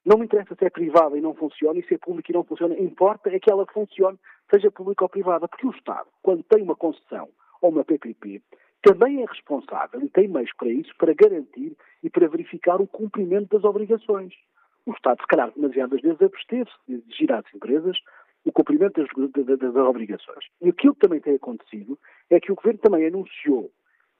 Não 0.05 0.17
me 0.17 0.25
interessa 0.25 0.55
se 0.55 0.65
é 0.65 0.69
privada 0.69 1.17
e 1.17 1.21
não 1.21 1.33
funciona 1.33 1.79
e 1.79 1.83
se 1.83 1.93
é 1.93 1.97
pública 1.97 2.31
e 2.31 2.35
não 2.35 2.43
funciona. 2.43 2.77
Importa 2.77 3.29
é 3.29 3.39
que 3.39 3.51
ela 3.51 3.65
funcione, 3.67 4.19
seja 4.51 4.69
pública 4.69 5.05
ou 5.05 5.09
privada. 5.09 5.47
Porque 5.47 5.67
o 5.67 5.71
Estado, 5.71 6.07
quando 6.21 6.43
tem 6.43 6.61
uma 6.61 6.75
concessão 6.75 7.29
ou 7.61 7.69
uma 7.69 7.85
PPP, 7.85 8.41
também 8.81 9.23
é 9.23 9.25
responsável 9.25 10.01
e 10.01 10.09
tem 10.09 10.27
meios 10.27 10.51
para 10.57 10.67
isso, 10.67 10.93
para 10.97 11.13
garantir 11.13 11.77
e 12.03 12.09
para 12.09 12.27
verificar 12.27 12.81
o 12.81 12.87
cumprimento 12.87 13.55
das 13.55 13.63
obrigações. 13.63 14.33
O 14.85 14.91
Estado, 14.91 15.21
se 15.21 15.27
calhar, 15.27 15.49
demasiadas 15.55 16.01
vezes 16.01 16.21
absteve-se 16.21 16.75
de 16.85 16.95
exigir 16.95 17.31
às 17.31 17.45
empresas 17.55 17.97
o 18.45 18.51
cumprimento 18.51 19.01
das, 19.01 19.31
das, 19.31 19.59
das, 19.59 19.75
obrigações. 19.75 20.45
E 20.61 20.69
aquilo 20.69 20.93
que 20.93 21.01
também 21.01 21.19
tem 21.19 21.35
acontecido 21.35 21.97
é 22.29 22.39
que 22.39 22.51
o 22.51 22.55
Governo 22.55 22.79
também 22.79 23.07
anunciou 23.07 23.71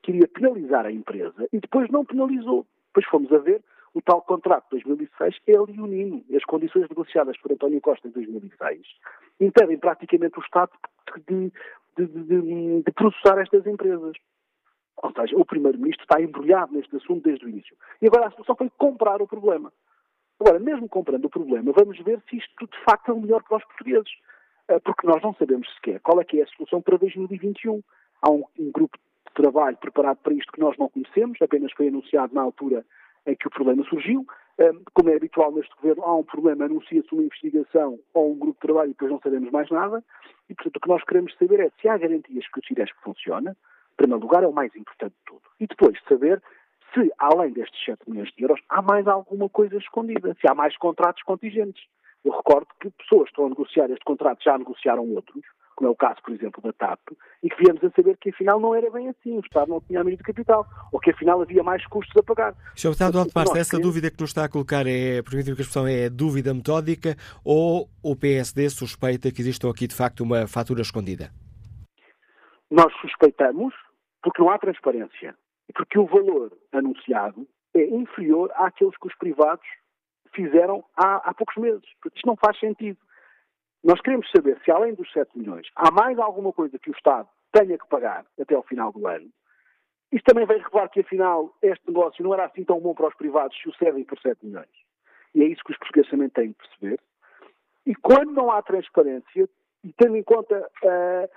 que 0.01 0.11
iria 0.11 0.27
penalizar 0.27 0.85
a 0.85 0.91
empresa 0.91 1.47
e 1.51 1.59
depois 1.59 1.89
não 1.89 2.05
penalizou. 2.05 2.65
Depois 2.87 3.05
fomos 3.07 3.31
a 3.31 3.37
ver 3.37 3.63
o 3.93 4.01
tal 4.01 4.21
contrato 4.21 4.63
de 4.65 4.83
2006 4.83 5.35
é 5.47 5.51
leonino. 5.51 6.23
As 6.35 6.43
condições 6.45 6.89
negociadas 6.89 7.37
por 7.37 7.51
António 7.51 7.79
Costa 7.79 8.07
em 8.07 8.11
2006 8.11 8.81
impedem 9.39 9.77
praticamente 9.77 10.39
o 10.39 10.41
Estado 10.41 10.71
de, 11.27 11.51
de, 11.97 12.07
de, 12.07 12.83
de 12.83 12.91
processar 12.91 13.39
estas 13.39 13.65
empresas. 13.67 14.15
Ou 14.97 15.11
seja, 15.11 15.35
o 15.37 15.45
Primeiro-Ministro 15.45 16.03
está 16.03 16.21
embrulhado 16.21 16.73
neste 16.73 16.95
assunto 16.95 17.23
desde 17.23 17.45
o 17.45 17.49
início. 17.49 17.75
E 18.01 18.07
agora 18.07 18.27
a 18.27 18.31
solução 18.31 18.55
foi 18.55 18.69
comprar 18.77 19.21
o 19.21 19.27
problema. 19.27 19.71
Agora, 20.43 20.59
mesmo 20.59 20.89
comprando 20.89 21.23
o 21.23 21.29
problema, 21.29 21.71
vamos 21.71 21.97
ver 21.99 22.21
se 22.29 22.35
isto 22.35 22.67
de 22.67 22.83
facto 22.83 23.11
é 23.11 23.13
o 23.13 23.21
melhor 23.21 23.41
para 23.43 23.59
os 23.59 23.63
portugueses. 23.63 24.11
Eh, 24.67 24.77
porque 24.79 25.07
nós 25.07 25.23
não 25.23 25.33
sabemos 25.35 25.73
sequer 25.75 26.01
qual 26.01 26.19
é 26.19 26.25
que 26.25 26.37
é 26.37 26.43
a 26.43 26.47
solução 26.47 26.81
para 26.81 26.97
2021. 26.97 27.81
Há 28.21 28.29
um, 28.29 28.43
um 28.59 28.69
grupo 28.69 28.97
de 29.25 29.33
trabalho 29.33 29.77
preparado 29.77 30.17
para 30.17 30.33
isto 30.33 30.51
que 30.51 30.59
nós 30.59 30.77
não 30.77 30.89
conhecemos, 30.89 31.41
apenas 31.41 31.71
foi 31.71 31.87
anunciado 31.87 32.35
na 32.35 32.41
altura 32.41 32.85
em 33.25 33.37
que 33.37 33.47
o 33.47 33.51
problema 33.51 33.85
surgiu. 33.85 34.25
Eh, 34.57 34.73
como 34.93 35.11
é 35.11 35.15
habitual 35.15 35.49
neste 35.53 35.73
governo, 35.77 36.03
há 36.03 36.13
um 36.13 36.25
problema, 36.25 36.65
anuncia-se 36.65 37.13
uma 37.13 37.23
investigação 37.23 37.97
ou 38.13 38.33
um 38.33 38.37
grupo 38.37 38.59
de 38.59 38.67
trabalho 38.67 38.89
e 38.89 38.93
depois 38.93 39.11
não 39.11 39.21
sabemos 39.21 39.49
mais 39.49 39.69
nada. 39.69 40.03
E, 40.49 40.53
portanto, 40.53 40.75
o 40.75 40.79
que 40.81 40.89
nós 40.89 41.03
queremos 41.05 41.33
saber 41.37 41.61
é 41.61 41.71
se 41.79 41.87
há 41.87 41.97
garantias 41.97 42.45
que 42.49 42.59
o 42.59 42.65
Ciresp 42.65 42.97
funciona, 43.01 43.51
em 43.51 43.95
primeiro 43.95 44.21
lugar, 44.21 44.43
é 44.43 44.47
o 44.47 44.51
mais 44.51 44.75
importante 44.75 45.13
de 45.13 45.23
tudo. 45.25 45.43
E 45.61 45.67
depois 45.67 45.97
saber 46.05 46.43
se, 46.93 47.11
além 47.17 47.51
destes 47.53 47.83
7 47.85 48.09
milhões 48.09 48.29
de 48.35 48.43
euros, 48.43 48.61
há 48.69 48.81
mais 48.81 49.07
alguma 49.07 49.49
coisa 49.49 49.77
escondida, 49.77 50.35
se 50.39 50.47
há 50.47 50.53
mais 50.53 50.77
contratos 50.77 51.23
contingentes. 51.23 51.83
Eu 52.23 52.31
recordo 52.31 52.67
que 52.79 52.89
pessoas 52.91 53.23
que 53.23 53.31
estão 53.31 53.45
a 53.47 53.49
negociar 53.49 53.89
este 53.89 54.05
contrato 54.05 54.43
já 54.43 54.57
negociaram 54.57 55.03
outros, 55.13 55.43
como 55.75 55.89
é 55.89 55.91
o 55.91 55.95
caso, 55.95 56.21
por 56.23 56.33
exemplo, 56.33 56.61
da 56.61 56.71
TAP, 56.71 56.99
e 57.41 57.49
que 57.49 57.57
viemos 57.57 57.83
a 57.83 57.89
saber 57.91 58.15
que 58.17 58.29
afinal 58.29 58.59
não 58.59 58.73
era 58.75 58.89
bem 58.91 59.09
assim, 59.09 59.35
o 59.35 59.41
Estado 59.41 59.69
não 59.69 59.81
tinha 59.81 59.99
a 59.99 60.03
de 60.03 60.17
capital, 60.17 60.65
ou 60.91 60.99
que 60.99 61.11
afinal 61.11 61.41
havia 61.41 61.63
mais 61.63 61.85
custos 61.87 62.15
a 62.15 62.23
pagar. 62.23 62.53
Sr. 62.75 62.89
Deputado 62.89 63.19
Alto 63.19 63.31
Márcio, 63.35 63.57
essa 63.57 63.71
queremos... 63.71 63.89
dúvida 63.89 64.11
que 64.11 64.21
nos 64.21 64.29
está 64.29 64.45
a 64.45 64.49
colocar 64.49 64.85
é, 64.87 65.21
permitir 65.21 65.55
que 65.55 65.61
a 65.61 65.63
expressão 65.63 65.87
é 65.87 66.09
dúvida 66.09 66.53
metódica 66.53 67.17
ou 67.43 67.89
o 68.01 68.15
PSD 68.15 68.69
suspeita 68.69 69.31
que 69.31 69.41
existe 69.41 69.67
aqui 69.67 69.87
de 69.87 69.95
facto 69.95 70.21
uma 70.21 70.47
fatura 70.47 70.81
escondida? 70.81 71.31
Nós 72.71 72.93
suspeitamos 73.01 73.73
porque 74.21 74.41
não 74.41 74.49
há 74.49 74.57
transparência 74.57 75.35
porque 75.73 75.99
o 75.99 76.05
valor 76.05 76.51
anunciado 76.71 77.47
é 77.73 77.83
inferior 77.85 78.51
àqueles 78.55 78.95
que 78.97 79.07
os 79.07 79.15
privados 79.15 79.65
fizeram 80.33 80.83
há, 80.95 81.29
há 81.29 81.33
poucos 81.33 81.55
meses. 81.57 81.87
Porque 82.01 82.17
isto 82.17 82.27
não 82.27 82.35
faz 82.35 82.59
sentido. 82.59 82.97
Nós 83.83 83.99
queremos 84.01 84.29
saber 84.31 84.59
se, 84.63 84.71
além 84.71 84.93
dos 84.93 85.11
7 85.11 85.37
milhões, 85.37 85.67
há 85.75 85.91
mais 85.91 86.17
alguma 86.17 86.53
coisa 86.53 86.79
que 86.79 86.89
o 86.89 86.95
Estado 86.95 87.27
tenha 87.51 87.77
que 87.77 87.87
pagar 87.87 88.25
até 88.39 88.55
ao 88.55 88.63
final 88.63 88.91
do 88.91 89.07
ano. 89.07 89.29
Isto 90.11 90.25
também 90.25 90.45
vai 90.45 90.57
revelar 90.57 90.89
que, 90.89 91.01
afinal, 91.01 91.55
este 91.61 91.87
negócio 91.87 92.23
não 92.23 92.33
era 92.33 92.45
assim 92.45 92.63
tão 92.63 92.79
bom 92.79 92.93
para 92.93 93.07
os 93.07 93.15
privados 93.15 93.57
se 93.59 93.67
o 93.67 93.75
cedem 93.75 94.03
por 94.03 94.19
7 94.19 94.45
milhões. 94.45 94.69
E 95.35 95.41
é 95.41 95.45
isso 95.47 95.63
que 95.63 95.71
os 95.71 95.77
portugueses 95.77 96.09
também 96.11 96.29
têm 96.29 96.53
que 96.53 96.59
perceber. 96.59 96.99
E 97.85 97.95
quando 97.95 98.31
não 98.31 98.51
há 98.51 98.61
transparência, 98.61 99.49
e 99.83 99.91
tendo 99.93 100.15
em 100.15 100.23
conta 100.23 100.57
uh, 100.59 101.29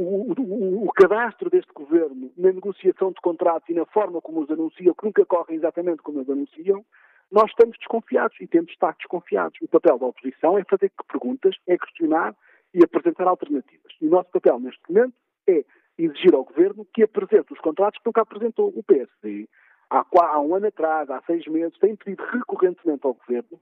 o, 0.00 0.84
o, 0.84 0.92
cadastro 0.92 1.50
deste 1.50 1.72
governo 1.72 2.30
na 2.36 2.52
negociação 2.52 3.10
de 3.10 3.20
contratos 3.20 3.68
e 3.68 3.74
na 3.74 3.84
forma 3.86 4.20
como 4.20 4.40
os 4.40 4.50
anunciam, 4.50 4.94
que 4.94 5.04
nunca 5.04 5.26
correm 5.26 5.56
exatamente 5.56 6.02
como 6.02 6.20
os 6.20 6.30
anunciam, 6.30 6.84
nós 7.32 7.50
estamos 7.50 7.76
desconfiados 7.78 8.36
e 8.40 8.46
temos 8.46 8.68
de 8.68 8.74
estar 8.74 8.94
desconfiados. 8.96 9.58
O 9.60 9.68
papel 9.68 9.98
da 9.98 10.06
oposição 10.06 10.56
é 10.56 10.64
fazer 10.64 10.92
perguntas, 11.10 11.56
é 11.66 11.76
questionar 11.76 12.34
e 12.72 12.82
apresentar 12.84 13.26
alternativas. 13.26 13.92
E 14.00 14.06
o 14.06 14.10
nosso 14.10 14.30
papel 14.30 14.60
neste 14.60 14.80
momento 14.88 15.14
é 15.48 15.64
exigir 15.98 16.32
ao 16.32 16.44
Governo 16.44 16.86
que 16.94 17.02
apresente 17.02 17.52
os 17.52 17.58
contratos 17.58 17.98
que 18.00 18.06
nunca 18.06 18.22
apresentou. 18.22 18.72
O 18.74 18.82
PSD, 18.84 19.48
há, 19.90 20.04
há 20.16 20.40
um 20.40 20.54
ano 20.54 20.68
atrás, 20.68 21.10
há 21.10 21.20
seis 21.26 21.44
meses, 21.48 21.76
tem 21.78 21.96
pedido 21.96 22.22
recorrentemente 22.22 23.04
ao 23.04 23.14
Governo 23.14 23.58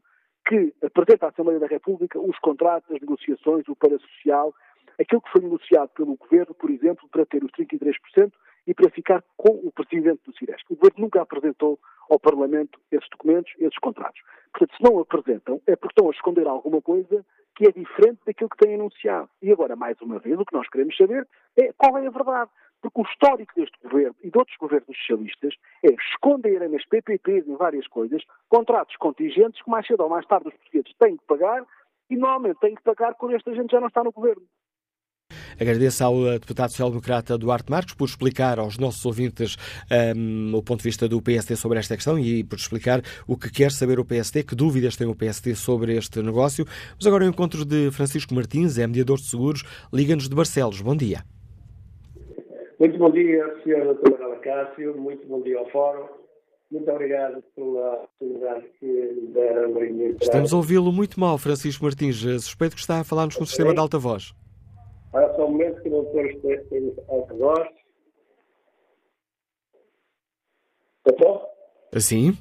que 0.47 0.73
apresente 0.85 1.25
à 1.25 1.29
Assembleia 1.29 1.59
da 1.59 1.67
República 1.67 2.21
os 2.21 2.39
contratos, 2.39 2.95
as 2.95 3.01
negociações, 3.01 3.67
o 3.69 3.75
parasocial, 3.75 4.55
aquilo 4.99 5.21
que 5.21 5.31
foi 5.31 5.43
negociado 5.43 5.89
pelo 5.91 6.17
Governo, 6.17 6.55
por 6.55 6.71
exemplo, 6.71 7.09
para 7.09 7.27
ter 7.27 7.43
os 7.45 7.51
33% 7.53 8.33
e 8.67 8.75
para 8.75 8.91
ficar 8.91 9.23
com 9.37 9.51
o 9.51 9.71
presidente 9.71 10.21
do 10.25 10.37
Ciresp. 10.37 10.65
O 10.71 10.77
Governo 10.77 11.05
nunca 11.05 11.23
apresentou 11.23 11.79
ao 12.11 12.19
Parlamento 12.19 12.81
esses 12.91 13.09
documentos, 13.11 13.53
esses 13.59 13.79
contratos. 13.79 14.21
Portanto, 14.53 14.77
se 14.77 14.83
não 14.83 14.99
apresentam, 14.99 15.61
é 15.67 15.77
porque 15.77 15.93
estão 15.93 16.09
a 16.09 16.13
esconder 16.13 16.47
alguma 16.47 16.81
coisa 16.81 17.25
que 17.55 17.67
é 17.67 17.73
diferente 17.73 18.21
daquilo 18.27 18.51
que 18.51 18.59
têm 18.59 18.75
anunciado. 18.75 19.29
E 19.41 19.51
agora, 19.51 19.75
mais 19.77 20.01
uma 20.01 20.19
vez, 20.19 20.39
o 20.39 20.45
que 20.45 20.55
nós 20.55 20.69
queremos 20.69 20.97
saber 20.97 21.27
é 21.57 21.73
qual 21.73 21.97
é 21.99 22.07
a 22.07 22.11
verdade. 22.11 22.51
Porque 22.83 23.01
o 23.01 23.05
histórico 23.05 23.53
deste 23.57 23.77
governo 23.83 24.15
e 24.23 24.31
de 24.31 24.39
outros 24.39 24.57
governos 24.59 24.97
socialistas 24.99 25.55
é 25.83 25.89
esconderem 25.93 26.69
nas 26.69 26.85
PPPs 26.85 27.49
em 27.49 27.57
várias 27.57 27.87
coisas 27.89 28.23
contratos 28.49 28.95
contingentes 28.97 29.63
que 29.63 29.71
mais 29.71 29.87
cedo 29.87 30.03
ou 30.03 30.11
mais 30.11 30.27
tarde 30.27 30.49
os 30.49 30.55
portugueses 30.55 30.95
têm 30.99 31.17
que 31.17 31.25
pagar 31.25 31.65
e 32.11 32.17
normalmente 32.17 32.61
têm 32.61 32.75
que 32.75 32.83
pagar 32.83 33.15
quando 33.15 33.35
esta 33.35 33.55
gente 33.55 33.71
já 33.71 33.81
não 33.81 33.89
está 33.89 34.05
no 34.05 34.13
governo. 34.13 34.43
Agradeço 35.61 36.05
ao 36.05 36.27
eh, 36.27 36.39
deputado 36.39 36.71
social-democrata 36.71 37.39
Duarte 37.39 37.71
Marcos 37.71 37.95
por 37.95 38.07
explicar 38.07 38.59
aos 38.59 38.79
nossos 38.79 39.05
ouvintes 39.05 39.57
um, 39.91 39.95
ehm, 39.95 40.55
o 40.55 40.63
ponto 40.63 40.79
de 40.79 40.85
vista 40.85 41.09
do 41.09 41.21
PSD 41.23 41.57
sobre 41.57 41.79
esta 41.79 41.95
questão 41.95 42.19
e 42.19 42.45
por 42.45 42.57
explicar 42.57 43.03
o 43.27 43.37
que 43.37 43.51
quer 43.51 43.71
saber 43.71 43.99
o 43.99 44.05
PSD, 44.05 44.43
que 44.43 44.55
dúvidas 44.55 44.97
tem 44.97 45.07
o 45.07 45.15
PSD 45.15 45.55
sobre 45.55 45.97
este 45.97 46.23
negócio. 46.23 46.65
Mas 46.97 47.07
agora 47.07 47.25
o 47.25 47.29
encontro 47.29 47.65
de 47.65 47.91
Francisco 47.91 48.35
Martins, 48.35 48.79
é 48.79 48.87
mediador 48.87 49.19
de 49.19 49.25
seguros, 49.25 49.63
liga-nos 49.93 50.29
de 50.29 50.35
Barcelos. 50.35 50.81
Bom 50.81 50.97
dia. 50.97 51.25
Muito 52.79 52.99
bom 52.99 53.11
dia, 53.11 53.43
Sr. 53.65 53.95
Dr. 53.95 54.23
Alacácio, 54.23 54.97
muito 54.99 55.27
bom 55.27 55.41
dia 55.43 55.59
ao 55.59 55.69
Fórum. 55.71 56.07
Muito 56.71 56.91
obrigado 56.91 57.43
pela 57.55 57.95
oportunidade 57.95 58.67
que 58.81 59.31
deram 59.33 59.79
a 59.79 59.85
Estamos 60.21 60.53
a 60.53 60.57
ouvi-lo 60.57 60.93
muito 60.93 61.19
mal, 61.19 61.39
Francisco 61.39 61.85
Martins. 61.85 62.17
Suspeito 62.17 62.75
que 62.75 62.81
está 62.81 63.01
a 63.01 63.05
falar-nos 63.05 63.37
com 63.37 63.45
um 63.45 63.47
sistema 63.47 63.73
de 63.73 63.79
alta 63.79 63.99
voz. 63.99 64.35
Olha 65.17 65.35
só 65.35 65.47
um 65.47 65.53
momento 65.53 65.81
que 65.81 65.89
não 65.89 66.03
estou 66.03 66.21
ao 67.09 67.25
redor. 67.25 67.73
Estou? 71.09 71.43
Assim? 71.95 72.33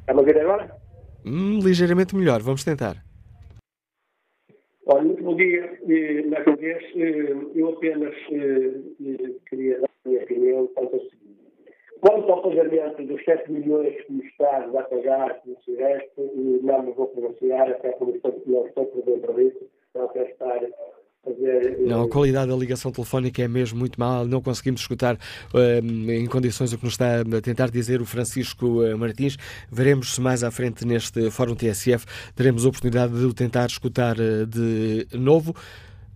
Está-me 0.00 0.18
a 0.18 0.22
ouvir 0.22 0.40
agora? 0.40 0.76
Hum, 1.24 1.60
ligeiramente 1.62 2.16
melhor, 2.16 2.42
vamos 2.42 2.64
tentar. 2.64 2.96
Olha, 4.86 5.04
muito 5.04 5.22
bom 5.22 5.36
dia, 5.36 5.78
mais 6.30 6.44
uma 6.44 6.56
vez. 6.56 6.82
Eu 7.54 7.68
apenas 7.68 8.16
queria 9.48 9.78
dar 9.78 9.88
a 10.04 10.08
minha 10.08 10.24
opinião 10.24 10.66
quanto 10.74 10.94
ao 10.94 11.00
seguinte. 11.00 11.44
Quanto 12.00 12.32
ao 12.32 12.42
pagamento 12.42 13.04
dos 13.04 13.24
7 13.24 13.52
milhões 13.52 14.04
que 14.04 14.12
o 14.12 14.24
Estado 14.24 14.72
vai 14.72 14.82
pagar 14.88 15.40
no 15.46 15.56
Sudeste, 15.60 16.10
não 16.16 16.82
me 16.82 16.92
vou 16.92 17.06
pronunciar, 17.06 17.70
até 17.70 17.92
como 17.92 18.16
estou, 18.16 18.42
não 18.46 18.66
estou 18.66 18.86
por 18.86 19.04
dentro 19.04 19.32
disso, 19.34 19.70
não 19.94 20.08
quero 20.08 20.28
estar. 20.28 20.60
Não, 21.86 22.02
a 22.02 22.08
qualidade 22.08 22.50
da 22.50 22.56
ligação 22.56 22.90
telefónica 22.90 23.42
é 23.42 23.48
mesmo 23.48 23.78
muito 23.78 23.98
mal, 23.98 24.26
não 24.26 24.40
conseguimos 24.40 24.82
escutar 24.82 25.14
uh, 25.14 26.10
em 26.10 26.26
condições 26.26 26.72
o 26.72 26.78
que 26.78 26.84
nos 26.84 26.94
está 26.94 27.20
a 27.20 27.40
tentar 27.40 27.70
dizer 27.70 28.00
o 28.00 28.06
Francisco 28.06 28.82
uh, 28.82 28.98
Martins. 28.98 29.36
Veremos 29.70 30.14
se 30.14 30.20
mais 30.20 30.44
à 30.44 30.50
frente 30.50 30.86
neste 30.86 31.30
Fórum 31.30 31.54
TSF 31.54 32.06
teremos 32.34 32.64
a 32.64 32.68
oportunidade 32.68 33.18
de 33.18 33.24
o 33.24 33.32
tentar 33.32 33.66
escutar 33.66 34.16
de 34.16 35.06
novo. 35.12 35.54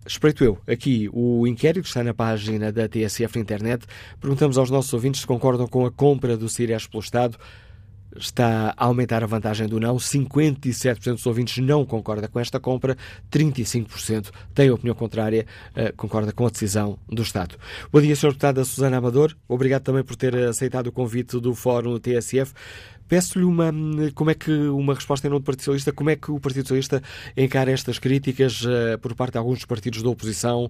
Espreito 0.05 0.43
eu 0.43 0.57
aqui 0.67 1.09
o 1.11 1.45
inquérito 1.45 1.85
está 1.85 2.03
na 2.03 2.13
página 2.13 2.71
da 2.71 2.87
TSF 2.87 3.35
na 3.35 3.41
internet. 3.41 3.85
Perguntamos 4.19 4.57
aos 4.57 4.69
nossos 4.69 4.93
ouvintes 4.93 5.21
se 5.21 5.27
concordam 5.27 5.67
com 5.67 5.85
a 5.85 5.91
compra 5.91 6.37
do 6.37 6.49
Cires 6.49 6.87
pelo 6.87 7.03
Estado 7.03 7.37
está 8.15 8.73
a 8.75 8.85
aumentar 8.85 9.23
a 9.23 9.27
vantagem 9.27 9.67
do 9.67 9.79
não. 9.79 9.97
57% 9.97 11.13
dos 11.13 11.25
ouvintes 11.25 11.57
não 11.63 11.85
concorda 11.85 12.27
com 12.27 12.39
esta 12.39 12.59
compra, 12.59 12.95
35% 13.31 14.31
têm 14.53 14.71
opinião 14.71 14.95
contrária, 14.95 15.45
uh, 15.71 15.95
concorda 15.95 16.31
com 16.31 16.45
a 16.45 16.49
decisão 16.49 16.97
do 17.07 17.21
Estado. 17.21 17.55
Bom 17.91 18.01
dia, 18.01 18.15
Sr. 18.15 18.29
Deputada 18.29 18.63
Susana 18.63 18.97
Amador. 18.97 19.35
Obrigado 19.47 19.83
também 19.83 20.03
por 20.03 20.15
ter 20.15 20.35
aceitado 20.35 20.87
o 20.87 20.91
convite 20.91 21.39
do 21.39 21.53
Fórum 21.53 21.99
TSF. 21.99 22.53
Peço-lhe 23.07 23.43
uma, 23.43 23.71
como 24.13 24.29
é 24.29 24.35
que 24.35 24.51
uma 24.51 24.93
resposta 24.93 25.25
em 25.25 25.31
nome 25.31 25.41
do 25.41 25.45
Partido 25.45 25.63
Socialista, 25.63 25.91
como 25.91 26.11
é 26.11 26.15
que 26.15 26.29
o 26.29 26.39
Partido 26.39 26.67
Socialista 26.67 27.01
encara 27.35 27.71
estas 27.71 27.97
críticas 27.97 28.63
uh, 28.63 28.99
por 29.01 29.15
parte 29.15 29.33
de 29.33 29.39
alguns 29.39 29.57
dos 29.57 29.65
partidos 29.65 30.03
da 30.03 30.09
oposição 30.09 30.65
uh, 30.65 30.69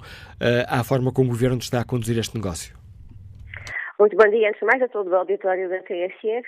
à 0.67 0.81
forma 0.83 1.11
como 1.11 1.29
o 1.29 1.31
Governo 1.33 1.57
está 1.57 1.81
a 1.81 1.83
conduzir 1.83 2.17
este 2.17 2.35
negócio? 2.35 2.79
Muito 3.99 4.15
bom 4.15 4.29
dia, 4.29 4.47
antes 4.47 4.61
de 4.61 4.65
mais, 4.65 4.81
a 4.81 4.87
todo 4.87 5.09
o 5.09 5.15
auditório 5.15 5.67
da 5.67 5.79
TSF 5.79 6.47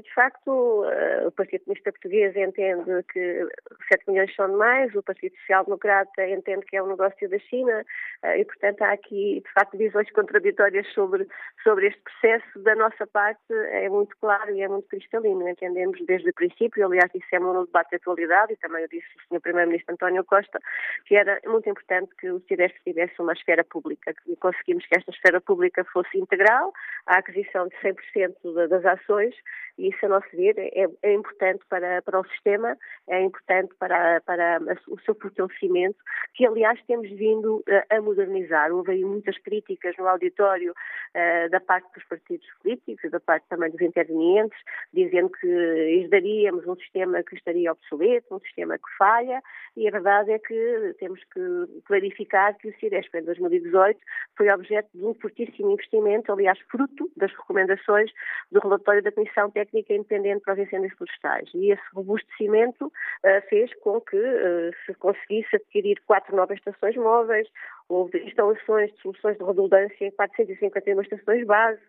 de 0.00 0.14
facto, 0.14 0.50
uh, 0.50 1.26
o 1.26 1.32
Partido 1.32 1.64
Comunista 1.64 1.92
Português 1.92 2.34
entende 2.34 3.02
que 3.12 3.46
7 3.92 4.08
milhões 4.08 4.34
são 4.34 4.50
demais, 4.50 4.94
o 4.94 5.02
Partido 5.02 5.36
Social 5.36 5.64
Democrata 5.64 6.26
entende 6.26 6.64
que 6.64 6.76
é 6.76 6.82
um 6.82 6.88
negócio 6.88 7.28
da 7.28 7.38
China 7.38 7.84
uh, 8.24 8.36
e, 8.38 8.44
portanto, 8.44 8.82
há 8.82 8.92
aqui, 8.92 9.42
de 9.44 9.52
facto, 9.52 9.76
visões 9.76 10.10
contraditórias 10.12 10.86
sobre, 10.94 11.26
sobre 11.62 11.88
este 11.88 12.00
processo. 12.00 12.62
Da 12.62 12.74
nossa 12.74 13.06
parte, 13.06 13.40
é 13.50 13.88
muito 13.90 14.16
claro 14.18 14.50
e 14.54 14.62
é 14.62 14.68
muito 14.68 14.88
cristalino. 14.88 15.46
Entendemos 15.46 16.00
desde 16.06 16.30
o 16.30 16.34
princípio, 16.34 16.86
aliás, 16.86 17.10
dissemos 17.12 17.54
no 17.54 17.66
debate 17.66 17.90
de 17.90 17.96
atualidade, 17.96 18.54
e 18.54 18.56
também 18.56 18.84
o 18.84 18.88
disse 18.88 19.06
o 19.16 19.34
Sr. 19.34 19.40
Primeiro-Ministro 19.40 19.92
António 19.92 20.24
Costa, 20.24 20.58
que 21.04 21.16
era 21.16 21.38
muito 21.44 21.68
importante 21.68 22.14
que 22.18 22.30
o 22.30 22.40
CIDES 22.48 22.72
tivesse 22.84 23.20
uma 23.20 23.34
esfera 23.34 23.62
pública, 23.64 24.14
que 24.24 24.36
conseguimos 24.36 24.86
que 24.86 24.96
esta 24.96 25.10
esfera 25.10 25.40
pública 25.40 25.84
fosse 25.84 26.16
integral, 26.16 26.72
a 27.06 27.18
aquisição 27.18 27.68
de 27.68 27.76
100% 27.76 28.68
das 28.68 28.84
ações, 28.84 29.34
e 29.71 29.71
isso, 29.78 30.04
a 30.04 30.08
nosso 30.08 30.28
ver, 30.32 30.54
é, 30.58 30.86
é, 31.02 31.14
importante 31.14 31.64
para, 31.68 32.02
para 32.02 32.20
o 32.20 32.28
sistema, 32.28 32.76
é 33.08 33.22
importante 33.22 33.74
para, 33.78 34.20
para 34.20 34.60
o 34.88 35.00
seu 35.00 35.14
fortalecimento, 35.14 35.96
que, 36.34 36.46
aliás, 36.46 36.78
temos 36.86 37.08
vindo 37.10 37.64
a, 37.90 37.96
a 37.96 38.00
modernizar. 38.00 38.70
Houve 38.72 38.92
aí 38.92 39.04
muitas 39.04 39.36
críticas 39.38 39.96
no 39.98 40.06
auditório 40.06 40.72
uh, 40.72 41.50
da 41.50 41.60
parte 41.60 41.90
dos 41.94 42.04
partidos 42.04 42.46
políticos, 42.62 43.10
da 43.10 43.20
parte 43.20 43.46
também 43.48 43.70
dos 43.70 43.80
intervenientes, 43.80 44.58
dizendo 44.92 45.30
que 45.30 45.46
herdaríamos 45.46 46.66
um 46.66 46.76
sistema 46.76 47.22
que 47.22 47.34
estaria 47.34 47.72
obsoleto, 47.72 48.34
um 48.34 48.40
sistema 48.40 48.76
que 48.76 48.96
falha, 48.98 49.42
e 49.76 49.88
a 49.88 49.90
verdade 49.90 50.32
é 50.32 50.38
que 50.38 50.94
temos 50.98 51.20
que 51.24 51.82
clarificar 51.86 52.56
que 52.58 52.68
o 52.68 52.78
Ciresp 52.78 53.14
em 53.16 53.24
2018 53.24 53.98
foi 54.36 54.50
objeto 54.50 54.88
de 54.94 55.04
um 55.04 55.14
fortíssimo 55.14 55.72
investimento, 55.72 56.30
aliás, 56.30 56.58
fruto 56.70 57.10
das 57.16 57.32
recomendações 57.32 58.10
do 58.50 58.60
relatório 58.60 59.02
da 59.02 59.10
Comissão 59.10 59.50
Técnica 59.50 59.71
Independente 59.74 60.42
para 60.42 60.54
os 60.54 60.60
Incêndios 60.60 60.92
Florestais. 60.94 61.48
E 61.54 61.72
esse 61.72 61.82
robustecimento 61.94 62.86
uh, 62.86 63.48
fez 63.48 63.72
com 63.80 64.00
que 64.00 64.16
uh, 64.16 64.70
se 64.84 64.94
conseguisse 64.94 65.56
adquirir 65.56 66.00
quatro 66.06 66.34
novas 66.36 66.58
estações 66.58 66.96
móveis, 66.96 67.48
houve 67.88 68.18
instalações 68.24 68.92
de 68.92 69.00
soluções 69.00 69.38
de 69.38 69.44
redundância 69.44 70.04
em 70.06 70.10
451 70.10 71.00
estações 71.02 71.46
base, 71.46 71.80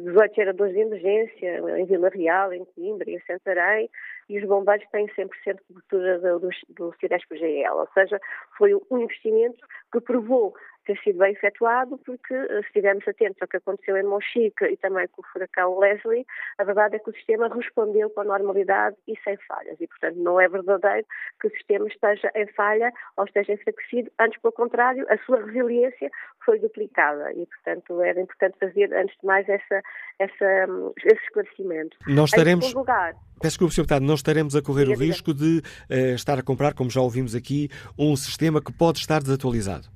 18 0.00 0.34
geradores 0.34 0.74
de 0.74 0.80
emergência 0.80 1.78
em 1.78 1.84
Vila 1.84 2.08
Real, 2.08 2.52
em 2.52 2.64
Coimbra 2.64 3.10
em 3.10 3.20
Santarém, 3.20 3.90
e 4.32 4.38
os 4.38 4.48
bombeiros 4.48 4.88
têm 4.90 5.06
100% 5.08 5.28
de 5.56 5.62
cobertura 5.68 6.18
do, 6.18 6.38
do, 6.40 6.48
do 6.70 6.94
GL, 6.98 7.74
ou 7.74 7.88
seja, 7.92 8.18
foi 8.56 8.74
um 8.90 8.98
investimento 8.98 9.66
que 9.92 10.00
provou 10.00 10.54
ter 10.84 10.98
sido 10.98 11.18
bem 11.18 11.32
efetuado, 11.32 11.98
porque 11.98 12.34
eh, 12.34 12.60
se 12.62 12.66
estivermos 12.66 13.06
atentos 13.06 13.40
ao 13.40 13.48
que 13.48 13.56
aconteceu 13.56 13.96
em 13.96 14.02
Monchique 14.02 14.64
e 14.64 14.76
também 14.76 15.06
com 15.08 15.22
o 15.22 15.26
furacão 15.26 15.78
Leslie, 15.78 16.26
a 16.58 16.64
verdade 16.64 16.96
é 16.96 16.98
que 16.98 17.10
o 17.10 17.14
sistema 17.14 17.48
respondeu 17.48 18.10
com 18.10 18.22
a 18.22 18.24
normalidade 18.24 18.96
e 19.06 19.16
sem 19.22 19.36
falhas. 19.48 19.80
E, 19.80 19.86
portanto, 19.86 20.16
não 20.16 20.40
é 20.40 20.48
verdadeiro 20.48 21.06
que 21.40 21.46
o 21.46 21.50
sistema 21.50 21.86
esteja 21.86 22.30
em 22.34 22.46
falha 22.48 22.92
ou 23.16 23.24
esteja 23.24 23.52
enfraquecido. 23.52 24.10
Antes, 24.18 24.40
pelo 24.40 24.52
contrário, 24.52 25.06
a 25.08 25.16
sua 25.18 25.44
resiliência 25.44 26.10
foi 26.44 26.58
duplicada. 26.58 27.32
E, 27.32 27.46
portanto, 27.46 28.00
era 28.02 28.20
importante 28.20 28.58
fazer, 28.58 28.92
antes 28.92 29.16
de 29.20 29.26
mais, 29.26 29.48
essa, 29.48 29.82
essa, 30.18 30.66
esse 31.04 31.22
esclarecimento. 31.24 31.96
Nós 32.08 32.30
estaremos... 32.30 32.72
Em 32.72 32.74
lugar, 32.74 33.14
Peço 33.42 33.54
desculpa, 33.54 33.74
Sr. 33.74 33.82
Deputado, 33.82 34.04
não 34.04 34.14
estaremos 34.14 34.54
a 34.54 34.62
correr 34.62 34.88
o 34.88 34.94
risco 34.94 35.34
de 35.34 35.58
uh, 35.90 36.14
estar 36.14 36.38
a 36.38 36.42
comprar, 36.42 36.74
como 36.74 36.88
já 36.88 37.00
ouvimos 37.00 37.34
aqui, 37.34 37.68
um 37.98 38.14
sistema 38.14 38.62
que 38.62 38.72
pode 38.72 39.00
estar 39.00 39.20
desatualizado. 39.20 39.88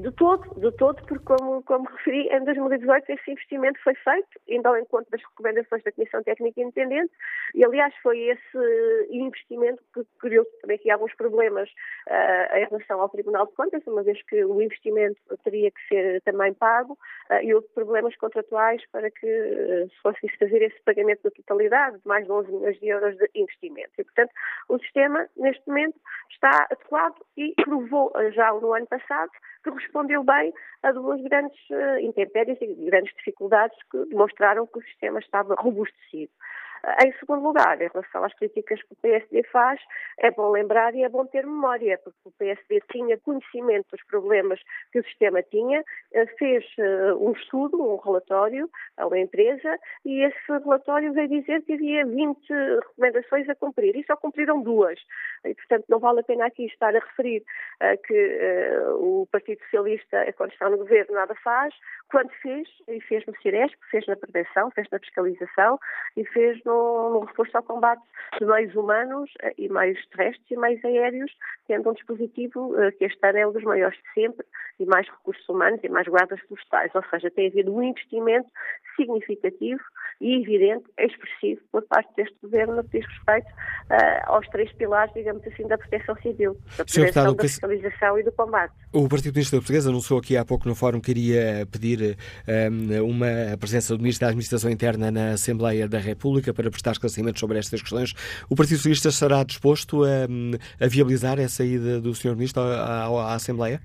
De 0.00 0.10
todo, 0.12 0.58
de 0.58 0.72
todo, 0.78 1.02
porque 1.04 1.24
como, 1.24 1.62
como 1.64 1.84
referi, 1.84 2.26
em 2.28 2.42
2018 2.44 3.12
esse 3.12 3.30
investimento 3.32 3.78
foi 3.82 3.94
feito, 3.96 4.28
indo 4.48 4.66
ao 4.66 4.78
encontro 4.78 5.10
das 5.10 5.20
recomendações 5.22 5.82
da 5.82 5.92
Comissão 5.92 6.22
Técnica 6.22 6.58
Independente, 6.58 7.12
e 7.54 7.62
aliás 7.62 7.94
foi 8.02 8.18
esse 8.18 9.08
investimento 9.10 9.82
que 9.92 10.02
criou 10.18 10.46
também 10.62 10.76
aqui 10.76 10.90
alguns 10.90 11.14
problemas 11.16 11.68
uh, 12.08 12.56
em 12.56 12.64
relação 12.64 12.98
ao 13.00 13.10
Tribunal 13.10 13.46
de 13.46 13.52
Contas, 13.52 13.86
uma 13.86 14.02
vez 14.02 14.22
que 14.22 14.42
o 14.42 14.62
investimento 14.62 15.20
teria 15.44 15.70
que 15.70 15.88
ser 15.88 16.22
também 16.22 16.54
pago, 16.54 16.94
uh, 17.30 17.42
e 17.42 17.52
houve 17.52 17.68
problemas 17.74 18.16
contratuais 18.16 18.82
para 18.92 19.10
que 19.10 19.26
uh, 19.26 19.90
se 19.90 20.02
conseguisse 20.02 20.38
fazer 20.38 20.62
esse 20.62 20.80
pagamento 20.82 21.24
da 21.24 21.30
totalidade, 21.30 21.98
de 21.98 22.08
mais 22.08 22.24
de 22.24 22.32
11 22.32 22.50
milhões 22.50 22.80
de 22.80 22.88
euros 22.88 23.16
de 23.18 23.28
investimento. 23.34 23.92
E, 23.98 24.04
portanto, 24.04 24.30
o 24.66 24.78
sistema, 24.78 25.28
neste 25.36 25.66
momento, 25.68 26.00
está 26.30 26.66
adequado 26.70 27.16
e 27.36 27.52
provou 27.64 28.10
já 28.32 28.50
no 28.54 28.72
ano 28.72 28.86
passado 28.86 29.30
que 29.62 29.70
respondeu 29.90 30.22
bem 30.22 30.52
a 30.82 30.92
duas 30.92 31.20
grandes 31.22 31.58
uh, 31.70 31.98
intempéries 32.00 32.58
e 32.60 32.66
grandes 32.86 33.12
dificuldades 33.16 33.76
que 33.90 34.06
demonstraram 34.06 34.66
que 34.66 34.78
o 34.78 34.82
sistema 34.82 35.18
estava 35.18 35.54
robustecido. 35.56 36.32
Em 37.04 37.12
segundo 37.18 37.42
lugar, 37.42 37.80
em 37.80 37.88
relação 37.88 38.24
às 38.24 38.34
críticas 38.34 38.82
que 38.82 38.92
o 38.92 38.96
PSD 38.96 39.42
faz, 39.44 39.80
é 40.18 40.30
bom 40.30 40.50
lembrar 40.50 40.94
e 40.94 41.02
é 41.02 41.08
bom 41.08 41.26
ter 41.26 41.44
memória, 41.44 41.98
porque 41.98 42.18
o 42.24 42.30
PSD 42.32 42.82
tinha 42.90 43.18
conhecimento 43.18 43.88
dos 43.90 44.02
problemas 44.06 44.60
que 44.92 45.00
o 45.00 45.04
sistema 45.04 45.42
tinha, 45.42 45.84
eh, 46.12 46.26
fez 46.38 46.64
eh, 46.78 47.12
um 47.14 47.32
estudo, 47.32 47.82
um 47.82 47.96
relatório 47.96 48.68
a 48.96 49.06
uma 49.06 49.18
empresa 49.18 49.78
e 50.04 50.22
esse 50.22 50.38
relatório 50.48 51.12
veio 51.12 51.28
dizer 51.28 51.62
que 51.62 51.74
havia 51.74 52.06
20 52.06 52.48
recomendações 52.50 53.48
a 53.48 53.54
cumprir 53.54 53.96
e 53.96 54.04
só 54.04 54.16
cumpriram 54.16 54.62
duas. 54.62 54.98
E, 55.44 55.54
portanto, 55.54 55.84
não 55.88 55.98
vale 55.98 56.20
a 56.20 56.24
pena 56.24 56.46
aqui 56.46 56.66
estar 56.66 56.94
a 56.94 56.98
referir 56.98 57.42
uh, 57.82 58.02
que 58.06 58.14
uh, 58.14 59.20
o 59.20 59.26
Partido 59.30 59.62
Socialista, 59.64 60.32
quando 60.36 60.52
está 60.52 60.68
no 60.68 60.78
governo, 60.78 61.14
nada 61.14 61.34
faz. 61.36 61.74
Quando 62.10 62.30
fez, 62.42 62.68
e 62.88 63.00
fez 63.00 63.24
no 63.26 63.34
Ciresp, 63.40 63.76
fez 63.90 64.06
na 64.06 64.16
prevenção, 64.16 64.70
fez 64.72 64.88
na 64.90 64.98
fiscalização 64.98 65.78
e 66.16 66.24
fez 66.26 66.62
no, 66.70 67.10
no 67.10 67.20
reforço 67.20 67.56
ao 67.56 67.62
combate 67.62 68.02
de 68.38 68.44
meios 68.46 68.74
humanos 68.74 69.30
uh, 69.42 69.52
e 69.58 69.68
meios 69.68 69.98
terrestres 70.08 70.50
e 70.50 70.56
meios 70.56 70.84
aéreos, 70.84 71.32
tendo 71.66 71.90
um 71.90 71.94
dispositivo 71.94 72.74
que 72.98 73.04
este 73.04 73.26
ano 73.26 73.38
é 73.38 73.46
um 73.46 73.52
dos 73.52 73.64
maiores 73.64 73.98
de 73.98 74.22
sempre 74.22 74.46
e 74.78 74.86
mais 74.86 75.08
recursos 75.08 75.46
humanos 75.48 75.80
e 75.82 75.88
mais 75.88 76.06
guardas 76.06 76.40
florestais. 76.42 76.94
Ou 76.94 77.04
seja, 77.10 77.30
tem 77.30 77.48
havido 77.48 77.74
um 77.74 77.82
investimento 77.82 78.48
significativo 79.00 79.80
e 80.20 80.42
evidente, 80.42 80.84
expressivo, 80.98 81.60
por 81.72 81.82
parte 81.86 82.14
deste 82.14 82.36
governo 82.42 82.76
no 82.76 82.84
que 82.84 82.98
diz 82.98 83.08
respeito 83.08 83.48
aos 84.26 84.46
três 84.48 84.70
pilares, 84.74 85.12
digamos 85.14 85.44
assim, 85.46 85.66
da 85.66 85.78
proteção 85.78 86.14
civil, 86.16 86.56
da 86.76 86.84
prevenção, 86.84 87.34
da 87.34 87.42
fiscalização 87.42 88.18
e 88.18 88.22
do 88.22 88.32
combate. 88.32 88.74
O 88.92 89.08
Partido 89.08 89.32
Comunista 89.32 89.56
Português 89.56 89.86
anunciou 89.86 90.20
aqui 90.20 90.36
há 90.36 90.44
pouco 90.44 90.68
no 90.68 90.74
fórum 90.74 91.00
que 91.00 91.10
iria 91.10 91.66
pedir 91.70 92.16
um, 92.70 93.04
uma 93.04 93.56
presença 93.58 93.96
do 93.96 94.00
Ministro 94.00 94.26
da 94.26 94.30
Administração 94.30 94.70
Interna 94.70 95.10
na 95.10 95.30
Assembleia 95.32 95.88
da 95.88 95.98
República 95.98 96.52
para 96.52 96.70
prestar 96.70 96.92
esclarecimentos 96.92 97.40
sobre 97.40 97.58
estas 97.58 97.80
questões. 97.80 98.12
O 98.48 98.54
Partido 98.54 98.76
Socialista 98.76 99.08
estará 99.08 99.42
disposto 99.42 100.04
a, 100.04 100.84
a 100.84 100.88
viabilizar 100.88 101.40
essa 101.40 101.64
ida 101.64 102.00
do 102.00 102.14
Sr. 102.14 102.36
Ministro 102.36 102.62
à, 102.62 103.06
à 103.06 103.34
Assembleia? 103.34 103.80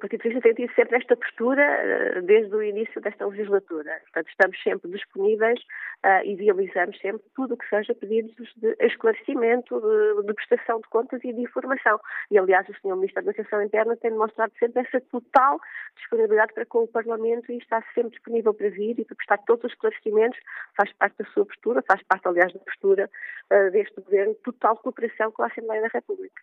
Partido 0.00 0.22
Socialista 0.22 0.48
tem 0.48 0.66
tido 0.66 0.74
sempre 0.74 0.96
esta 0.96 1.16
postura 1.16 1.62
eh, 1.62 2.20
desde 2.22 2.54
o 2.54 2.62
início 2.62 3.00
desta 3.00 3.26
legislatura. 3.26 4.00
Portanto, 4.02 4.28
estamos 4.28 4.62
sempre 4.62 4.90
disponíveis 4.90 5.60
uh, 6.04 6.24
e 6.24 6.34
viabilizamos 6.34 6.98
sempre 7.00 7.22
tudo 7.36 7.54
o 7.54 7.56
que 7.56 7.68
seja 7.68 7.94
pedidos 7.94 8.34
de 8.56 8.76
esclarecimento, 8.80 9.80
de, 9.80 10.26
de, 10.26 10.34
prestação 10.34 10.80
de 10.80 10.88
contas 10.88 11.20
e 11.22 11.32
de 11.32 11.42
informação. 11.42 12.00
E, 12.30 12.38
aliás, 12.38 12.68
o 12.68 12.74
Sr. 12.74 12.96
Ministro 12.96 13.22
da 13.22 13.30
Administração 13.30 13.62
Interna 13.62 13.96
tem 13.96 14.10
demonstrado 14.10 14.52
sempre 14.58 14.82
essa 14.82 15.00
total 15.02 15.60
disponibilidade 15.96 16.54
para 16.54 16.66
com 16.66 16.84
o 16.84 16.88
Parlamento 16.88 17.52
e 17.52 17.58
está 17.58 17.82
sempre 17.94 18.10
disponível 18.10 18.54
para 18.54 18.70
vir 18.70 18.98
e 18.98 19.04
para 19.04 19.16
prestar 19.16 19.38
todos 19.38 19.64
os 19.64 19.72
esclarecimentos. 19.72 20.38
Faz 20.76 20.92
parte 20.94 21.18
da 21.18 21.30
sua 21.30 21.46
postura, 21.46 21.82
faz 21.86 22.02
parte, 22.04 22.26
aliás, 22.26 22.52
da 22.52 22.58
postura 22.60 23.10
uh, 23.52 23.70
deste 23.70 24.00
Governo, 24.00 24.34
total 24.36 24.76
cooperação 24.78 25.30
com 25.30 25.42
a 25.42 25.46
Assembleia 25.46 25.82
da 25.82 25.88
República. 25.88 26.42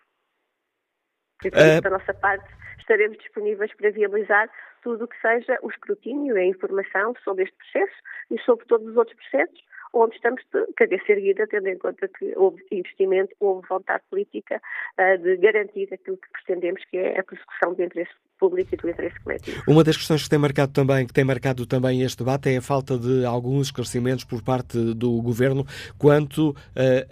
E, 1.44 1.52
por 1.52 1.60
isso, 1.60 1.80
uh... 1.80 1.82
da 1.82 1.90
nossa 1.90 2.14
parte, 2.14 2.48
estaremos 2.80 3.18
disponíveis 3.18 3.74
para 3.76 3.92
viabilizar 3.92 4.50
tudo 4.82 5.06
o 5.06 5.08
que 5.08 5.20
seja 5.22 5.58
o 5.62 5.70
escrutínio 5.70 6.38
e 6.38 6.42
a 6.42 6.46
informação 6.46 7.14
sobre 7.24 7.44
este 7.44 7.56
processo 7.58 8.02
e 8.32 8.40
sobre 8.42 8.66
todos 8.66 8.88
os 8.88 8.96
outros 8.96 9.18
processos 9.18 9.68
onde 9.94 10.16
estamos 10.16 10.42
de 10.54 10.74
cabeça 10.74 11.12
erguida, 11.12 11.48
tendo 11.48 11.68
em 11.68 11.78
conta 11.78 12.08
que 12.08 12.34
houve 12.36 12.64
investimento, 12.72 13.34
houve 13.40 13.68
vontade 13.68 14.04
política 14.10 14.62
uh, 15.00 15.18
de 15.18 15.38
garantir 15.38 15.94
aquilo 15.94 16.18
que 16.18 16.30
pretendemos, 16.32 16.84
que 16.86 16.98
é 16.98 17.20
a 17.20 17.24
persecução 17.24 17.74
do 17.74 17.84
interesse 17.84 18.12
público 18.38 18.74
e 18.74 18.78
do 18.78 18.90
interesse 18.90 19.20
coletivo. 19.20 19.62
Uma 19.68 19.84
das 19.84 19.98
questões 19.98 20.24
que 20.24 20.30
tem 20.30 20.40
marcado 20.40 20.72
também, 20.72 21.06
que 21.06 21.14
tem 21.14 21.24
marcado 21.24 21.66
também 21.66 22.02
este 22.02 22.20
debate 22.20 22.50
é 22.50 22.58
a 22.58 22.62
falta 22.62 22.98
de 22.98 23.26
alguns 23.26 23.68
esclarecimentos 23.68 24.24
por 24.24 24.42
parte 24.42 24.78
do 24.94 25.22
Governo 25.22 25.66
quanto 25.98 26.50
uh, 26.50 26.56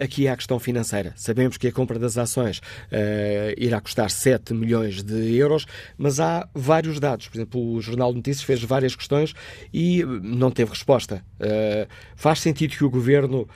aqui 0.02 0.28
à 0.28 0.36
questão 0.36 0.58
financeira. 0.58 1.12
Sabemos 1.16 1.56
que 1.56 1.68
a 1.68 1.72
compra 1.72 1.98
das 1.98 2.16
ações 2.16 2.58
uh, 2.58 2.62
irá 3.56 3.80
custar 3.80 4.10
7 4.10 4.54
milhões 4.54 5.02
de 5.02 5.36
euros, 5.36 5.66
mas 5.98 6.20
há 6.20 6.48
vários 6.54 7.00
dados. 7.00 7.28
Por 7.28 7.36
exemplo, 7.36 7.74
o 7.74 7.80
Jornal 7.80 8.10
de 8.10 8.16
Notícias 8.16 8.44
fez 8.44 8.62
várias 8.62 8.94
questões 8.94 9.34
e 9.72 10.04
não 10.04 10.50
teve 10.50 10.70
resposta. 10.70 11.24
Uh, 11.40 11.88
faz 12.14 12.40
sentido 12.40 12.76
que 12.76 12.84
o 12.84 12.90
Governo 12.90 13.48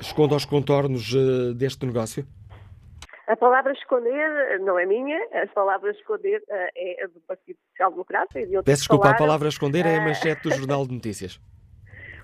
esconda 0.00 0.34
os 0.34 0.44
contornos 0.44 1.14
deste 1.56 1.86
negócio? 1.86 2.26
A 3.30 3.36
palavra 3.36 3.72
esconder 3.72 4.58
não 4.58 4.76
é 4.76 4.84
minha, 4.84 5.16
a 5.32 5.46
palavra 5.54 5.92
esconder 5.92 6.42
uh, 6.48 6.68
é 6.74 7.06
do 7.06 7.20
Partido 7.20 7.60
Social 7.70 7.92
Democrata 7.92 8.40
e 8.40 8.44
de 8.44 8.56
outros 8.56 8.64
Peço 8.64 8.80
desculpa, 8.80 9.04
falaram. 9.04 9.24
a 9.24 9.26
palavra 9.28 9.48
esconder 9.48 9.86
é 9.86 9.98
a 9.98 10.00
manchete 10.00 10.42
do 10.42 10.50
Jornal 10.58 10.84
de 10.84 10.94
Notícias. 10.94 11.40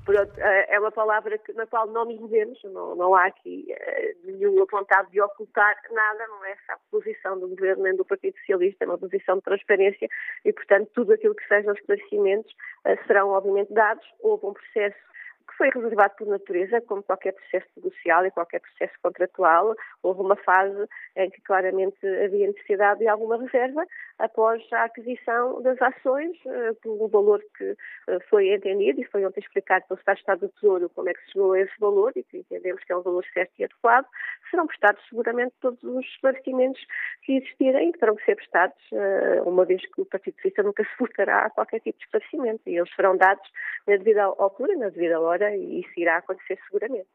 Eh, 0.09 0.75
é 0.75 0.81
uma 0.81 0.91
palavra 0.91 1.39
que, 1.39 1.53
na 1.53 1.65
qual 1.65 1.87
não 1.87 2.07
nos 2.07 2.19
movemos, 2.19 2.59
não, 2.65 2.97
não 2.97 3.15
há 3.15 3.27
aqui 3.27 3.67
nenhuma 4.25 4.67
vontade 4.69 5.09
de 5.13 5.21
ocultar 5.21 5.77
nada, 5.93 6.27
não 6.27 6.45
é 6.45 6.51
essa 6.51 6.73
a 6.73 6.79
posição 6.91 7.39
do 7.39 7.49
governo 7.51 7.85
nem 7.85 7.95
do 7.95 8.05
Partido 8.05 8.37
Socialista, 8.39 8.85
é 8.85 8.89
uma 8.89 8.99
posição 8.99 9.37
de 9.37 9.43
transparência 9.43 10.09
e, 10.45 10.53
portanto, 10.53 10.91
tudo 10.93 11.13
aquilo 11.13 11.37
que 11.37 11.47
sejam 11.47 11.73
esclarecimentos 11.73 12.53
serão, 13.07 13.29
obviamente, 13.31 13.73
dados. 13.73 14.05
Houve 14.21 14.47
um 14.47 14.53
processo 14.53 14.97
que 15.47 15.57
foi 15.57 15.71
reservado 15.71 16.15
por 16.17 16.27
natureza, 16.27 16.81
como 16.83 17.03
qualquer 17.03 17.33
processo 17.33 17.67
negocial 17.77 18.27
e 18.27 18.31
qualquer 18.31 18.61
processo 18.61 18.95
contratual. 19.03 19.75
Houve 20.03 20.21
uma 20.21 20.37
fase 20.37 20.89
em 21.17 21.31
que 21.31 21.41
claramente 21.43 22.07
havia 22.25 22.49
necessidade 22.49 23.01
de 23.01 23.09
alguma 23.09 23.39
reserva 23.39 23.87
após 24.19 24.63
a 24.73 24.85
aquisição 24.85 25.63
das 25.63 25.81
ações, 25.81 26.37
uh, 26.47 26.75
pelo 26.83 27.09
valor 27.09 27.43
que 27.57 27.73
uh, 27.73 28.21
foi 28.29 28.53
entendido 28.53 29.01
e 29.01 29.05
foi 29.05 29.25
ontem 29.25 29.41
explicado 29.41 29.85
pelo 29.89 30.01
Estado 30.01 30.41
do 30.41 30.49
Tesouro 30.49 30.91
como 30.91 31.09
é 31.09 31.15
que 31.15 31.31
chegou 31.31 31.53
a 31.53 31.61
esse 31.61 31.79
valor 31.79 32.13
e 32.17 32.23
que 32.23 32.39
entendemos 32.39 32.83
que 32.85 32.93
é 32.93 32.97
um 32.97 33.03
valor 33.03 33.25
certo 33.33 33.53
e 33.59 33.65
adequado, 33.65 34.07
serão 34.51 34.67
prestados 34.67 35.03
seguramente 35.09 35.55
todos 35.61 35.83
os 35.83 36.05
esclarecimentos 36.07 36.83
que 37.23 37.37
existirem 37.37 37.91
e 37.91 37.93
que 37.93 37.99
terão 37.99 38.17
que 38.17 38.25
ser 38.25 38.37
prestados, 38.37 38.77
uh, 38.93 39.49
uma 39.49 39.65
vez 39.65 39.83
que 39.87 40.01
o 40.01 40.07
Partido 40.07 40.35
Socialista 40.37 40.63
nunca 40.63 40.85
se 40.85 40.97
furtará 40.97 41.47
a 41.47 41.51
qualquer 41.51 41.81
tipo 41.81 41.99
de 41.99 42.05
esclarecimento 42.05 42.63
e 42.67 42.77
eles 42.77 42.95
serão 42.95 43.17
dados 43.17 43.49
na 43.87 43.97
devida 43.97 44.25
altura, 44.25 44.77
na 44.77 44.89
devida 44.89 45.21
hora 45.21 45.36
e 45.45 45.81
isso 45.81 45.91
irá 45.97 46.19
acontecer 46.19 46.59
seguramente. 46.67 47.07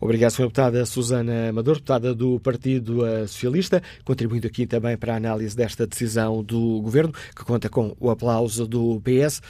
Obrigado, 0.00 0.30
Sra. 0.30 0.44
Deputada 0.44 0.86
Susana 0.86 1.48
Amador, 1.48 1.76
deputada 1.76 2.14
do 2.14 2.38
Partido 2.40 3.00
Socialista, 3.26 3.82
contribuindo 4.04 4.46
aqui 4.46 4.66
também 4.66 4.96
para 4.96 5.14
a 5.14 5.16
análise 5.16 5.56
desta 5.56 5.86
decisão 5.86 6.42
do 6.42 6.80
Governo, 6.80 7.12
que 7.12 7.44
conta 7.44 7.68
com 7.68 7.96
o 7.98 8.10
aplauso 8.10 8.68
do 8.68 9.00
PS. 9.00 9.42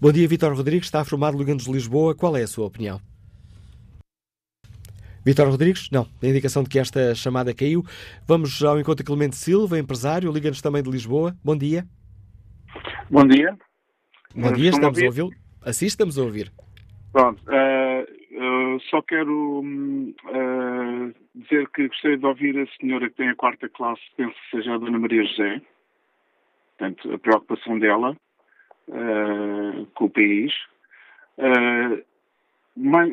Bom 0.00 0.12
dia, 0.12 0.26
Vítor 0.28 0.54
Rodrigues, 0.54 0.86
está 0.86 1.04
formado 1.04 1.36
Luganos 1.36 1.64
de 1.64 1.72
Lisboa. 1.72 2.14
Qual 2.14 2.36
é 2.36 2.42
a 2.42 2.46
sua 2.46 2.66
opinião? 2.66 3.00
Vítor 5.24 5.48
Rodrigues? 5.48 5.88
Não, 5.90 6.06
a 6.22 6.26
indicação 6.26 6.62
de 6.62 6.70
que 6.70 6.78
esta 6.78 7.14
chamada 7.14 7.52
caiu. 7.52 7.84
Vamos 8.26 8.62
ao 8.62 8.80
encontro 8.80 9.04
de 9.04 9.06
Clemente 9.06 9.36
Silva, 9.36 9.78
empresário, 9.78 10.32
liga-nos 10.32 10.62
também 10.62 10.82
de 10.82 10.90
Lisboa. 10.90 11.36
Bom 11.44 11.56
dia. 11.56 11.86
Bom 13.10 13.26
dia. 13.26 13.56
Bom 14.34 14.52
dia, 14.52 14.70
estamos 14.70 14.98
a 14.98 15.04
ouvi-lo. 15.04 15.30
Assim 15.62 15.86
estamos 15.86 16.16
a 16.16 16.22
ouvir. 16.22 16.50
Pronto, 17.12 17.42
uh, 17.48 18.76
uh, 18.76 18.80
só 18.88 19.02
quero 19.02 19.60
uh, 19.62 21.14
dizer 21.34 21.68
que 21.70 21.88
gostaria 21.88 22.16
de 22.16 22.26
ouvir 22.26 22.56
a 22.56 22.66
senhora 22.78 23.10
que 23.10 23.16
tem 23.16 23.28
a 23.28 23.34
quarta 23.34 23.68
classe, 23.68 24.02
penso 24.16 24.32
que 24.34 24.56
seja 24.56 24.74
a 24.74 24.78
Dona 24.78 24.96
Maria 24.96 25.24
José, 25.24 25.60
portanto, 26.78 27.12
a 27.12 27.18
preocupação 27.18 27.78
dela 27.78 28.16
com 29.94 30.06
o 30.06 30.10
país. 30.10 30.52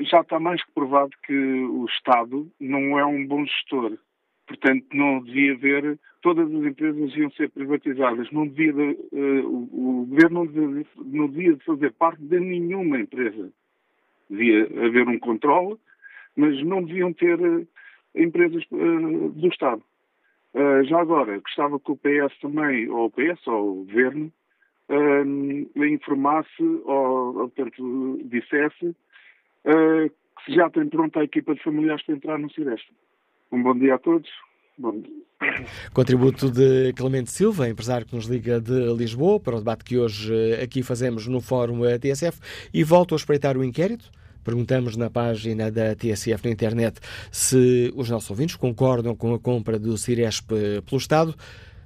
Já 0.10 0.22
está 0.22 0.39
mais 0.39 0.64
que 0.64 0.72
provado 0.72 1.12
que 1.24 1.36
o 1.36 1.86
Estado 1.86 2.52
não 2.60 2.98
é 2.98 3.06
um 3.06 3.28
bom 3.28 3.45
gestor. 3.45 3.95
Portanto, 4.48 4.86
não 4.93 5.22
devia 5.22 5.54
haver. 5.54 6.00
Todas 6.24 6.48
as 6.52 6.64
empresas 6.64 7.16
iam 7.16 7.30
ser 7.32 7.52
privatizadas. 7.52 8.32
Não 8.32 8.48
devia, 8.48 8.74
o, 9.12 10.02
o 10.02 10.06
governo 10.08 10.45
não 10.45 10.48
devia, 10.48 10.86
não 10.98 11.28
devia 11.28 11.58
fazer 11.58 11.93
parte 11.93 12.24
de 12.24 12.39
nenhuma 12.39 13.00
empresa 13.00 13.52
devia 14.30 14.65
haver 14.86 15.07
um 15.07 15.19
controle, 15.19 15.78
mas 16.36 16.63
não 16.63 16.84
deviam 16.84 17.13
ter 17.13 17.39
uh, 17.39 17.67
empresas 18.15 18.63
uh, 18.71 19.30
do 19.30 19.47
Estado. 19.47 19.82
Uh, 20.53 20.84
já 20.86 20.99
agora, 20.99 21.39
gostava 21.39 21.80
que 21.80 21.91
o 21.91 21.97
PS 21.97 22.38
também, 22.41 22.89
ou 22.89 23.05
o 23.05 23.11
PS, 23.11 23.45
ou 23.47 23.82
o 23.82 23.86
Governo, 23.86 24.32
informasse, 25.75 26.63
ou, 26.86 27.34
portanto, 27.49 28.21
dissesse 28.23 28.95
que 30.45 30.53
já 30.53 30.69
tem 30.69 30.88
pronta 30.88 31.19
a 31.19 31.25
equipa 31.25 31.53
de 31.53 31.61
familiares 31.61 32.01
para 32.05 32.15
entrar 32.15 32.39
no 32.39 32.49
Cireste. 32.49 32.89
Um 33.51 33.61
bom 33.61 33.78
dia 33.78 33.95
a 33.95 33.97
todos. 33.97 34.30
Contributo 35.93 36.51
de 36.51 36.93
Clemente 36.93 37.32
Silva, 37.32 37.69
empresário 37.69 38.05
que 38.05 38.15
nos 38.15 38.25
liga 38.25 38.59
de 38.59 38.93
Lisboa, 38.93 39.39
para 39.39 39.55
o 39.55 39.59
debate 39.59 39.84
que 39.84 39.97
hoje 39.97 40.53
aqui 40.61 40.84
fazemos 40.84 41.28
no 41.28 41.41
Fórum 41.41 41.82
TSF. 41.99 42.39
E 42.73 42.84
volto 42.84 43.15
a 43.15 43.17
espreitar 43.17 43.57
o 43.57 43.63
inquérito. 43.63 44.11
Perguntamos 44.43 44.95
na 44.95 45.09
página 45.09 45.69
da 45.69 45.93
TSF 45.93 46.45
na 46.45 46.51
internet 46.51 47.01
se 47.32 47.91
os 47.95 48.09
nossos 48.09 48.30
ouvintes 48.30 48.55
concordam 48.55 49.13
com 49.15 49.34
a 49.34 49.39
compra 49.39 49.78
do 49.78 49.97
Ciresp 49.97 50.49
pelo 50.86 50.97
Estado. 50.97 51.36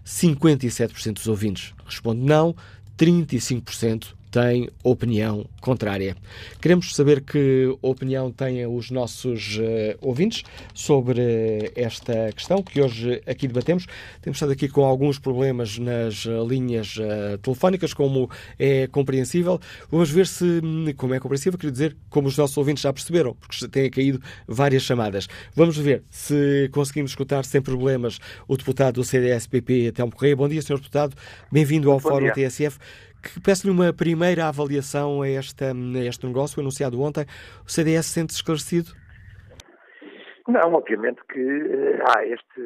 57% 0.06 1.14
dos 1.14 1.28
ouvintes 1.28 1.74
respondem 1.86 2.24
não, 2.26 2.56
35% 2.98 4.16
tem 4.32 4.70
opinião 4.82 5.46
contrária. 5.60 6.16
Queremos 6.62 6.96
saber 6.96 7.22
que 7.22 7.76
opinião 7.82 8.32
têm 8.32 8.66
os 8.66 8.90
nossos 8.90 9.58
uh, 9.58 9.98
ouvintes 10.00 10.44
sobre 10.74 11.72
esta 11.76 12.32
questão 12.32 12.64
que 12.64 12.82
hoje 12.82 13.22
aqui 13.28 13.48
debatemos. 13.48 13.86
Temos 14.22 14.38
estado 14.38 14.54
aqui 14.54 14.70
com 14.70 14.86
alguns 14.86 15.20
problemas 15.20 15.78
nas 15.78 16.26
uh, 16.26 16.48
linhas 16.48 16.96
uh, 16.98 17.38
telefónicas, 17.40 17.94
como 17.94 18.30
é 18.58 18.88
compreensível. 18.88 19.60
Vamos 19.92 20.10
ver 20.10 20.26
se, 20.26 20.62
como 20.96 21.14
é 21.14 21.20
compreensível, 21.20 21.60
quero 21.60 21.72
dizer, 21.72 21.98
como 22.10 22.30
os 22.30 22.38
nossos 22.38 22.58
ouvintes 22.58 22.84
já 22.84 22.94
perceberam, 22.94 23.36
porque 23.36 23.68
têm 23.68 23.90
caído 23.92 24.22
várias 24.48 24.84
chamadas. 24.84 25.28
Vamos 25.54 25.78
ver 25.78 26.04
se 26.10 26.70
conseguimos 26.72 27.12
escutar 27.12 27.44
sem 27.44 27.62
problemas 27.62 28.20
o 28.48 28.56
deputado 28.56 28.96
do 28.96 29.04
CDS-PP, 29.04 29.92
Telmo 29.92 30.14
Correia. 30.14 30.36
Bom 30.38 30.48
dia, 30.48 30.62
Sr. 30.62 30.78
Deputado. 30.78 31.16
Bem-vindo 31.52 31.92
ao 31.92 32.00
Bom 32.00 32.10
Fórum 32.10 32.32
dia. 32.32 32.50
TSF 32.50 32.80
peço-lhe 33.44 33.72
uma 33.72 33.94
primeira 33.94 34.48
avaliação 34.48 35.22
a, 35.22 35.30
esta, 35.30 35.72
a 35.72 36.06
este 36.06 36.26
negócio 36.26 36.60
anunciado 36.60 37.02
ontem. 37.02 37.26
O 37.66 37.70
CDS 37.70 38.08
sente-se 38.08 38.40
esclarecido? 38.40 38.92
Não, 40.48 40.74
obviamente 40.74 41.22
que 41.32 42.00
há 42.04 42.26
este, 42.26 42.62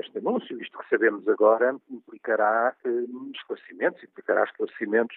este 0.00 0.18
anúncio, 0.18 0.60
isto 0.60 0.78
que 0.78 0.88
sabemos 0.88 1.28
agora, 1.28 1.76
implicará 1.90 2.74
uh, 2.84 3.30
esclarecimentos, 3.34 4.02
implicará 4.02 4.44
esclarecimentos 4.44 5.16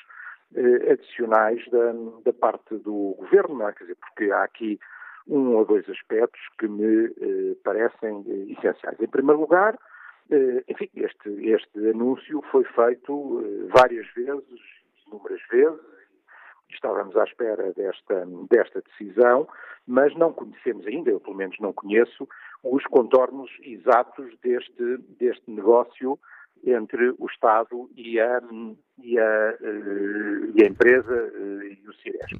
uh, 0.55 0.91
adicionais 0.91 1.65
da, 1.71 1.93
da, 2.25 2.33
parte 2.33 2.75
do 2.77 3.15
governo, 3.17 3.67
é? 3.67 3.73
Quer 3.73 3.85
dizer, 3.85 3.97
porque 3.97 4.31
há 4.31 4.43
aqui 4.43 4.79
um 5.27 5.55
ou 5.55 5.65
dois 5.65 5.87
aspectos 5.89 6.41
que 6.57 6.67
me 6.67 7.09
parecem 7.63 8.25
essenciais. 8.49 8.99
Em 8.99 9.07
primeiro 9.07 9.39
lugar, 9.39 9.75
eh, 9.75 9.77
enfim, 10.67 10.89
este, 10.95 11.29
este 11.49 11.89
anúncio 11.89 12.41
foi 12.51 12.63
feito 12.63 13.43
eh, 13.43 13.67
várias 13.75 14.07
vezes, 14.13 14.59
inúmeras 15.07 15.41
vezes, 15.49 15.79
estávamos 16.69 17.17
à 17.17 17.23
espera 17.23 17.73
desta, 17.73 18.27
desta 18.49 18.81
decisão, 18.81 19.47
mas 19.87 20.15
não 20.15 20.31
conhecemos 20.31 20.85
ainda, 20.85 21.09
eu 21.09 21.19
pelo 21.19 21.35
menos 21.35 21.57
não 21.59 21.73
conheço, 21.73 22.27
os 22.63 22.83
contornos 22.85 23.49
exatos 23.63 24.37
deste, 24.41 24.97
deste 25.19 25.49
negócio 25.49 26.19
entre 26.63 27.15
o 27.17 27.25
Estado 27.25 27.89
e 27.95 28.19
a, 28.19 28.39
e 29.01 29.17
a, 29.17 29.57
eh, 29.61 30.51
e 30.55 30.63
a 30.63 30.67
empresa 30.67 31.33
e 31.63 31.87
o 31.87 31.93
Ciresp. 31.93 32.37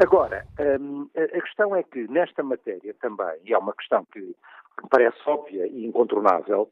Agora, 0.00 0.46
a 0.58 1.40
questão 1.40 1.74
é 1.74 1.82
que 1.82 2.08
nesta 2.08 2.42
matéria 2.42 2.94
também, 2.94 3.40
e 3.44 3.52
é 3.52 3.58
uma 3.58 3.74
questão 3.74 4.06
que 4.06 4.34
parece 4.88 5.18
óbvia 5.26 5.66
e 5.66 5.84
incontornável, 5.84 6.70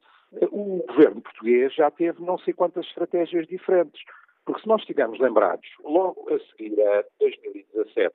o 0.51 0.85
governo 0.87 1.20
português 1.20 1.74
já 1.74 1.91
teve 1.91 2.22
não 2.22 2.39
sei 2.39 2.55
quantas 2.55 2.87
estratégias 2.87 3.47
diferentes. 3.47 4.03
Porque 4.45 4.61
se 4.61 4.68
nós 4.68 4.80
estivermos 4.82 5.18
lembrados, 5.18 5.66
logo 5.82 6.28
a 6.28 6.39
seguir 6.39 6.80
a 6.80 7.05
2017, 7.18 8.14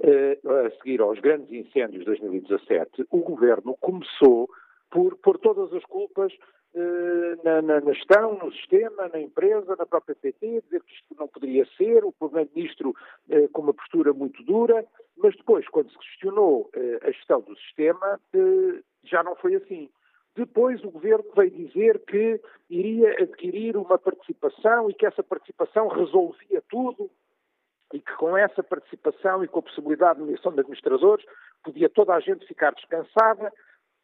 eh, 0.00 0.38
a 0.44 0.70
seguir 0.76 1.00
aos 1.00 1.18
grandes 1.18 1.50
incêndios 1.50 2.00
de 2.00 2.06
2017, 2.06 3.04
o 3.10 3.18
governo 3.18 3.76
começou 3.80 4.48
por 4.90 5.16
pôr 5.16 5.38
todas 5.38 5.72
as 5.72 5.84
culpas 5.86 6.32
eh, 6.74 7.36
na, 7.42 7.60
na, 7.60 7.80
na, 7.80 7.92
gestão, 7.92 8.38
no 8.38 8.52
sistema, 8.52 9.08
na 9.08 9.20
empresa, 9.20 9.74
na 9.76 9.84
própria 9.84 10.14
PT, 10.14 10.62
dizer 10.62 10.82
que 10.84 10.94
isto 10.94 11.16
não 11.18 11.26
poderia 11.26 11.66
ser, 11.76 12.04
o 12.04 12.12
primeiro-ministro 12.12 12.94
eh, 13.28 13.48
com 13.52 13.62
uma 13.62 13.74
postura 13.74 14.12
muito 14.12 14.40
dura, 14.44 14.86
mas 15.16 15.34
depois, 15.34 15.66
quando 15.68 15.90
se 15.90 15.98
questionou 15.98 16.70
a 17.02 17.10
gestão 17.10 17.40
do 17.40 17.56
sistema, 17.56 18.20
já 19.02 19.24
não 19.24 19.34
foi 19.34 19.56
assim. 19.56 19.90
Depois 20.38 20.84
o 20.84 20.90
governo 20.92 21.24
veio 21.34 21.50
dizer 21.50 21.98
que 22.04 22.40
iria 22.70 23.10
adquirir 23.24 23.76
uma 23.76 23.98
participação 23.98 24.88
e 24.88 24.94
que 24.94 25.04
essa 25.04 25.20
participação 25.20 25.88
resolvia 25.88 26.62
tudo 26.70 27.10
e 27.92 27.98
que 27.98 28.14
com 28.14 28.36
essa 28.36 28.62
participação 28.62 29.42
e 29.42 29.48
com 29.48 29.58
a 29.58 29.62
possibilidade 29.62 30.14
de 30.14 30.20
nomeação 30.20 30.52
de 30.52 30.60
administradores 30.60 31.26
podia 31.64 31.88
toda 31.88 32.14
a 32.14 32.20
gente 32.20 32.46
ficar 32.46 32.72
descansada. 32.72 33.52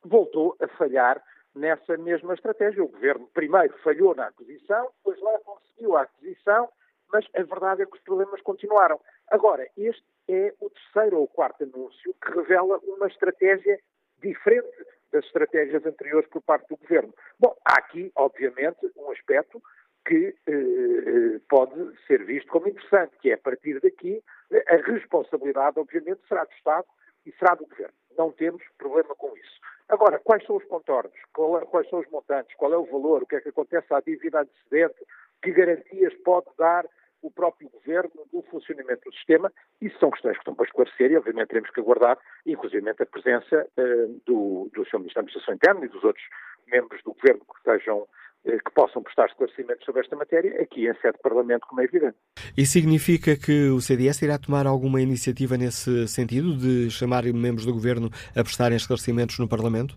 Voltou 0.03 0.57
a 0.61 0.67
falhar 0.77 1.23
nessa 1.55 1.97
mesma 1.99 2.35
estratégia. 2.35 2.83
O 2.83 2.89
governo 2.89 3.29
primeiro 3.33 3.79
falhou 3.85 4.13
na 4.17 4.27
aquisição, 4.27 4.91
depois 4.97 5.23
lá 5.23 5.39
conseguiu 5.39 5.97
a 5.97 6.03
aquisição, 6.03 6.69
mas 7.13 7.25
a 7.33 7.45
verdade 7.45 7.83
é 7.83 7.87
que 7.87 7.97
os 7.97 8.03
problemas 8.03 8.43
continuaram. 8.43 8.99
Agora, 9.31 9.69
este 9.77 10.05
é 10.29 10.53
o 10.59 10.69
terceiro 10.69 11.21
ou 11.21 11.29
quarto 11.29 11.63
anúncio 11.63 12.13
que 12.21 12.33
revela 12.33 12.81
uma 12.83 13.07
estratégia 13.07 13.79
diferente 14.21 14.85
das 15.15 15.25
estratégias 15.27 15.87
anteriores 15.87 16.29
por 16.29 16.43
parte 16.43 16.69
do 16.69 16.77
governo. 16.77 17.15
Bom, 17.39 17.57
há 17.65 17.79
aqui, 17.79 18.11
obviamente, 18.17 18.91
um 18.97 19.13
aspecto 19.13 19.63
que 20.05 20.35
eh, 20.47 21.41
pode 21.49 21.73
ser 22.07 22.25
visto 22.25 22.51
como 22.51 22.69
interessante, 22.69 23.17
que 23.23 23.31
é 23.31 23.35
a 23.35 23.39
partir 23.39 23.81
daqui 23.81 24.23
a 24.69 24.77
responsabilidade, 24.77 25.79
obviamente, 25.79 26.21
será 26.29 26.45
do 26.45 26.53
Estado 26.53 26.87
e 27.25 27.33
será 27.33 27.55
do 27.55 27.67
Governo. 27.67 27.95
Não 28.19 28.33
temos 28.33 28.63
problema 28.77 29.15
com 29.15 29.35
isso. 29.37 29.61
Agora, 29.89 30.19
quais 30.19 30.45
são 30.47 30.57
os 30.57 30.65
contornos? 30.65 31.15
É, 31.15 31.67
quais 31.67 31.89
são 31.89 32.01
os 32.01 32.11
montantes? 32.11 32.55
Qual 32.57 32.73
é 32.73 32.77
o 32.77 32.85
valor? 32.85 33.23
O 33.23 33.27
que 33.27 33.37
é 33.37 33.41
que 33.41 33.49
acontece 33.51 33.93
à 33.95 34.01
dívida 34.01 34.41
antecedente? 34.41 35.07
Que 35.43 35.53
garantias 35.53 36.13
pode 36.25 36.47
dar 36.59 36.85
o 37.25 37.31
próprio 37.31 37.71
Governo 37.71 38.27
do 38.33 38.43
funcionamento 38.43 39.09
do 39.09 39.15
sistema? 39.15 39.51
Isso 39.81 39.99
são 39.99 40.11
questões 40.11 40.35
que 40.35 40.41
estão 40.41 40.55
para 40.55 40.67
esclarecer 40.67 41.11
e, 41.11 41.17
obviamente, 41.17 41.49
teremos 41.49 41.71
que 41.71 41.81
aguardar, 41.81 42.19
inclusive, 42.47 42.89
a 42.91 43.07
presença 43.07 43.67
uh, 43.79 44.21
do, 44.27 44.71
do 44.75 44.85
Sr. 44.85 44.99
Ministro 44.99 45.15
da 45.15 45.21
Administração 45.21 45.55
Interna 45.55 45.85
e 45.85 45.89
dos 45.89 46.05
outros 46.05 46.25
membros 46.67 47.03
do 47.03 47.15
Governo 47.15 47.41
que 47.41 47.59
estejam 47.59 48.07
eh, 48.45 48.59
que 48.59 48.71
possam 48.75 49.03
prestar 49.03 49.27
esclarecimentos 49.27 49.85
sobre 49.87 50.03
esta 50.03 50.15
matéria 50.17 50.61
aqui 50.61 50.87
em 50.87 50.95
sede 50.97 51.17
de 51.17 51.23
Parlamento, 51.23 51.67
como 51.67 51.81
é 51.81 51.85
evidente. 51.85 52.17
E 52.57 52.67
significa 52.67 53.37
que 53.37 53.71
o 53.71 53.81
CDS 53.81 54.21
irá 54.23 54.39
tomar 54.39 54.67
alguma 54.67 55.01
iniciativa 55.01 55.57
nesse 55.57 56.07
sentido, 56.09 56.55
de 56.57 56.91
chamar 56.91 57.25
membros 57.25 57.65
do 57.65 57.73
Governo 57.73 58.11
a 58.37 58.43
prestarem 58.43 58.77
esclarecimentos 58.77 59.39
no 59.39 59.49
Parlamento? 59.49 59.97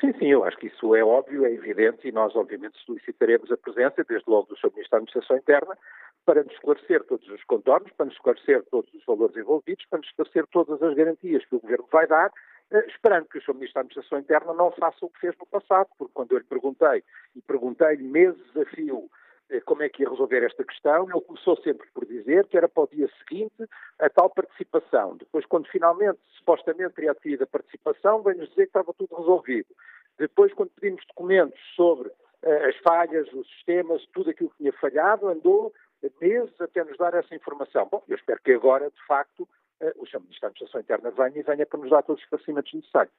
Sim, 0.00 0.12
sim, 0.18 0.26
eu 0.32 0.42
acho 0.44 0.56
que 0.56 0.66
isso 0.66 0.96
é 0.96 1.04
óbvio, 1.04 1.44
é 1.44 1.52
evidente 1.52 2.08
e 2.08 2.12
nós, 2.12 2.34
obviamente, 2.34 2.78
solicitaremos 2.84 3.52
a 3.52 3.56
presença, 3.56 4.04
desde 4.08 4.28
logo 4.28 4.48
do 4.48 4.56
Sr. 4.56 4.70
Ministro 4.70 4.90
da 4.90 4.96
Administração 4.96 5.36
Interna, 5.36 5.78
para 6.24 6.42
nos 6.42 6.52
esclarecer 6.52 7.04
todos 7.04 7.28
os 7.28 7.42
contornos, 7.44 7.92
para 7.92 8.06
nos 8.06 8.14
esclarecer 8.14 8.64
todos 8.70 8.92
os 8.94 9.04
valores 9.04 9.36
envolvidos, 9.36 9.84
para 9.86 9.98
nos 9.98 10.08
esclarecer 10.08 10.46
todas 10.48 10.82
as 10.82 10.94
garantias 10.94 11.44
que 11.46 11.56
o 11.56 11.60
Governo 11.60 11.88
vai 11.90 12.06
dar 12.06 12.32
eh, 12.70 12.86
esperando 12.86 13.26
que 13.26 13.38
o 13.38 13.42
Sr. 13.42 13.54
Ministro 13.54 13.74
da 13.74 13.80
Administração 13.80 14.18
Interna 14.18 14.54
não 14.54 14.70
faça 14.72 15.04
o 15.04 15.10
que 15.10 15.20
fez 15.20 15.36
no 15.38 15.46
passado, 15.46 15.88
porque 15.98 16.12
quando 16.14 16.32
eu 16.32 16.38
lhe 16.38 16.44
perguntei, 16.44 17.02
e 17.34 17.42
perguntei-lhe 17.42 18.02
meses 18.02 18.56
a 18.56 18.64
fio 18.66 19.10
eh, 19.50 19.60
como 19.62 19.82
é 19.82 19.88
que 19.88 20.02
ia 20.02 20.08
resolver 20.08 20.44
esta 20.44 20.62
questão, 20.62 21.10
ele 21.10 21.20
começou 21.20 21.56
sempre 21.62 21.88
por 21.92 22.06
dizer 22.06 22.46
que 22.46 22.56
era 22.56 22.68
para 22.68 22.84
o 22.84 22.88
dia 22.88 23.10
seguinte 23.18 23.68
a 23.98 24.08
tal 24.08 24.30
participação. 24.30 25.16
Depois, 25.16 25.44
quando 25.46 25.68
finalmente, 25.68 26.20
supostamente, 26.38 26.94
teria 26.94 27.10
adquirido 27.10 27.42
a 27.42 27.48
participação, 27.48 28.22
veio-nos 28.22 28.48
dizer 28.50 28.62
que 28.62 28.68
estava 28.68 28.94
tudo 28.94 29.16
resolvido. 29.16 29.68
Depois, 30.16 30.52
quando 30.54 30.70
pedimos 30.70 31.04
documentos 31.08 31.58
sobre 31.74 32.08
uh, 32.08 32.68
as 32.68 32.76
falhas, 32.76 33.26
os 33.32 33.48
sistemas, 33.54 34.06
tudo 34.12 34.30
aquilo 34.30 34.50
que 34.50 34.58
tinha 34.58 34.72
falhado, 34.74 35.26
andou 35.28 35.72
meses 36.20 36.60
até 36.60 36.84
nos 36.84 36.96
dar 36.96 37.14
essa 37.14 37.34
informação. 37.34 37.88
Bom, 37.90 38.02
eu 38.08 38.16
espero 38.16 38.40
que 38.42 38.52
agora, 38.52 38.90
de 38.90 39.06
facto, 39.06 39.48
eh, 39.80 39.92
o 39.96 40.06
Sr. 40.06 40.20
Ministro 40.20 40.42
da 40.42 40.48
Administração 40.48 40.80
Interna 40.80 41.10
venha 41.10 41.40
e 41.40 41.42
venha 41.42 41.66
para 41.66 41.80
nos 41.80 41.90
dar 41.90 42.02
todos 42.02 42.20
os 42.20 42.24
esclarecimentos 42.24 42.72
necessários. 42.72 43.14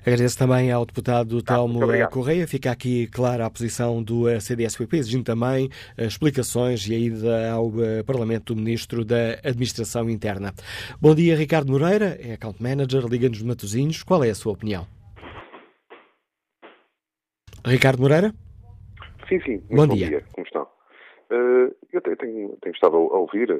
Agradeço 0.00 0.38
também 0.38 0.72
ao 0.72 0.84
deputado 0.84 1.40
Telmo 1.42 1.80
Correia. 2.10 2.48
Fica 2.48 2.70
aqui 2.70 3.06
clara 3.06 3.46
a 3.46 3.50
posição 3.50 4.02
do 4.02 4.28
eh, 4.28 4.40
CDS-PP, 4.40 4.96
exigindo 4.96 5.24
também 5.24 5.68
eh, 5.96 6.04
explicações 6.04 6.86
e 6.88 6.94
a 6.94 6.98
ida 6.98 7.52
ao 7.52 7.70
Parlamento 8.06 8.54
do 8.54 8.60
Ministro 8.60 9.04
da 9.04 9.34
Administração 9.44 10.10
Interna. 10.10 10.52
Bom 11.00 11.14
dia, 11.14 11.36
Ricardo 11.36 11.72
Moreira, 11.72 12.18
é 12.20 12.34
Account 12.34 12.62
Manager, 12.62 13.06
Liga-nos 13.06 13.38
de 13.38 13.46
Matosinhos. 13.46 14.02
Qual 14.02 14.24
é 14.24 14.30
a 14.30 14.34
sua 14.34 14.52
opinião? 14.52 14.86
Ricardo 17.64 18.02
Moreira? 18.02 18.34
Sim, 19.28 19.40
sim. 19.40 19.58
Bom, 19.70 19.86
bom 19.86 19.94
dia. 19.94 20.08
dia. 20.08 20.24
Uh, 21.34 21.74
eu 21.92 22.00
tenho, 22.00 22.56
tenho, 22.60 22.74
estado 22.74 22.96
a 22.96 23.18
ouvir 23.18 23.50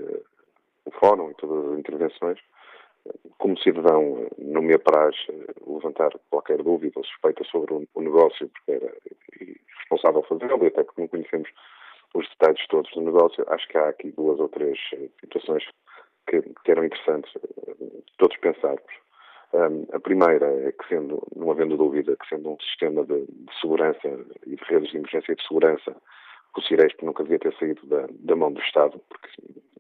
o 0.85 0.91
fórum 0.93 1.31
e 1.31 1.35
todas 1.35 1.73
as 1.73 1.79
intervenções. 1.79 2.39
Como 3.39 3.59
cidadão, 3.59 4.29
não 4.39 4.63
me 4.63 4.75
apraz 4.75 5.15
levantar 5.67 6.11
qualquer 6.31 6.63
dúvida 6.63 6.95
ou 6.97 7.05
suspeita 7.05 7.45
sobre 7.45 7.75
o 7.75 8.01
negócio, 8.01 8.49
porque 8.49 8.73
era 8.73 8.95
responsável 9.79 10.23
fazê-lo, 10.23 10.65
e 10.65 10.69
até 10.69 10.83
porque 10.83 11.03
não 11.03 11.09
conhecemos 11.09 11.49
os 12.15 12.29
detalhes 12.31 12.67
todos 12.69 12.91
do 12.93 13.03
negócio. 13.03 13.45
Acho 13.49 13.69
que 13.69 13.77
há 13.77 13.89
aqui 13.89 14.11
duas 14.13 14.39
ou 14.41 14.49
três 14.49 14.79
eh, 14.95 15.09
situações 15.21 15.65
que, 16.29 16.41
que 16.41 16.71
eram 16.71 16.85
interessantes 16.85 17.31
eh, 17.37 17.75
todos 18.17 18.37
pensarmos. 18.39 19.05
Um, 19.53 19.87
a 19.93 20.01
primeira 20.01 20.47
é 20.67 20.73
que, 20.73 20.89
sendo, 20.89 21.23
não 21.37 21.51
havendo 21.51 21.77
dúvida, 21.77 22.17
que 22.17 22.29
sendo 22.29 22.51
um 22.51 22.59
sistema 22.59 23.05
de, 23.05 23.27
de 23.27 23.61
segurança 23.61 24.09
e 24.47 24.57
de 24.57 24.65
redes 24.65 24.91
de 24.91 24.97
emergência 24.97 25.33
e 25.33 25.37
de 25.37 25.47
segurança 25.47 25.95
que 26.55 26.61
o 26.61 26.63
Ciresp 26.63 27.03
nunca 27.05 27.23
devia 27.25 27.39
ter 27.39 27.55
saído 27.57 27.85
da, 27.87 28.07
da, 28.11 28.37
mão 28.37 28.53
do 28.53 28.61
Estado, 28.61 29.01
porque 29.09 29.29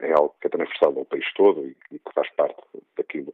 é 0.00 0.12
algo 0.12 0.34
que 0.40 0.48
é 0.48 0.50
transversal 0.50 0.92
ao 0.96 1.04
país 1.04 1.24
todo 1.34 1.64
e, 1.64 1.76
e, 1.92 1.98
que 1.98 2.12
faz 2.12 2.28
parte 2.34 2.60
daquilo 2.96 3.32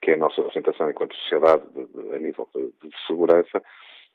que 0.00 0.12
é 0.12 0.14
a 0.14 0.18
nossa 0.18 0.40
representação 0.40 0.90
enquanto 0.90 1.16
sociedade 1.16 1.64
de, 1.74 1.86
de, 1.86 2.14
a 2.14 2.18
nível 2.18 2.48
de, 2.54 2.72
segurança. 3.06 3.62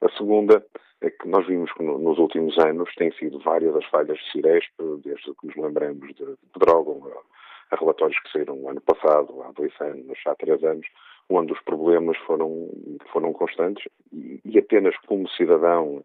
A 0.01 0.09
segunda 0.17 0.65
é 1.01 1.09
que 1.09 1.27
nós 1.27 1.45
vimos 1.45 1.71
que 1.73 1.83
no, 1.83 1.97
nos 1.97 2.17
últimos 2.17 2.57
anos 2.59 2.93
têm 2.95 3.11
sido 3.13 3.39
várias 3.39 3.75
as 3.75 3.85
falhas 3.85 4.17
de 4.17 4.31
Ciresp, 4.31 4.71
desde 5.03 5.33
que 5.35 5.47
nos 5.47 5.55
lembramos 5.55 6.07
de, 6.15 6.25
de 6.25 6.37
Pedrógão, 6.53 7.01
a, 7.07 7.75
a 7.75 7.79
relatórios 7.79 8.19
que 8.21 8.31
saíram 8.31 8.55
no 8.55 8.69
ano 8.69 8.81
passado, 8.81 9.41
há 9.43 9.51
dois 9.51 9.73
anos, 9.81 10.17
há 10.25 10.35
três 10.35 10.63
anos, 10.63 10.87
onde 11.29 11.51
os 11.51 11.61
problemas 11.61 12.17
foram, 12.19 12.69
foram 13.11 13.33
constantes 13.33 13.85
e, 14.13 14.39
e 14.45 14.57
apenas 14.57 14.95
como 15.07 15.29
cidadão 15.29 16.03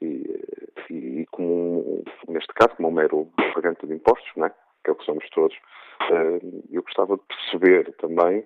e, 0.00 0.24
e, 0.90 1.26
como, 1.30 2.04
neste 2.28 2.52
caso, 2.54 2.76
como 2.76 2.88
um 2.88 2.92
mero 2.92 3.28
pagante 3.54 3.86
de 3.86 3.94
impostos, 3.94 4.30
né? 4.36 4.50
que 4.84 4.90
é 4.90 4.92
o 4.92 4.96
que 4.96 5.04
somos 5.04 5.28
todos, 5.30 5.56
eh, 6.10 6.40
eu 6.70 6.82
gostava 6.82 7.16
de 7.16 7.22
perceber 7.24 7.92
também 7.96 8.44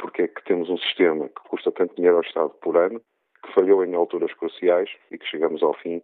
porque 0.00 0.22
é 0.22 0.28
que 0.28 0.44
temos 0.44 0.70
um 0.70 0.78
sistema 0.78 1.28
que 1.28 1.48
custa 1.48 1.70
tanto 1.72 1.94
dinheiro 1.96 2.16
ao 2.16 2.22
Estado 2.22 2.50
por 2.62 2.76
ano, 2.76 3.00
que 3.44 3.52
falhou 3.54 3.84
em 3.84 3.94
alturas 3.94 4.32
cruciais 4.34 4.88
e 5.10 5.18
que 5.18 5.26
chegamos 5.26 5.62
ao 5.62 5.74
fim 5.74 6.02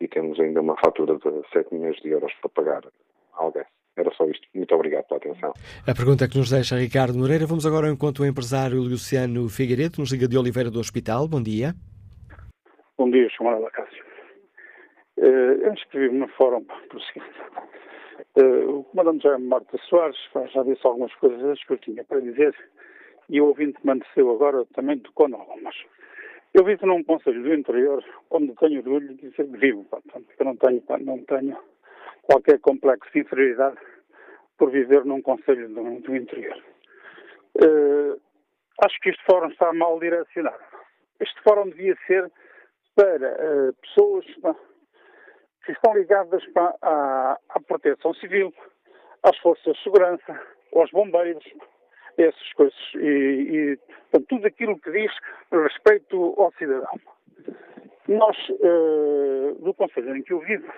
e 0.00 0.08
temos 0.08 0.38
ainda 0.40 0.60
uma 0.60 0.76
fatura 0.76 1.16
de 1.16 1.48
7 1.52 1.72
milhões 1.72 1.96
de 2.00 2.08
euros 2.08 2.32
para 2.40 2.50
pagar 2.50 2.82
a 2.86 3.42
alguém. 3.42 3.64
Era 3.96 4.10
só 4.14 4.24
isto. 4.24 4.46
Muito 4.54 4.74
obrigado 4.74 5.04
pela 5.06 5.18
atenção. 5.18 5.52
A 5.86 5.94
pergunta 5.94 6.28
que 6.28 6.38
nos 6.38 6.50
deixa 6.50 6.76
Ricardo 6.76 7.18
Moreira. 7.18 7.46
Vamos 7.46 7.66
agora 7.66 7.86
ao 7.86 7.92
encontro 7.92 8.24
do 8.24 8.28
empresário 8.28 8.78
Luciano 8.78 9.48
Figueiredo, 9.48 9.98
nos 9.98 10.10
liga 10.10 10.26
de 10.26 10.38
Oliveira 10.38 10.70
do 10.70 10.80
Hospital. 10.80 11.28
Bom 11.28 11.42
dia. 11.42 11.74
Bom 12.96 13.10
dia, 13.10 13.28
chamada 13.30 13.60
Uh, 15.70 15.72
eu 15.72 15.74
inscrevi-me 15.74 16.18
no 16.18 16.28
fórum 16.28 16.64
seguinte. 17.12 17.30
Uh, 18.36 18.78
o 18.78 18.84
comandante 18.84 19.22
já 19.22 19.38
Marta 19.38 19.78
Soares 19.88 20.18
já 20.52 20.62
disse 20.62 20.86
algumas 20.86 21.14
coisas 21.14 21.62
que 21.64 21.72
eu 21.72 21.78
tinha 21.78 22.04
para 22.04 22.20
dizer 22.20 22.54
e 23.28 23.40
o 23.40 23.46
ouvinte 23.46 23.80
que 23.80 23.86
me 23.86 24.30
agora 24.30 24.64
também 24.74 24.98
tocou 24.98 25.28
em 25.28 25.34
algumas. 25.34 25.76
Eu 26.52 26.64
vivo 26.64 26.86
num 26.86 27.04
conselho 27.04 27.42
do 27.42 27.54
interior 27.54 28.04
onde 28.30 28.54
tenho 28.56 28.78
orgulho 28.78 29.14
de 29.14 29.30
dizer 29.30 29.46
que 29.46 29.56
vivo. 29.56 29.84
Portanto, 29.84 30.26
eu 30.38 30.44
não 30.44 30.56
tenho, 30.56 30.82
não 31.00 31.18
tenho 31.24 31.56
qualquer 32.22 32.58
complexo 32.58 33.10
de 33.12 33.20
inferioridade 33.20 33.76
por 34.58 34.70
viver 34.70 35.04
num 35.04 35.22
conselho 35.22 35.68
do, 35.68 36.00
do 36.00 36.16
interior. 36.16 36.60
Uh, 37.54 38.20
acho 38.84 39.00
que 39.00 39.10
este 39.10 39.24
fórum 39.24 39.48
está 39.48 39.72
mal 39.72 39.98
direcionado. 40.00 40.58
Este 41.20 41.40
fórum 41.42 41.68
devia 41.68 41.96
ser 42.06 42.30
para 42.96 43.14
uh, 43.14 43.72
pessoas 43.74 44.26
que 45.64 45.72
estão 45.72 45.94
ligadas 45.94 46.42
à, 46.82 47.38
à 47.48 47.60
proteção 47.60 48.14
civil, 48.14 48.52
às 49.22 49.36
forças 49.38 49.76
de 49.76 49.82
segurança, 49.82 50.40
aos 50.74 50.90
bombeiros, 50.90 51.44
essas 52.16 52.52
coisas. 52.54 52.78
E, 52.94 52.98
e 52.98 53.78
portanto, 54.10 54.26
tudo 54.28 54.46
aquilo 54.46 54.78
que 54.78 54.90
diz 54.90 55.12
respeito 55.52 56.34
ao 56.38 56.52
cidadão. 56.52 57.00
Nós, 58.08 58.36
uh, 58.48 59.54
do 59.60 59.72
Conselho 59.74 60.16
em 60.16 60.22
que 60.22 60.32
eu 60.32 60.40
vivo, 60.40 60.72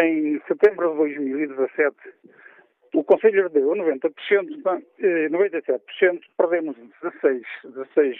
em 0.00 0.40
setembro 0.48 0.90
de 0.90 0.96
2017, 0.96 1.96
o 2.94 3.04
Conselho 3.04 3.44
herdeu 3.44 3.70
90%, 3.70 4.12
97%, 5.30 6.20
perdemos 6.36 6.76
16, 7.02 7.42
16 7.64 8.16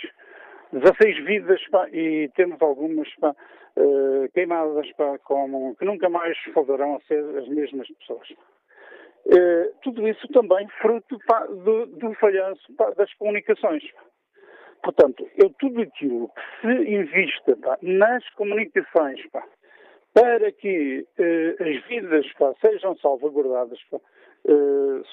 16 0.74 1.24
vidas 1.24 1.60
e 1.92 2.28
temos 2.34 2.60
algumas 2.60 3.08
uh, 3.76 4.28
queimadas 4.32 4.90
pá, 4.92 5.18
como, 5.18 5.74
que 5.76 5.84
nunca 5.84 6.08
mais 6.08 6.36
voltarão 6.54 6.96
a 6.96 7.00
ser 7.02 7.22
as 7.38 7.48
mesmas 7.48 7.88
pessoas. 7.98 8.30
Uh, 9.26 9.72
tudo 9.82 10.06
isso 10.06 10.26
também 10.28 10.68
fruto 10.80 11.18
do, 11.64 11.86
do 11.86 12.14
falhanço 12.14 12.72
das 12.96 13.12
comunicações. 13.14 13.82
Portanto, 14.82 15.26
eu 15.36 15.50
tudo 15.58 15.80
aquilo 15.80 16.28
que 16.28 16.60
se 16.60 16.94
invista 16.94 17.56
nas 17.80 18.28
comunicações 18.30 19.20
para 20.12 20.52
que 20.52 21.06
uh, 21.18 21.62
as 21.62 21.86
vidas 21.86 22.26
sejam 22.64 22.96
salvaguardadas, 22.98 23.78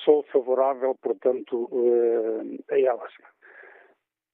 sou 0.04 0.24
favorável, 0.24 0.94
portanto, 1.02 1.70
a 2.70 2.78
elas. 2.78 3.14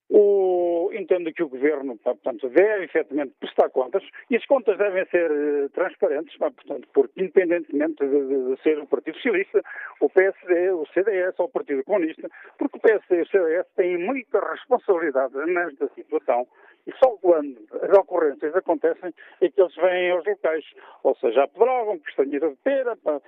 O, 0.09 0.89
entendo 0.93 1.33
que 1.33 1.43
o 1.43 1.49
Governo, 1.49 1.97
portanto, 1.97 2.47
deve 2.49 2.85
efetivamente 2.85 3.33
prestar 3.39 3.69
contas 3.69 4.01
e 4.29 4.37
as 4.37 4.45
contas 4.45 4.77
devem 4.77 5.05
ser 5.07 5.29
uh, 5.29 5.69
transparentes, 5.71 6.37
portanto, 6.37 6.87
porque 6.93 7.21
independentemente 7.21 8.07
de, 8.07 8.27
de, 8.27 8.55
de, 8.55 8.61
ser 8.63 8.79
o 8.79 8.87
Partido 8.87 9.15
Socialista, 9.15 9.61
o 9.99 10.09
PSD, 10.09 10.71
o 10.71 10.85
CDS 10.93 11.37
ou 11.39 11.47
o 11.47 11.51
Partido 11.51 11.83
Comunista, 11.83 12.29
porque 12.57 12.77
o 12.77 12.81
PSD 12.81 13.17
e 13.17 13.21
o 13.21 13.27
CDS 13.27 13.67
têm 13.75 13.97
muita 13.97 14.39
responsabilidade 14.39 15.35
nesta 15.45 15.89
situação 15.89 16.47
E 16.87 16.91
só 17.03 17.11
quando 17.17 17.57
as 17.81 17.97
ocorrências 17.97 18.55
acontecem 18.55 19.13
é 19.41 19.49
que 19.49 19.61
eles 19.61 19.75
vêm 19.75 20.11
aos 20.11 20.25
locais, 20.25 20.63
ou 21.03 21.15
seja, 21.17 21.43
a 21.43 21.47
Pedrógão, 21.49 21.99
Castanheira 21.99 22.49
de 22.49 22.55
Pera, 22.63 22.95
para 22.95 23.19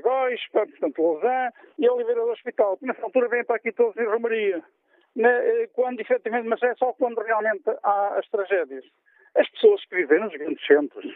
Góis, 0.00 0.40
para, 0.52 0.66
portanto, 0.66 1.02
Lausanne 1.02 1.52
e 1.78 1.86
a 1.86 1.92
Oliveira 1.92 2.22
do 2.22 2.30
Hospital. 2.30 2.78
Nessa 2.80 3.02
altura 3.02 3.28
vêm 3.28 3.44
para 3.44 3.56
aqui 3.56 3.72
todos 3.72 3.94
em 3.98 4.06
Romaria. 4.06 4.64
Eh, 5.16 5.68
quando 5.72 6.00
efetivamente, 6.00 6.48
mas 6.48 6.62
é 6.62 6.74
só 6.74 6.92
quando 6.94 7.20
realmente 7.20 7.62
há 7.82 8.18
as 8.18 8.28
tragédias. 8.28 8.84
As 9.36 9.48
pessoas 9.50 9.84
que 9.86 9.96
vivem 9.96 10.20
nos 10.20 10.32
grandes 10.32 10.64
centros 10.66 11.06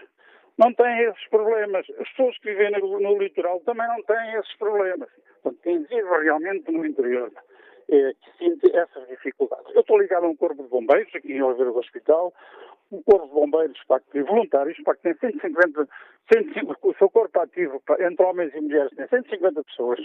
não 0.57 0.73
têm 0.75 1.01
esses 1.05 1.29
problemas. 1.29 1.87
As 1.99 2.09
pessoas 2.11 2.39
que 2.39 2.51
vivem 2.51 2.71
no, 2.73 3.01
no 3.01 3.19
litoral 3.19 3.61
também 3.61 3.87
não 3.89 4.03
têm 4.05 4.35
esses 4.35 4.57
problemas. 4.57 5.09
Portanto, 5.43 5.63
quem 5.63 5.83
vive 5.85 6.23
realmente 6.23 6.71
no 6.71 6.85
interior 6.85 7.33
é 7.91 8.13
que 8.13 8.39
sente 8.39 8.77
essas 8.77 9.09
dificuldades. 9.09 9.75
Eu 9.75 9.81
estou 9.81 9.99
ligado 9.99 10.25
a 10.25 10.29
um 10.29 10.37
corpo 10.37 10.63
de 10.63 10.69
bombeiros 10.69 11.15
aqui 11.15 11.33
em 11.33 11.43
Oliveira 11.43 11.73
do 11.73 11.79
Hospital, 11.79 12.35
um 12.93 13.03
corpo 13.03 13.27
de 13.27 13.33
bombeiros 13.33 13.81
para 13.87 14.01
que, 14.01 14.23
voluntários, 14.23 14.79
para 14.83 14.95
que 14.97 15.03
tem 15.03 15.15
150, 15.15 15.89
150, 16.33 16.79
o 16.83 16.95
seu 16.95 17.09
corpo 17.11 17.41
ativo 17.41 17.83
entre 18.01 18.27
homens 18.27 18.55
e 18.55 18.61
mulheres 18.61 18.95
tem 18.95 19.09
150 19.09 19.65
pessoas 19.65 20.01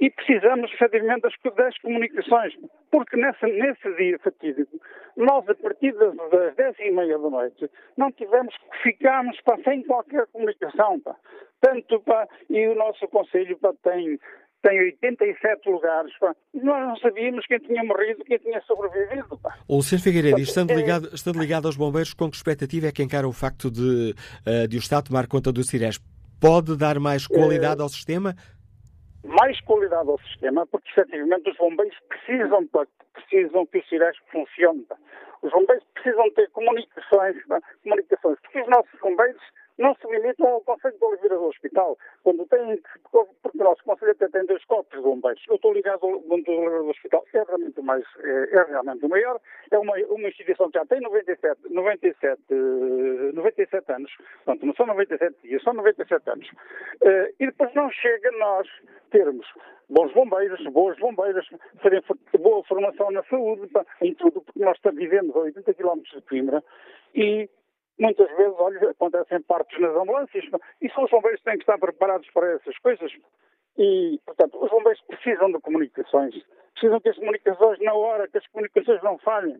e 0.00 0.10
precisamos, 0.10 0.72
efetivamente, 0.72 1.22
das, 1.22 1.34
das 1.54 1.78
comunicações, 1.78 2.54
porque 2.90 3.16
nessa, 3.16 3.46
nesse 3.46 3.94
dia 3.96 4.18
fatídico, 4.18 4.80
nós, 5.16 5.48
a 5.48 5.54
partir 5.54 5.92
das, 5.92 6.14
das 6.30 6.54
10 6.56 6.78
e 6.80 6.90
meia 6.90 7.18
da 7.18 7.30
noite, 7.30 7.70
não 7.96 8.10
tivemos, 8.12 8.54
ficámos 8.82 9.40
pá, 9.42 9.56
sem 9.64 9.82
qualquer 9.84 10.26
comunicação. 10.28 11.00
Pá. 11.00 11.14
Tanto, 11.60 12.00
pá, 12.00 12.26
e 12.50 12.66
o 12.66 12.74
nosso 12.74 13.06
Conselho 13.08 13.56
pá, 13.58 13.72
tem, 13.84 14.18
tem 14.62 14.80
87 14.80 15.70
lugares. 15.70 16.12
Pá. 16.18 16.34
Nós 16.54 16.88
não 16.88 16.96
sabíamos 16.96 17.46
quem 17.46 17.60
tinha 17.60 17.84
morrido, 17.84 18.24
quem 18.24 18.38
tinha 18.38 18.60
sobrevivido. 18.62 19.38
Pá. 19.38 19.56
O 19.68 19.80
Sr. 19.80 20.00
Figueiredo, 20.00 20.40
estando 20.40 20.72
é- 20.72 20.74
ligado, 20.74 21.14
estando 21.14 21.38
ligado 21.38 21.66
aos 21.66 21.76
bombeiros, 21.76 22.12
com 22.12 22.28
que 22.28 22.36
expectativa 22.36 22.88
é 22.88 22.92
que 22.92 23.02
encara 23.02 23.28
o 23.28 23.32
facto 23.32 23.70
de, 23.70 24.12
uh, 24.46 24.66
de 24.66 24.76
o 24.76 24.78
Estado 24.78 25.06
tomar 25.06 25.28
conta 25.28 25.52
do 25.52 25.62
CIRES? 25.62 26.00
Pode 26.40 26.76
dar 26.76 26.98
mais 26.98 27.26
qualidade 27.26 27.80
ao 27.80 27.88
sistema? 27.88 28.34
Mais 29.24 29.60
qualidade 29.62 30.08
ao 30.08 30.18
sistema, 30.20 30.66
porque 30.66 30.88
efetivamente 30.90 31.50
os 31.50 31.56
bombeiros 31.56 31.96
precisam, 32.08 32.68
precisam 33.12 33.66
que 33.66 33.78
o 33.78 33.84
Ciresp 33.84 34.22
funcione. 34.30 34.86
Os 35.42 35.50
bombeiros 35.50 35.84
precisam 35.94 36.30
ter 36.32 36.50
comunicações, 36.50 37.36
comunicações, 37.82 38.38
porque 38.40 38.60
os 38.60 38.68
nossos 38.68 39.00
bombeiros 39.00 39.42
não 39.78 39.94
se 39.94 40.06
limitam 40.06 40.46
ao 40.46 40.60
Conselho 40.60 40.96
de 40.96 41.04
Oliveira 41.04 41.36
do 41.36 41.46
Hospital. 41.46 41.98
Quando 42.22 42.46
tem, 42.46 42.80
porque 43.10 43.58
o 43.58 43.64
nosso 43.64 43.82
Conselho 43.84 44.12
até 44.12 44.28
tem 44.28 44.46
dois 44.46 44.64
corpos 44.64 44.96
de 44.96 45.02
bombeiros. 45.02 45.42
Eu 45.48 45.56
estou 45.56 45.72
ligado 45.72 46.06
ao 46.06 46.20
Conselho 46.20 46.44
de 46.44 46.50
Oliveira 46.50 46.82
do 46.82 46.90
Hospital, 46.90 47.24
é 47.32 47.42
realmente 47.42 47.82
mais, 47.82 48.04
é, 48.20 48.56
é, 48.56 48.62
realmente 48.64 49.04
o 49.04 49.08
maior. 49.08 49.40
É 49.70 49.78
uma, 49.78 49.94
uma 50.08 50.28
instituição 50.28 50.70
que 50.70 50.78
já 50.78 50.86
tem 50.86 51.00
97, 51.00 51.60
97, 51.70 52.42
97 53.34 53.92
anos. 53.92 54.12
Portanto, 54.44 54.66
não 54.66 54.74
são 54.74 54.86
97 54.86 55.36
dias, 55.42 55.62
são 55.62 55.72
97 55.72 56.30
anos. 56.30 56.48
Uh, 56.48 57.34
e 57.40 57.46
depois 57.46 57.74
não 57.74 57.90
chega 57.90 58.30
nós 58.32 58.68
termos 59.10 59.46
bons 59.88 60.12
bombeiros, 60.12 60.62
boas 60.72 60.98
bombeiras, 60.98 61.46
terem 61.82 62.02
boa 62.40 62.64
formação 62.64 63.10
na 63.10 63.22
saúde, 63.24 63.68
em 64.00 64.14
tudo, 64.14 64.40
porque 64.40 64.60
nós 64.60 64.76
estamos 64.76 64.98
vivendo 64.98 65.32
a 65.36 65.42
80 65.42 65.74
km 65.74 66.00
de 66.00 66.22
Coimbra 66.22 66.64
e 67.14 67.48
Muitas 67.98 68.28
vezes, 68.36 68.54
olha, 68.58 68.90
acontecem 68.90 69.40
partos 69.42 69.78
nas 69.80 69.94
ambulâncias 69.94 70.44
e 70.80 70.90
são 70.90 71.04
os 71.04 71.10
bombeiros 71.10 71.40
que 71.40 71.44
têm 71.44 71.58
que 71.58 71.62
estar 71.62 71.78
preparados 71.78 72.28
para 72.30 72.52
essas 72.52 72.76
coisas. 72.78 73.12
E, 73.78 74.20
portanto, 74.26 74.62
os 74.62 74.70
bombeiros 74.70 75.00
precisam 75.02 75.50
de 75.52 75.60
comunicações. 75.60 76.34
Precisam 76.72 77.00
que 77.00 77.08
as 77.08 77.16
comunicações, 77.16 77.78
na 77.80 77.94
hora, 77.94 78.28
que 78.28 78.38
as 78.38 78.46
comunicações 78.48 79.02
não 79.02 79.18
falhem. 79.18 79.58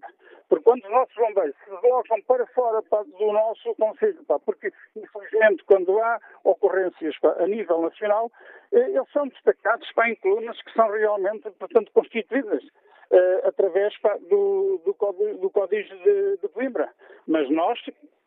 Porque 0.49 0.65
quando 0.65 0.85
os 0.85 0.91
nossos 0.91 1.15
bombeiros 1.15 1.57
se 1.65 1.71
deslocam 1.71 2.23
para 2.23 2.47
fora 2.49 2.83
pá, 2.83 3.03
do 3.03 3.33
nosso 3.33 3.75
Conselho, 3.77 4.25
pá, 4.25 4.39
porque, 4.41 4.73
infelizmente, 4.97 5.65
quando 5.65 5.99
há 6.01 6.21
ocorrências 6.43 7.17
pá, 7.19 7.35
a 7.39 7.47
nível 7.47 7.83
nacional, 7.83 8.31
eh, 8.73 8.91
eles 8.91 9.11
são 9.13 9.29
destacados 9.29 9.91
pá, 9.93 10.09
em 10.09 10.17
colunas 10.17 10.61
que 10.63 10.73
são 10.73 10.91
realmente, 10.91 11.51
portanto, 11.53 11.91
constituídas 11.93 12.63
eh, 13.11 13.41
através 13.45 13.95
do, 14.29 14.81
do, 14.85 14.93
do 15.41 15.51
Código 15.51 15.97
de, 15.97 16.39
de 16.39 16.49
Coimbra. 16.49 16.89
Mas 17.27 17.49
nós 17.51 17.79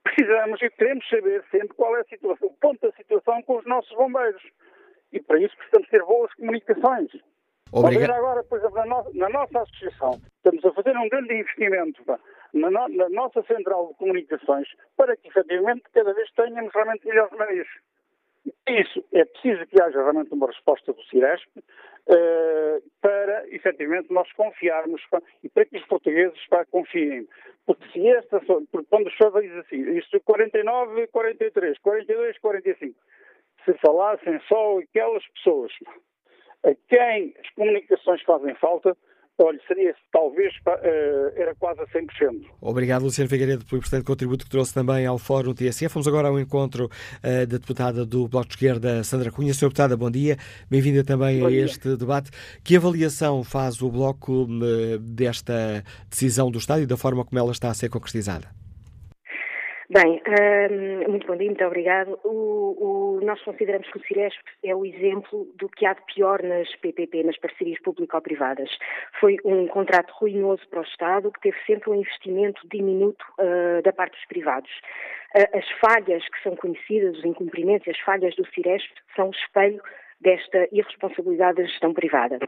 precisamos 0.04 0.62
e 0.62 0.70
queremos 0.70 1.08
saber 1.10 1.44
sempre 1.52 1.76
qual 1.76 1.96
é 1.96 2.02
a 2.02 2.06
situação, 2.06 2.48
o 2.48 2.54
ponto 2.54 2.82
da 2.82 2.92
situação 2.96 3.42
com 3.44 3.58
os 3.58 3.66
nossos 3.66 3.96
bombeiros. 3.96 4.42
E 5.12 5.22
para 5.22 5.40
isso 5.40 5.56
precisamos 5.58 5.90
ter 5.90 6.04
boas 6.04 6.34
comunicações. 6.34 7.12
Obrigado. 7.72 8.12
Agora, 8.12 8.44
por 8.44 8.58
exemplo, 8.58 8.78
na, 8.78 8.86
no, 8.86 9.14
na, 9.14 9.30
nossa 9.30 9.62
associação, 9.62 10.22
estamos 10.38 10.64
a 10.64 10.72
fazer 10.74 10.98
um 10.98 11.10
grande 11.10 11.34
investimento 11.34 12.04
pá, 12.06 12.20
na, 12.54 12.70
no, 12.70 12.88
na, 12.88 13.10
nossa 13.10 13.44
central 13.44 13.90
de 13.90 13.94
comunicações 13.96 14.68
para 14.96 15.16
que, 15.18 15.28
efetivamente, 15.28 15.84
cada 15.94 16.14
vez 16.14 16.32
tenhamos 16.32 16.74
realmente 16.74 17.06
melhores 17.06 17.38
meios. 17.38 17.68
Isso 18.68 19.04
é 19.14 19.26
preciso 19.26 19.66
que 19.68 19.82
haja 19.82 20.02
realmente 20.02 20.34
uma 20.34 20.48
resposta 20.48 20.94
do 20.94 21.04
Ciresp 21.04 21.48
uh, 21.58 22.84
para, 23.02 23.48
efetivamente, 23.50 24.12
nós 24.12 24.32
confiarmos 24.34 25.02
pá, 25.10 25.22
e 25.44 25.50
para 25.50 25.66
que 25.66 25.78
os 25.78 25.86
portugueses 25.86 26.40
pá, 26.48 26.66
confiem. 26.66 27.28
Porque 27.66 27.86
se 27.92 28.08
esta, 28.08 28.40
porque 28.40 28.88
quando 28.90 29.08
o 29.08 29.12
senhor 29.12 29.42
diz 29.42 29.52
assim, 29.58 29.98
isto 29.98 30.20
49, 30.22 31.08
43, 31.08 31.78
42, 31.80 32.38
45, 32.40 32.96
se 33.66 33.74
falassem 33.76 34.40
só 34.48 34.80
aquelas 34.80 35.26
pessoas 35.30 35.72
a 36.64 36.74
quem 36.90 37.36
as 37.40 37.50
comunicações 37.52 38.22
fazem 38.24 38.56
falta, 38.56 38.98
Olha, 39.40 39.60
seria 39.68 39.94
talvez, 40.12 40.52
uh, 40.66 41.32
era 41.36 41.54
quase 41.54 41.80
a 41.80 41.86
100%. 41.86 42.46
Obrigado, 42.60 43.04
Luciano 43.04 43.30
Figueiredo, 43.30 43.64
pelo 43.66 43.78
importante 43.78 44.04
contributo 44.04 44.46
que 44.46 44.50
trouxe 44.50 44.74
também 44.74 45.06
ao 45.06 45.20
Fórum 45.20 45.54
TSF. 45.54 45.94
Vamos 45.94 46.08
agora 46.08 46.28
ao 46.28 46.40
encontro 46.40 46.86
uh, 46.86 47.22
da 47.22 47.58
deputada 47.58 48.04
do 48.04 48.28
Bloco 48.28 48.48
de 48.48 48.56
Esquerda, 48.56 49.04
Sandra 49.04 49.32
Cunha. 49.32 49.54
Senhora 49.54 49.70
deputada, 49.70 49.96
bom 49.96 50.10
dia. 50.10 50.38
Bem-vinda 50.72 51.04
também 51.04 51.40
bom 51.40 51.46
a 51.46 51.50
dia. 51.50 51.66
este 51.66 51.96
debate. 51.96 52.32
Que 52.64 52.78
avaliação 52.78 53.44
faz 53.44 53.80
o 53.82 53.92
Bloco 53.92 54.46
uh, 54.46 54.98
desta 54.98 55.84
decisão 56.10 56.50
do 56.50 56.58
Estado 56.58 56.82
e 56.82 56.88
da 56.88 56.98
forma 56.98 57.24
como 57.24 57.38
ela 57.38 57.52
está 57.52 57.70
a 57.70 57.74
ser 57.76 57.90
concretizada? 57.90 58.48
Bem, 59.90 60.22
um, 60.28 61.12
muito 61.12 61.26
bom 61.26 61.38
dia, 61.38 61.48
muito 61.48 61.64
obrigado. 61.64 62.20
O, 62.26 63.20
o, 63.20 63.26
nós 63.26 63.42
consideramos 63.44 63.90
que 63.90 63.98
o 63.98 64.04
Ciresp 64.04 64.38
é 64.62 64.76
o 64.76 64.86
exemplo 64.86 65.48
do 65.56 65.70
que 65.70 65.86
há 65.86 65.94
de 65.94 66.02
pior 66.14 66.44
nas 66.44 66.70
PPP, 66.76 67.24
nas 67.24 67.38
parcerias 67.38 67.80
público-privadas. 67.82 68.70
Foi 69.18 69.38
um 69.46 69.66
contrato 69.68 70.12
ruinoso 70.12 70.68
para 70.70 70.82
o 70.82 70.84
Estado, 70.84 71.32
que 71.32 71.40
teve 71.40 71.58
sempre 71.66 71.90
um 71.90 71.96
investimento 71.96 72.68
diminuto 72.68 73.26
uh, 73.40 73.82
da 73.82 73.94
parte 73.94 74.18
dos 74.18 74.26
privados. 74.26 74.70
Uh, 75.34 75.58
as 75.58 75.66
falhas 75.80 76.28
que 76.28 76.44
são 76.44 76.54
conhecidas, 76.58 77.20
os 77.20 77.24
incumprimentos 77.24 77.88
e 77.88 77.92
as 77.92 78.00
falhas 78.02 78.36
do 78.36 78.46
Ciresp 78.48 78.92
são 79.16 79.30
o 79.30 79.32
espelho 79.32 79.82
desta 80.20 80.68
irresponsabilidade 80.70 81.62
da 81.62 81.64
gestão 81.64 81.94
privada. 81.94 82.40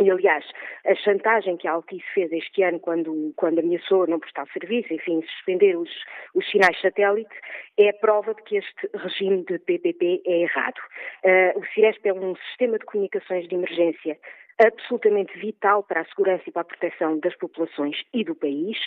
E, 0.00 0.10
aliás, 0.10 0.44
a 0.86 0.94
chantagem 0.94 1.58
que 1.58 1.68
a 1.68 1.72
Altice 1.72 2.04
fez 2.14 2.32
este 2.32 2.62
ano, 2.62 2.80
quando, 2.80 3.32
quando 3.36 3.58
ameaçou 3.58 4.06
não 4.06 4.18
prestar 4.18 4.46
serviço, 4.48 4.92
enfim, 4.92 5.20
suspender 5.22 5.76
os, 5.76 5.90
os 6.34 6.48
sinais 6.50 6.80
satélite, 6.80 7.34
é 7.78 7.90
a 7.90 7.94
prova 7.94 8.34
de 8.34 8.42
que 8.42 8.56
este 8.56 8.88
regime 8.94 9.44
de 9.44 9.58
PPP 9.58 10.22
é 10.26 10.42
errado. 10.42 10.80
Uh, 11.22 11.58
o 11.58 11.66
Ciresp 11.66 12.06
é 12.06 12.12
um 12.14 12.34
sistema 12.36 12.78
de 12.78 12.86
comunicações 12.86 13.46
de 13.46 13.54
emergência 13.54 14.18
absolutamente 14.58 15.36
vital 15.38 15.82
para 15.82 16.00
a 16.00 16.04
segurança 16.06 16.44
e 16.46 16.52
para 16.52 16.62
a 16.62 16.64
proteção 16.64 17.18
das 17.18 17.34
populações 17.36 17.96
e 18.12 18.24
do 18.24 18.34
país. 18.34 18.78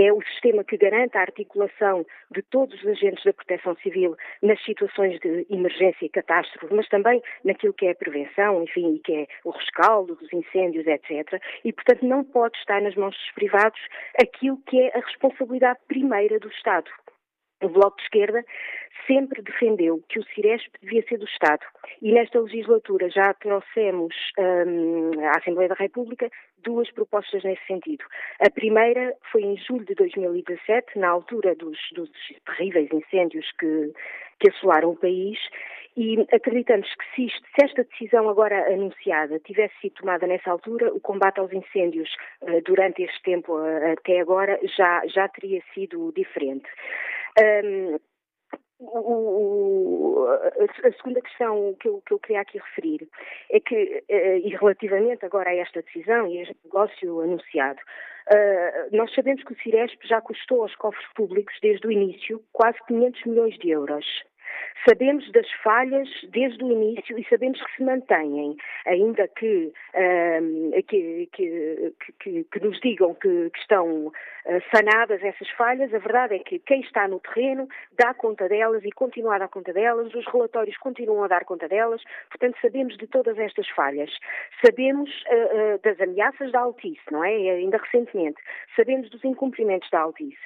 É 0.00 0.12
o 0.12 0.22
sistema 0.22 0.64
que 0.64 0.76
garante 0.76 1.16
a 1.16 1.20
articulação 1.20 2.04
de 2.30 2.42
todos 2.42 2.80
os 2.82 2.86
agentes 2.86 3.24
da 3.24 3.32
proteção 3.32 3.76
civil 3.76 4.16
nas 4.42 4.62
situações 4.64 5.18
de 5.20 5.46
emergência 5.50 6.04
e 6.04 6.08
catástrofe, 6.08 6.74
mas 6.74 6.88
também 6.88 7.22
naquilo 7.44 7.72
que 7.72 7.86
é 7.86 7.90
a 7.92 7.94
prevenção, 7.94 8.62
enfim, 8.62 8.94
e 8.94 8.98
que 8.98 9.12
é 9.14 9.26
o 9.44 9.50
rescaldo 9.50 10.14
dos 10.14 10.32
incêndios, 10.32 10.86
etc. 10.86 11.40
E, 11.64 11.72
portanto, 11.72 12.04
não 12.06 12.24
pode 12.24 12.56
estar 12.58 12.80
nas 12.80 12.94
mãos 12.94 13.16
dos 13.16 13.30
privados 13.34 13.80
aquilo 14.20 14.58
que 14.66 14.80
é 14.80 14.96
a 14.96 15.00
responsabilidade 15.00 15.78
primeira 15.88 16.38
do 16.38 16.48
Estado. 16.48 16.90
O 17.62 17.68
Bloco 17.68 17.96
de 17.96 18.02
Esquerda 18.02 18.44
sempre 19.06 19.42
defendeu 19.42 20.02
que 20.08 20.18
o 20.18 20.24
Ciresp 20.34 20.74
devia 20.80 21.02
ser 21.08 21.18
do 21.18 21.24
Estado. 21.24 21.64
E 22.00 22.12
nesta 22.12 22.40
legislatura 22.40 23.08
já 23.10 23.32
trouxemos 23.34 24.14
à 24.36 25.38
Assembleia 25.38 25.68
da 25.68 25.74
República 25.74 26.30
duas 26.62 26.90
propostas 26.90 27.42
nesse 27.44 27.64
sentido. 27.66 28.04
A 28.40 28.50
primeira 28.50 29.14
foi 29.30 29.42
em 29.42 29.56
julho 29.56 29.84
de 29.84 29.94
2017, 29.94 30.98
na 30.98 31.08
altura 31.08 31.54
dos, 31.54 31.78
dos 31.94 32.10
terríveis 32.46 32.88
incêndios 32.92 33.46
que, 33.58 33.92
que 34.40 34.50
assolaram 34.50 34.90
o 34.90 34.96
país, 34.96 35.38
e 35.96 36.26
acreditamos 36.32 36.88
que 36.94 37.04
se, 37.14 37.28
se, 37.28 37.64
esta 37.64 37.84
decisão 37.84 38.28
agora 38.28 38.72
anunciada 38.72 39.38
tivesse 39.40 39.74
sido 39.80 39.94
tomada 39.94 40.26
nessa 40.26 40.50
altura, 40.50 40.92
o 40.92 41.00
combate 41.00 41.38
aos 41.38 41.52
incêndios 41.52 42.08
uh, 42.40 42.62
durante 42.64 43.02
este 43.02 43.22
tempo 43.22 43.58
uh, 43.58 43.92
até 43.92 44.20
agora 44.20 44.58
já, 44.76 45.06
já 45.06 45.28
teria 45.28 45.62
sido 45.74 46.12
diferente. 46.16 46.68
Um, 47.38 47.98
o, 48.82 50.26
a 50.28 50.92
segunda 50.92 51.20
questão 51.20 51.74
que 51.80 51.88
eu, 51.88 52.02
que 52.04 52.14
eu, 52.14 52.18
queria 52.18 52.40
aqui 52.40 52.58
referir 52.58 53.08
é 53.50 53.60
que, 53.60 54.04
eh, 54.08 54.38
e 54.38 54.48
relativamente 54.56 55.24
agora 55.24 55.50
a 55.50 55.56
esta 55.56 55.82
decisão 55.82 56.26
e 56.26 56.38
a 56.38 56.42
este 56.42 56.56
negócio 56.64 57.20
anunciado, 57.20 57.80
Uh, 58.30 58.96
nós 58.96 59.12
sabemos 59.14 59.42
que 59.42 59.52
o 59.52 59.56
Ciresp 59.56 60.00
já 60.06 60.20
custou 60.20 60.62
aos 60.62 60.74
cofres 60.76 61.06
públicos, 61.14 61.54
desde 61.60 61.86
o 61.86 61.90
início, 61.90 62.40
quase 62.52 62.78
500 62.86 63.24
milhões 63.24 63.58
de 63.58 63.70
euros. 63.70 64.06
Sabemos 64.88 65.30
das 65.30 65.48
falhas 65.62 66.08
desde 66.30 66.62
o 66.64 66.72
início 66.72 67.16
e 67.16 67.24
sabemos 67.28 67.62
que 67.62 67.76
se 67.76 67.84
mantêm, 67.84 68.56
ainda 68.84 69.28
que, 69.28 69.72
um, 69.94 70.72
que, 70.88 71.28
que, 71.32 71.94
que, 72.18 72.44
que, 72.44 72.60
nos 72.60 72.80
digam 72.80 73.14
que, 73.14 73.50
estão 73.56 74.06
uh, 74.08 74.12
sanadas 74.74 75.22
essas 75.22 75.48
falhas, 75.50 75.94
a 75.94 75.98
verdade 75.98 76.34
é 76.34 76.38
que 76.40 76.58
quem 76.58 76.80
está 76.80 77.06
no 77.06 77.20
terreno 77.20 77.68
dá 77.96 78.12
conta 78.12 78.48
delas 78.48 78.84
e 78.84 78.90
continua 78.90 79.36
a 79.36 79.38
dar 79.38 79.48
conta 79.48 79.72
delas, 79.72 80.12
os 80.14 80.26
relatórios 80.26 80.76
continuam 80.78 81.22
a 81.22 81.28
dar 81.28 81.44
conta 81.44 81.68
delas, 81.68 82.02
portanto 82.28 82.58
sabemos 82.60 82.96
de 82.96 83.06
todas 83.06 83.38
estas 83.38 83.68
falhas. 83.68 84.10
Sabemos 84.64 85.10
uh, 85.10 85.76
uh, 85.76 85.78
das 85.84 86.00
ameaças 86.00 86.50
da 86.50 86.58
Altice, 86.58 87.02
não 87.12 87.24
é? 87.24 87.32
Ainda 87.32 87.76
recentemente. 87.76 88.42
Sabemos 88.74 89.08
dos 89.10 89.22
incumprimentos 89.24 89.88
da 89.90 90.00
Altice. 90.00 90.36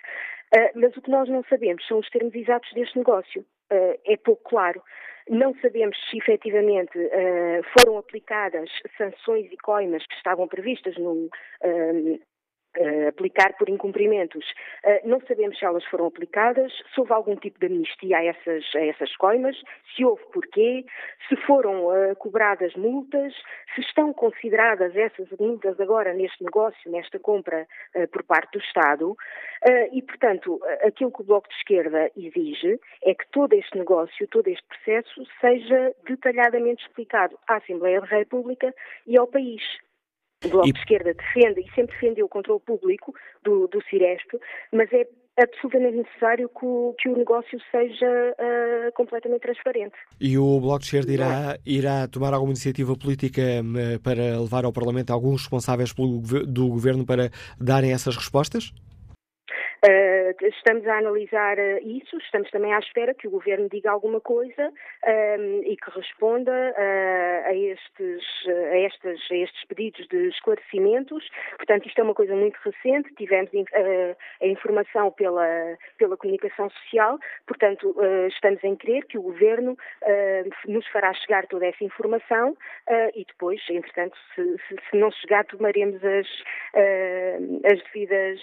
Mas 0.76 0.96
o 0.96 1.02
que 1.02 1.10
nós 1.10 1.28
não 1.28 1.42
sabemos 1.50 1.84
são 1.86 1.98
os 1.98 2.08
termos 2.08 2.32
exatos 2.34 2.72
deste 2.72 2.96
negócio. 2.96 3.44
Uh, 3.72 3.98
é 4.04 4.16
pouco 4.16 4.48
claro. 4.48 4.82
Não 5.28 5.54
sabemos 5.60 5.96
se 6.08 6.18
efetivamente 6.18 6.96
uh, 6.96 7.62
foram 7.76 7.98
aplicadas 7.98 8.70
sanções 8.96 9.50
e 9.50 9.56
coimas 9.56 10.06
que 10.06 10.14
estavam 10.14 10.46
previstas 10.46 10.96
no, 10.96 11.28
aplicar 13.08 13.56
por 13.56 13.68
incumprimentos. 13.68 14.44
Uh, 14.84 15.08
não 15.08 15.20
sabemos 15.20 15.58
se 15.58 15.64
elas 15.64 15.84
foram 15.86 16.06
aplicadas, 16.06 16.72
se 16.94 17.00
houve 17.00 17.12
algum 17.12 17.36
tipo 17.36 17.58
de 17.58 17.66
amnistia 17.66 18.18
a 18.18 18.24
essas, 18.24 18.64
a 18.74 18.84
essas 18.84 19.14
coimas, 19.16 19.56
se 19.94 20.04
houve 20.04 20.22
porquê, 20.32 20.84
se 21.28 21.36
foram 21.46 21.86
uh, 21.86 22.16
cobradas 22.16 22.74
multas, 22.74 23.34
se 23.74 23.80
estão 23.80 24.12
consideradas 24.12 24.94
essas 24.96 25.28
multas 25.38 25.78
agora 25.80 26.12
neste 26.12 26.42
negócio, 26.42 26.90
nesta 26.90 27.18
compra 27.18 27.66
por 28.12 28.22
parte 28.24 28.52
do 28.52 28.58
Estado. 28.58 29.16
e, 29.92 30.02
portanto, 30.02 30.60
aquilo 30.82 31.12
que 31.12 31.22
o 31.22 31.24
Bloco 31.24 31.48
de 31.48 31.54
Esquerda 31.56 32.10
exige 32.16 32.78
é 33.02 33.14
que 33.14 33.26
todo 33.30 33.52
este 33.52 33.76
negócio, 33.76 34.26
todo 34.28 34.48
este 34.48 34.64
processo, 34.66 35.26
seja 35.40 35.94
detalhadamente 36.06 36.84
explicado 36.84 37.38
à 37.48 37.56
Assembleia 37.56 38.00
da 38.00 38.06
República 38.06 38.74
e 39.06 39.18
ao 39.18 39.26
país. 39.26 39.62
O 40.46 40.48
Bloco 40.48 40.68
e... 40.68 40.72
de 40.72 40.78
Esquerda 40.78 41.14
defende 41.14 41.60
e 41.60 41.74
sempre 41.74 41.94
defendeu 41.94 42.26
o 42.26 42.28
controle 42.28 42.60
público 42.60 43.14
do, 43.42 43.66
do 43.68 43.82
Ciresp, 43.84 44.38
mas 44.72 44.92
é 44.92 45.06
absolutamente 45.38 45.98
necessário 45.98 46.48
que 46.48 46.64
o, 46.64 46.94
que 46.98 47.08
o 47.08 47.16
negócio 47.16 47.58
seja 47.70 48.06
uh, 48.06 48.92
completamente 48.94 49.42
transparente. 49.42 49.94
E 50.18 50.38
o 50.38 50.58
Bloco 50.60 50.80
de 50.80 50.86
Esquerda 50.86 51.12
irá, 51.12 51.58
irá 51.66 52.08
tomar 52.08 52.32
alguma 52.32 52.52
iniciativa 52.52 52.96
política 52.96 53.42
uh, 53.42 54.00
para 54.00 54.40
levar 54.40 54.64
ao 54.64 54.72
Parlamento 54.72 55.12
alguns 55.12 55.42
responsáveis 55.42 55.92
pelo, 55.92 56.20
do 56.20 56.68
Governo 56.68 57.04
para 57.04 57.30
darem 57.60 57.92
essas 57.92 58.16
respostas? 58.16 58.72
Uh, 59.84 60.46
estamos 60.46 60.86
a 60.86 60.98
analisar 60.98 61.58
uh, 61.58 61.78
isso, 61.86 62.16
estamos 62.16 62.50
também 62.50 62.72
à 62.72 62.78
espera 62.78 63.12
que 63.12 63.28
o 63.28 63.30
Governo 63.30 63.68
diga 63.68 63.90
alguma 63.90 64.20
coisa 64.22 64.72
um, 65.38 65.62
e 65.64 65.76
que 65.76 65.90
responda 65.90 66.50
uh, 66.50 67.46
a, 67.46 67.54
estes, 67.54 68.24
a, 68.46 68.78
estes, 68.78 69.30
a 69.30 69.36
estes 69.36 69.64
pedidos 69.66 70.08
de 70.08 70.28
esclarecimentos. 70.28 71.28
Portanto, 71.56 71.86
isto 71.86 72.00
é 72.00 72.04
uma 72.04 72.14
coisa 72.14 72.34
muito 72.34 72.56
recente, 72.64 73.14
tivemos 73.16 73.50
a 74.40 74.46
informação 74.46 75.10
pela, 75.12 75.76
pela 75.98 76.16
comunicação 76.16 76.70
social, 76.70 77.18
portanto, 77.46 77.94
estamos 78.28 78.62
em 78.64 78.76
crer 78.76 79.04
que 79.06 79.18
o 79.18 79.22
Governo 79.22 79.76
nos 80.66 80.86
fará 80.88 81.12
chegar 81.14 81.46
toda 81.46 81.66
essa 81.66 81.84
informação 81.84 82.56
e 83.14 83.24
depois, 83.24 83.60
entretanto, 83.68 84.16
se, 84.34 84.56
se, 84.68 84.76
se 84.90 84.96
não 84.96 85.10
chegar, 85.10 85.44
tomaremos 85.44 86.02
as, 86.04 86.26
as 87.64 87.82
devidas 87.84 88.40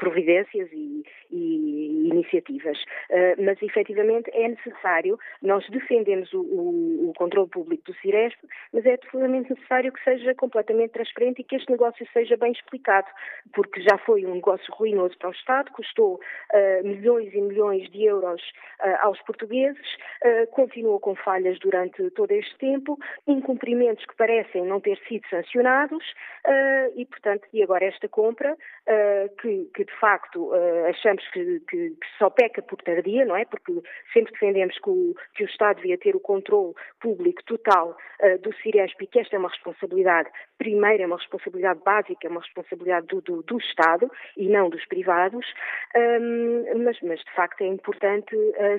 providências 0.00 0.68
e, 0.72 1.04
e 1.30 2.08
iniciativas. 2.10 2.78
Uh, 3.10 3.44
mas, 3.44 3.62
efetivamente, 3.62 4.30
é 4.32 4.48
necessário, 4.48 5.18
nós 5.42 5.64
defendemos 5.68 6.32
o, 6.32 6.40
o, 6.40 7.10
o 7.10 7.12
controle 7.14 7.48
público 7.48 7.84
do 7.84 7.94
Ciresp, 7.98 8.38
mas 8.72 8.84
é 8.86 8.94
absolutamente 8.94 9.50
necessário 9.50 9.92
que 9.92 10.02
seja 10.02 10.34
completamente 10.34 10.92
transparente 10.92 11.40
e 11.40 11.44
que 11.44 11.54
este 11.54 11.70
negócio 11.70 12.04
seja 12.12 12.36
bem 12.36 12.50
explicado, 12.52 13.06
porque 13.52 13.82
já 13.82 13.98
foi 13.98 14.24
um 14.24 14.36
negócio 14.36 14.72
ruinoso 14.74 15.16
para 15.18 15.28
o 15.28 15.32
Estado, 15.32 15.70
custou 15.72 16.14
uh, 16.14 16.86
milhões 16.86 17.32
e 17.34 17.40
milhões 17.40 17.88
de 17.90 18.04
euros 18.04 18.40
uh, 18.80 19.06
aos 19.06 19.20
portugueses, 19.22 19.86
continuou 20.52 20.98
com 20.98 21.14
falhas 21.14 21.58
durante 21.58 22.10
todo 22.10 22.30
este 22.30 22.56
tempo, 22.56 22.98
incumprimentos 23.26 24.04
que 24.06 24.16
parecem 24.16 24.64
não 24.64 24.80
ter 24.80 24.98
sido 25.06 25.26
sancionados 25.28 26.04
e, 26.96 27.04
portanto, 27.04 27.46
e 27.52 27.62
agora 27.62 27.84
esta 27.84 28.08
compra, 28.08 28.56
que, 29.40 29.70
que 29.74 29.84
de 29.84 29.92
facto 30.00 30.50
uh, 30.52 30.86
achamos 30.88 31.26
que, 31.28 31.60
que, 31.60 31.90
que, 31.90 32.06
só 32.18 32.28
peca 32.28 32.60
por 32.60 32.80
tardia, 32.82 33.24
não 33.24 33.36
é? 33.36 33.44
Porque 33.44 33.72
sempre 34.12 34.32
defendemos 34.32 34.76
que 34.78 34.90
o, 34.90 35.14
o 35.14 35.44
Estado 35.44 35.76
devia 35.76 35.96
ter 35.96 36.16
o 36.16 36.20
controle 36.20 36.74
público 37.00 37.42
total 37.44 37.96
uh, 38.22 38.38
do 38.42 38.52
Ciresp 38.56 39.00
e 39.02 39.06
que 39.06 39.20
esta 39.20 39.36
é 39.36 39.38
uma 39.38 39.48
responsabilidade, 39.48 40.28
primeiro 40.58 41.02
é 41.02 41.06
uma 41.06 41.16
responsabilidade 41.16 41.80
básica, 41.84 42.26
é 42.26 42.30
uma 42.30 42.40
responsabilidade 42.40 43.06
do, 43.06 43.20
do, 43.20 43.42
do 43.42 43.58
Estado 43.58 44.10
e 44.36 44.48
não 44.48 44.68
dos 44.68 44.84
privados, 44.86 45.46
um, 45.96 46.84
mas, 46.84 46.98
mas, 47.02 47.20
de 47.20 47.32
facto 47.34 47.62
é 47.62 47.66
importante 47.66 48.36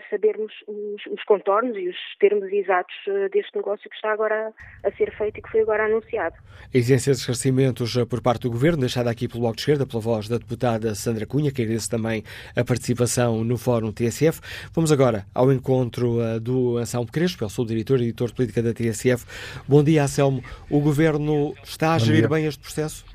sabermos 0.09 0.53
os, 0.67 1.05
os, 1.07 1.23
contornos 1.23 1.77
e 1.77 1.87
os 1.87 1.97
termos 2.19 2.51
exatos 2.51 2.95
deste 3.31 3.55
negócio 3.55 3.89
que 3.89 3.95
está 3.95 4.11
agora 4.11 4.53
a, 4.83 4.87
a, 4.87 4.91
ser 4.93 5.15
feito 5.15 5.39
e 5.39 5.41
que 5.41 5.49
foi 5.49 5.61
agora 5.61 5.85
anunciado. 5.85 6.35
A 6.73 6.77
exigência 6.77 7.13
de 7.13 7.19
esclarecimentos 7.19 7.95
por 8.05 8.21
parte 8.21 8.41
do 8.41 8.51
Governo, 8.51 8.79
deixada 8.79 9.09
aqui 9.09 9.27
pelo 9.27 9.41
Bloco 9.41 9.55
de 9.55 9.61
Esquerda, 9.61 9.85
pela 9.85 10.00
voz 10.01 10.27
da 10.27 10.37
deputada 10.37 10.93
Sandra 10.95 11.25
Cunha, 11.25 11.51
que 11.51 11.61
agradeço 11.61 11.89
também 11.89 12.23
a 12.55 12.63
participação 12.63 13.43
no 13.43 13.57
Fórum 13.57 13.93
TSF. 13.93 14.41
Vamos 14.73 14.91
agora 14.91 15.25
ao 15.33 15.53
encontro 15.53 16.17
uh, 16.19 16.39
do 16.39 16.77
Anselmo 16.77 17.09
Crespo, 17.09 17.45
eu 17.45 17.49
sou 17.49 17.63
o 17.63 17.67
diretor 17.67 18.01
e 18.01 18.05
editor 18.05 18.27
de 18.27 18.33
política 18.33 18.61
da 18.61 18.73
TSF. 18.73 19.25
Bom 19.67 19.83
dia, 19.83 20.03
Anselmo. 20.03 20.43
O 20.69 20.81
Governo 20.81 21.53
está 21.63 21.93
a 21.93 21.99
gerir 21.99 22.27
bem 22.27 22.45
este 22.45 22.59
processo? 22.59 23.05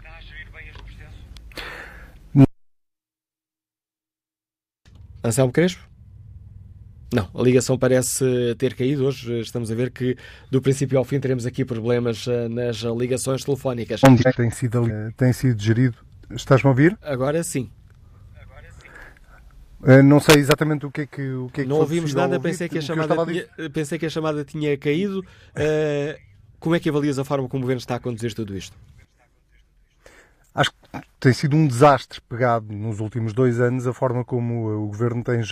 Anselmo 5.23 5.53
Crespo? 5.53 5.87
Não, 7.13 7.29
a 7.35 7.43
ligação 7.43 7.79
parece 7.79 8.25
ter 8.59 8.75
caído. 8.75 9.07
Hoje 9.07 9.41
estamos 9.41 9.71
a 9.71 9.75
ver 9.75 9.91
que 9.91 10.17
do 10.51 10.61
princípio 10.61 10.99
ao 10.99 11.05
fim 11.05 11.21
teremos 11.21 11.47
aqui 11.47 11.65
problemas 11.65 12.27
uh, 12.27 12.49
nas 12.49 12.79
ligações 12.79 13.45
telefónicas. 13.45 14.01
Tem 14.37 14.51
sido, 14.51 14.87
tem 15.17 15.33
sido 15.33 15.63
gerido? 15.63 16.06
Estás-me 16.31 16.69
a 16.69 16.71
ouvir? 16.71 16.99
Agora 17.03 17.43
sim. 17.43 17.71
Uh, 19.81 20.03
não 20.03 20.19
sei 20.19 20.37
exatamente 20.37 20.87
o 20.87 20.91
que 20.91 21.03
é 21.03 21.07
que 21.07 21.31
o 21.31 21.49
que 21.51 21.61
é 21.61 21.65
que 21.65 21.69
Não 21.69 21.77
ouvimos 21.77 22.13
nada, 22.13 22.41
pensei 22.41 22.69
que, 22.69 22.79
a 22.79 22.81
chamada 22.81 23.15
tinha, 23.25 23.71
pensei 23.71 23.99
que 23.99 24.07
a 24.07 24.11
chamada 24.11 24.45
tinha 24.45 24.77
caído. 24.77 25.21
Uh, 25.21 26.19
como 26.59 26.75
é 26.75 26.81
que 26.81 26.89
avalias 26.89 27.19
a 27.19 27.25
forma 27.25 27.49
como 27.49 27.61
o 27.61 27.65
governo 27.65 27.79
está 27.79 27.97
a 27.97 28.01
conduzir 28.01 28.35
tudo 28.35 28.57
isto? 28.57 28.77
Acho 30.55 30.71
que 30.71 30.79
tem 31.21 31.33
sido 31.33 31.55
um 31.55 31.67
desastre 31.67 32.21
pegado 32.23 32.73
nos 32.73 32.99
últimos 32.99 33.33
dois 33.35 33.61
anos 33.61 33.87
a 33.87 33.93
forma 33.93 34.25
como 34.25 34.85
o 34.85 34.87
governo 34.87 35.23
tem 35.23 35.43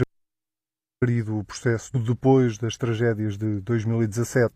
gerido 1.03 1.39
o 1.39 1.45
processo 1.45 1.97
depois 1.99 2.57
das 2.57 2.79
tragédias 2.79 3.37
de 3.37 3.61
2017. 3.61 4.55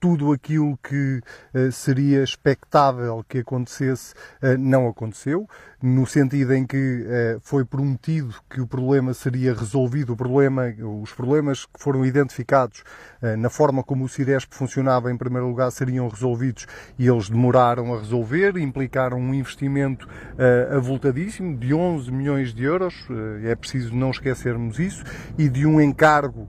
Tudo 0.00 0.32
aquilo 0.32 0.78
que 0.80 1.20
uh, 1.54 1.72
seria 1.72 2.22
expectável 2.22 3.24
que 3.28 3.38
acontecesse 3.38 4.14
uh, 4.40 4.56
não 4.56 4.86
aconteceu, 4.86 5.48
no 5.82 6.06
sentido 6.06 6.54
em 6.54 6.64
que 6.64 7.02
uh, 7.02 7.40
foi 7.40 7.64
prometido 7.64 8.32
que 8.48 8.60
o 8.60 8.66
problema 8.66 9.12
seria 9.12 9.52
resolvido, 9.52 10.12
o 10.12 10.16
problema, 10.16 10.72
os 11.02 11.12
problemas 11.12 11.66
que 11.66 11.80
foram 11.80 12.04
identificados 12.04 12.84
na 13.36 13.50
forma 13.50 13.82
como 13.82 14.04
o 14.04 14.08
Ciresp 14.08 14.54
funcionava 14.54 15.10
em 15.10 15.16
primeiro 15.16 15.48
lugar 15.48 15.70
seriam 15.72 16.08
resolvidos 16.08 16.66
e 16.96 17.08
eles 17.08 17.28
demoraram 17.28 17.92
a 17.94 17.98
resolver, 17.98 18.56
implicaram 18.56 19.18
um 19.18 19.34
investimento 19.34 20.08
avultadíssimo 20.70 21.56
de 21.56 21.74
11 21.74 22.12
milhões 22.12 22.54
de 22.54 22.62
euros, 22.62 22.94
é 23.42 23.54
preciso 23.56 23.94
não 23.94 24.10
esquecermos 24.10 24.78
isso, 24.78 25.02
e 25.36 25.48
de 25.48 25.66
um 25.66 25.80
encargo 25.80 26.48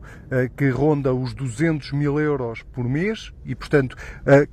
que 0.55 0.69
ronda 0.69 1.13
os 1.13 1.33
200 1.33 1.91
mil 1.93 2.19
euros 2.19 2.61
por 2.61 2.87
mês, 2.87 3.33
e, 3.45 3.55
portanto, 3.55 3.95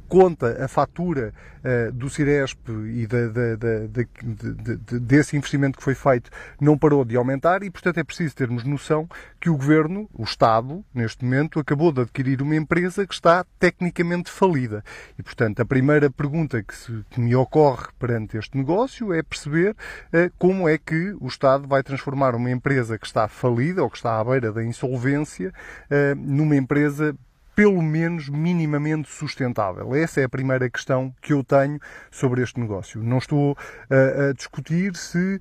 conta, 0.08 0.64
a 0.64 0.68
fatura 0.68 1.32
uh, 1.66 1.92
do 1.92 2.08
Ciresp 2.08 2.68
e 2.68 3.06
de, 3.06 4.98
desse 5.00 5.36
investimento 5.36 5.78
que 5.78 5.84
foi 5.84 5.94
feito 5.94 6.30
não 6.60 6.78
parou 6.78 7.04
de 7.04 7.16
aumentar 7.16 7.62
e, 7.62 7.70
portanto, 7.70 7.98
é 7.98 8.04
preciso 8.04 8.34
termos 8.34 8.64
noção 8.64 9.08
que 9.40 9.50
o 9.50 9.56
Governo, 9.56 10.08
o 10.14 10.24
Estado, 10.24 10.84
neste 10.94 11.24
momento, 11.24 11.58
acabou 11.58 11.92
de 11.92 12.02
adquirir 12.02 12.40
uma 12.40 12.54
empresa 12.54 13.06
que 13.06 13.14
está 13.14 13.44
tecnicamente 13.58 14.30
falida. 14.30 14.84
E, 15.18 15.22
portanto, 15.22 15.60
a 15.60 15.64
primeira 15.64 16.10
pergunta 16.10 16.62
que, 16.62 16.74
se, 16.74 17.04
que 17.10 17.20
me 17.20 17.34
ocorre 17.34 17.86
perante 17.98 18.36
este 18.36 18.56
negócio 18.56 19.12
é 19.12 19.22
perceber 19.22 19.70
uh, 19.72 20.32
como 20.38 20.68
é 20.68 20.78
que 20.78 21.14
o 21.20 21.26
Estado 21.26 21.66
vai 21.66 21.82
transformar 21.82 22.34
uma 22.34 22.50
empresa 22.50 22.98
que 22.98 23.06
está 23.06 23.28
falida 23.28 23.82
ou 23.82 23.90
que 23.90 23.96
está 23.96 24.18
à 24.18 24.24
beira 24.24 24.52
da 24.52 24.64
insolvência 24.64 25.52
uh, 25.90 26.14
numa 26.16 26.56
empresa 26.56 27.16
pelo 27.56 27.82
menos 27.82 28.28
minimamente 28.28 29.08
sustentável? 29.10 29.94
Essa 29.94 30.20
é 30.20 30.24
a 30.24 30.28
primeira 30.28 30.68
questão 30.68 31.12
que 31.22 31.32
eu 31.32 31.42
tenho 31.42 31.80
sobre 32.10 32.42
este 32.42 32.60
negócio. 32.60 33.02
Não 33.02 33.16
estou 33.16 33.56
a 33.90 34.32
discutir 34.34 34.94
se, 34.94 35.40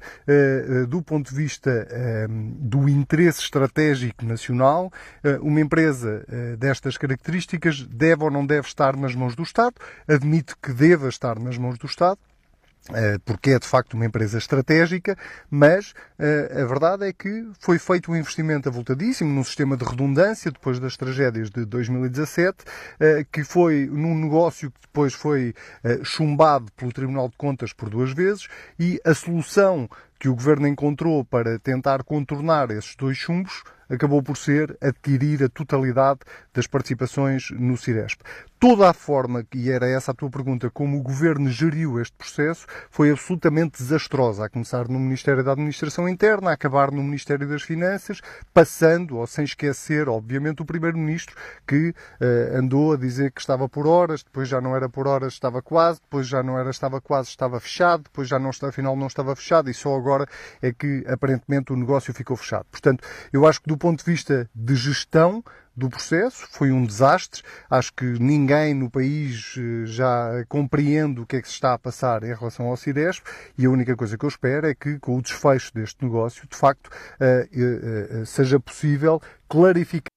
do 0.88 1.02
ponto 1.04 1.30
de 1.30 1.36
vista 1.36 1.88
do 2.58 2.88
interesse 2.88 3.42
estratégico 3.42 4.26
nacional, 4.26 4.92
uma 5.42 5.60
empresa 5.60 6.26
destas 6.58 6.98
características 6.98 7.82
deve 7.86 8.24
ou 8.24 8.32
não 8.32 8.46
deve 8.46 8.66
estar 8.66 8.96
nas 8.96 9.14
mãos 9.14 9.36
do 9.36 9.44
Estado. 9.44 9.76
Admito 10.08 10.58
que 10.62 10.72
deva 10.72 11.10
estar 11.10 11.38
nas 11.38 11.58
mãos 11.58 11.78
do 11.78 11.86
Estado, 11.86 12.18
porque 13.26 13.52
é 13.52 13.60
de 13.60 13.66
facto 13.66 13.96
uma 13.96 14.06
empresa 14.06 14.38
estratégica, 14.38 15.18
mas 15.50 15.92
uh, 16.20 16.62
a 16.62 16.66
verdade 16.66 17.08
é 17.08 17.14
que 17.14 17.48
foi 17.60 17.80
feito 17.80 18.12
um 18.12 18.16
investimento 18.16 18.70
avultadíssimo 18.70 19.34
num 19.34 19.44
sistema 19.44 19.76
de 19.76 19.84
redundância 19.84 20.52
depois 20.52 20.80
das 20.80 20.96
tragédias 20.96 21.50
de 21.50 21.66
2017, 21.66 22.52
uh, 22.52 22.66
eh, 23.00 23.26
que 23.32 23.44
foi 23.44 23.90
num 23.92 24.16
negócio 24.16 24.72
que 24.72 24.82
depois 24.82 25.14
foi 25.14 25.54
chumbado 26.04 26.72
pelo 26.74 26.92
Tribunal 26.92 27.28
de 27.28 27.36
Contas 27.36 27.74
por 27.74 27.90
duas 27.90 28.14
vezes 28.14 28.48
e 28.80 29.00
a 29.04 29.14
solução 29.14 29.90
que 30.20 30.30
o 30.30 30.36
governo 30.36 30.68
encontrou 30.68 31.26
para 31.26 31.60
tentar 31.60 32.04
contornar 32.04 32.72
esses 32.72 32.96
dois 32.96 33.18
chumbos 33.18 33.64
acabou 33.90 34.22
por 34.22 34.38
ser 34.38 34.78
adquirir 34.82 35.44
a 35.44 35.50
totalidade 35.50 36.20
das 36.54 36.68
participações 36.68 37.52
no 37.52 37.78
Ciresp. 37.78 38.22
Toda 38.60 38.90
a 38.90 38.94
forma, 38.94 39.46
e 39.54 39.70
era 39.70 39.88
essa 39.88 40.12
a 40.12 40.14
tua 40.14 40.30
pergunta, 40.30 40.70
como 40.70 40.98
o 40.98 41.02
governo 41.02 41.50
geriu 41.50 42.00
este 42.00 42.16
processo 42.18 42.66
foi 42.90 43.12
absolutamente 43.12 43.78
desastrosa, 43.78 44.46
a 44.46 44.50
começar 44.50 44.88
no 44.88 44.98
Ministério 44.98 45.44
da 45.44 45.52
Administração 45.52 46.08
Interna, 46.08 46.50
a 46.52 46.54
acabar 46.54 46.90
no 46.90 47.04
Ministério 47.04 47.48
das 47.48 47.62
Finanças, 47.62 48.22
passando, 48.54 49.18
ou 49.18 49.28
sem 49.28 49.44
esquecer, 49.44 50.08
obviamente, 50.08 50.62
o 50.62 50.66
Primeiro-Ministro, 50.66 51.36
que 51.68 51.90
uh, 51.90 52.58
andou 52.58 52.94
a 52.94 52.98
dizer 52.98 53.32
que 53.32 53.42
estava 53.42 53.68
por 53.68 53.86
horas, 53.86 54.24
depois 54.24 54.48
já 54.48 54.62
não 54.62 54.76
era 54.76 54.88
por 54.88 55.06
horas, 55.06 55.34
estava 55.34 55.62
quase, 55.62 56.00
depois 56.02 56.26
já 56.26 56.42
não 56.42 56.58
era, 56.58 56.70
estava 56.70 57.02
quase, 57.02 57.30
estava 57.30 57.60
fechado, 57.60 58.04
depois 58.04 58.28
já 58.28 58.40
não, 58.40 58.50
afinal 58.50 58.96
não 58.96 59.08
estava 59.08 59.36
fechado, 59.36 59.70
e 59.70 59.74
só 59.74 59.96
agora 59.96 60.26
é 60.62 60.72
que 60.72 61.04
aparentemente 61.08 61.74
o 61.74 61.76
negócio 61.76 62.14
ficou 62.14 62.38
fechado. 62.38 62.66
Portanto, 62.72 63.04
eu 63.32 63.46
acho 63.46 63.62
que 63.62 63.70
do 63.76 63.78
ponto 63.78 64.06
de 64.06 64.10
vista 64.10 64.50
de 64.56 64.74
gestão 64.74 65.44
do 65.76 65.90
processo, 65.90 66.48
foi 66.50 66.72
um 66.72 66.86
desastre. 66.86 67.44
Acho 67.70 67.94
que 67.94 68.06
ninguém 68.06 68.74
no 68.74 68.90
país 68.90 69.56
eh, 69.58 69.86
já 69.86 70.46
compreende 70.48 71.20
o 71.20 71.26
que 71.26 71.36
é 71.36 71.42
que 71.42 71.48
se 71.50 71.56
está 71.56 71.74
a 71.74 71.78
passar 71.78 72.24
em 72.24 72.34
relação 72.34 72.68
ao 72.68 72.78
Ciresp 72.78 73.26
e 73.58 73.66
a 73.66 73.70
única 73.70 73.94
coisa 73.94 74.18
que 74.18 74.24
eu 74.24 74.30
espero 74.30 74.66
é 74.66 74.74
que, 74.74 74.98
com 75.00 75.18
o 75.18 75.22
desfecho 75.22 75.74
deste 75.74 76.06
negócio, 76.06 76.48
de 76.48 76.56
facto, 76.56 76.90
eh, 77.20 77.50
eh, 77.52 78.24
seja 78.26 78.58
possível 78.62 79.22
clarificar 79.50 80.15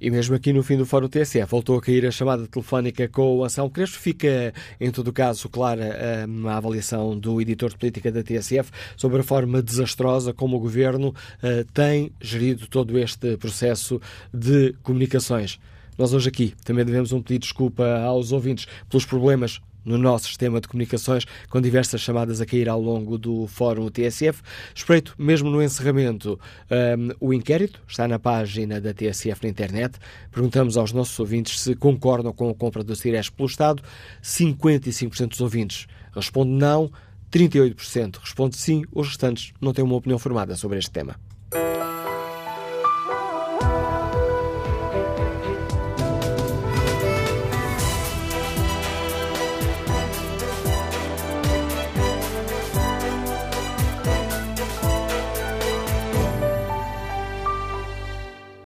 E 0.00 0.10
mesmo 0.10 0.36
aqui 0.36 0.52
no 0.52 0.62
fim 0.62 0.76
do 0.76 0.86
Fórum 0.86 1.08
TSF 1.08 1.50
voltou 1.50 1.76
a 1.76 1.82
cair 1.82 2.06
a 2.06 2.10
chamada 2.10 2.46
telefónica 2.46 3.08
com 3.08 3.38
o 3.38 3.44
Anselmo 3.44 3.70
Crespo. 3.70 3.98
Fica, 3.98 4.54
em 4.80 4.90
todo 4.90 5.12
caso, 5.12 5.48
clara 5.48 6.24
a 6.46 6.56
avaliação 6.56 7.18
do 7.18 7.40
editor 7.40 7.70
de 7.70 7.76
política 7.76 8.12
da 8.12 8.22
TSF 8.22 8.70
sobre 8.96 9.20
a 9.20 9.24
forma 9.24 9.60
desastrosa 9.60 10.32
como 10.32 10.56
o 10.56 10.60
governo 10.60 11.08
uh, 11.08 11.64
tem 11.74 12.12
gerido 12.20 12.68
todo 12.68 12.96
este 12.98 13.36
processo 13.36 14.00
de 14.32 14.72
comunicações. 14.82 15.58
Nós 15.98 16.14
hoje 16.14 16.28
aqui 16.28 16.54
também 16.64 16.84
devemos 16.84 17.10
um 17.10 17.20
pedido 17.20 17.40
de 17.40 17.48
desculpa 17.48 17.98
aos 17.98 18.30
ouvintes 18.30 18.68
pelos 18.88 19.04
problemas 19.04 19.60
no 19.88 19.98
nosso 19.98 20.26
sistema 20.26 20.60
de 20.60 20.68
comunicações, 20.68 21.24
com 21.48 21.60
diversas 21.60 22.00
chamadas 22.00 22.40
a 22.40 22.46
cair 22.46 22.68
ao 22.68 22.80
longo 22.80 23.18
do 23.18 23.46
Fórum 23.46 23.88
TSF. 23.88 24.42
Espreito, 24.74 25.14
mesmo 25.18 25.50
no 25.50 25.62
encerramento, 25.62 26.38
um, 26.70 27.28
o 27.28 27.32
inquérito 27.32 27.80
está 27.88 28.06
na 28.06 28.18
página 28.18 28.80
da 28.80 28.92
TSF 28.92 29.42
na 29.42 29.48
internet. 29.48 29.98
Perguntamos 30.30 30.76
aos 30.76 30.92
nossos 30.92 31.18
ouvintes 31.18 31.60
se 31.60 31.74
concordam 31.74 32.32
com 32.32 32.50
a 32.50 32.54
compra 32.54 32.84
do 32.84 32.94
Cires 32.94 33.30
pelo 33.30 33.48
Estado. 33.48 33.82
55% 34.22 35.28
dos 35.28 35.40
ouvintes 35.40 35.86
respondem 36.14 36.54
não, 36.54 36.90
38% 37.30 38.18
respondem 38.20 38.58
sim, 38.58 38.84
os 38.92 39.08
restantes 39.08 39.52
não 39.60 39.72
têm 39.72 39.84
uma 39.84 39.96
opinião 39.96 40.18
formada 40.18 40.56
sobre 40.56 40.78
este 40.78 40.90
tema. 40.90 41.16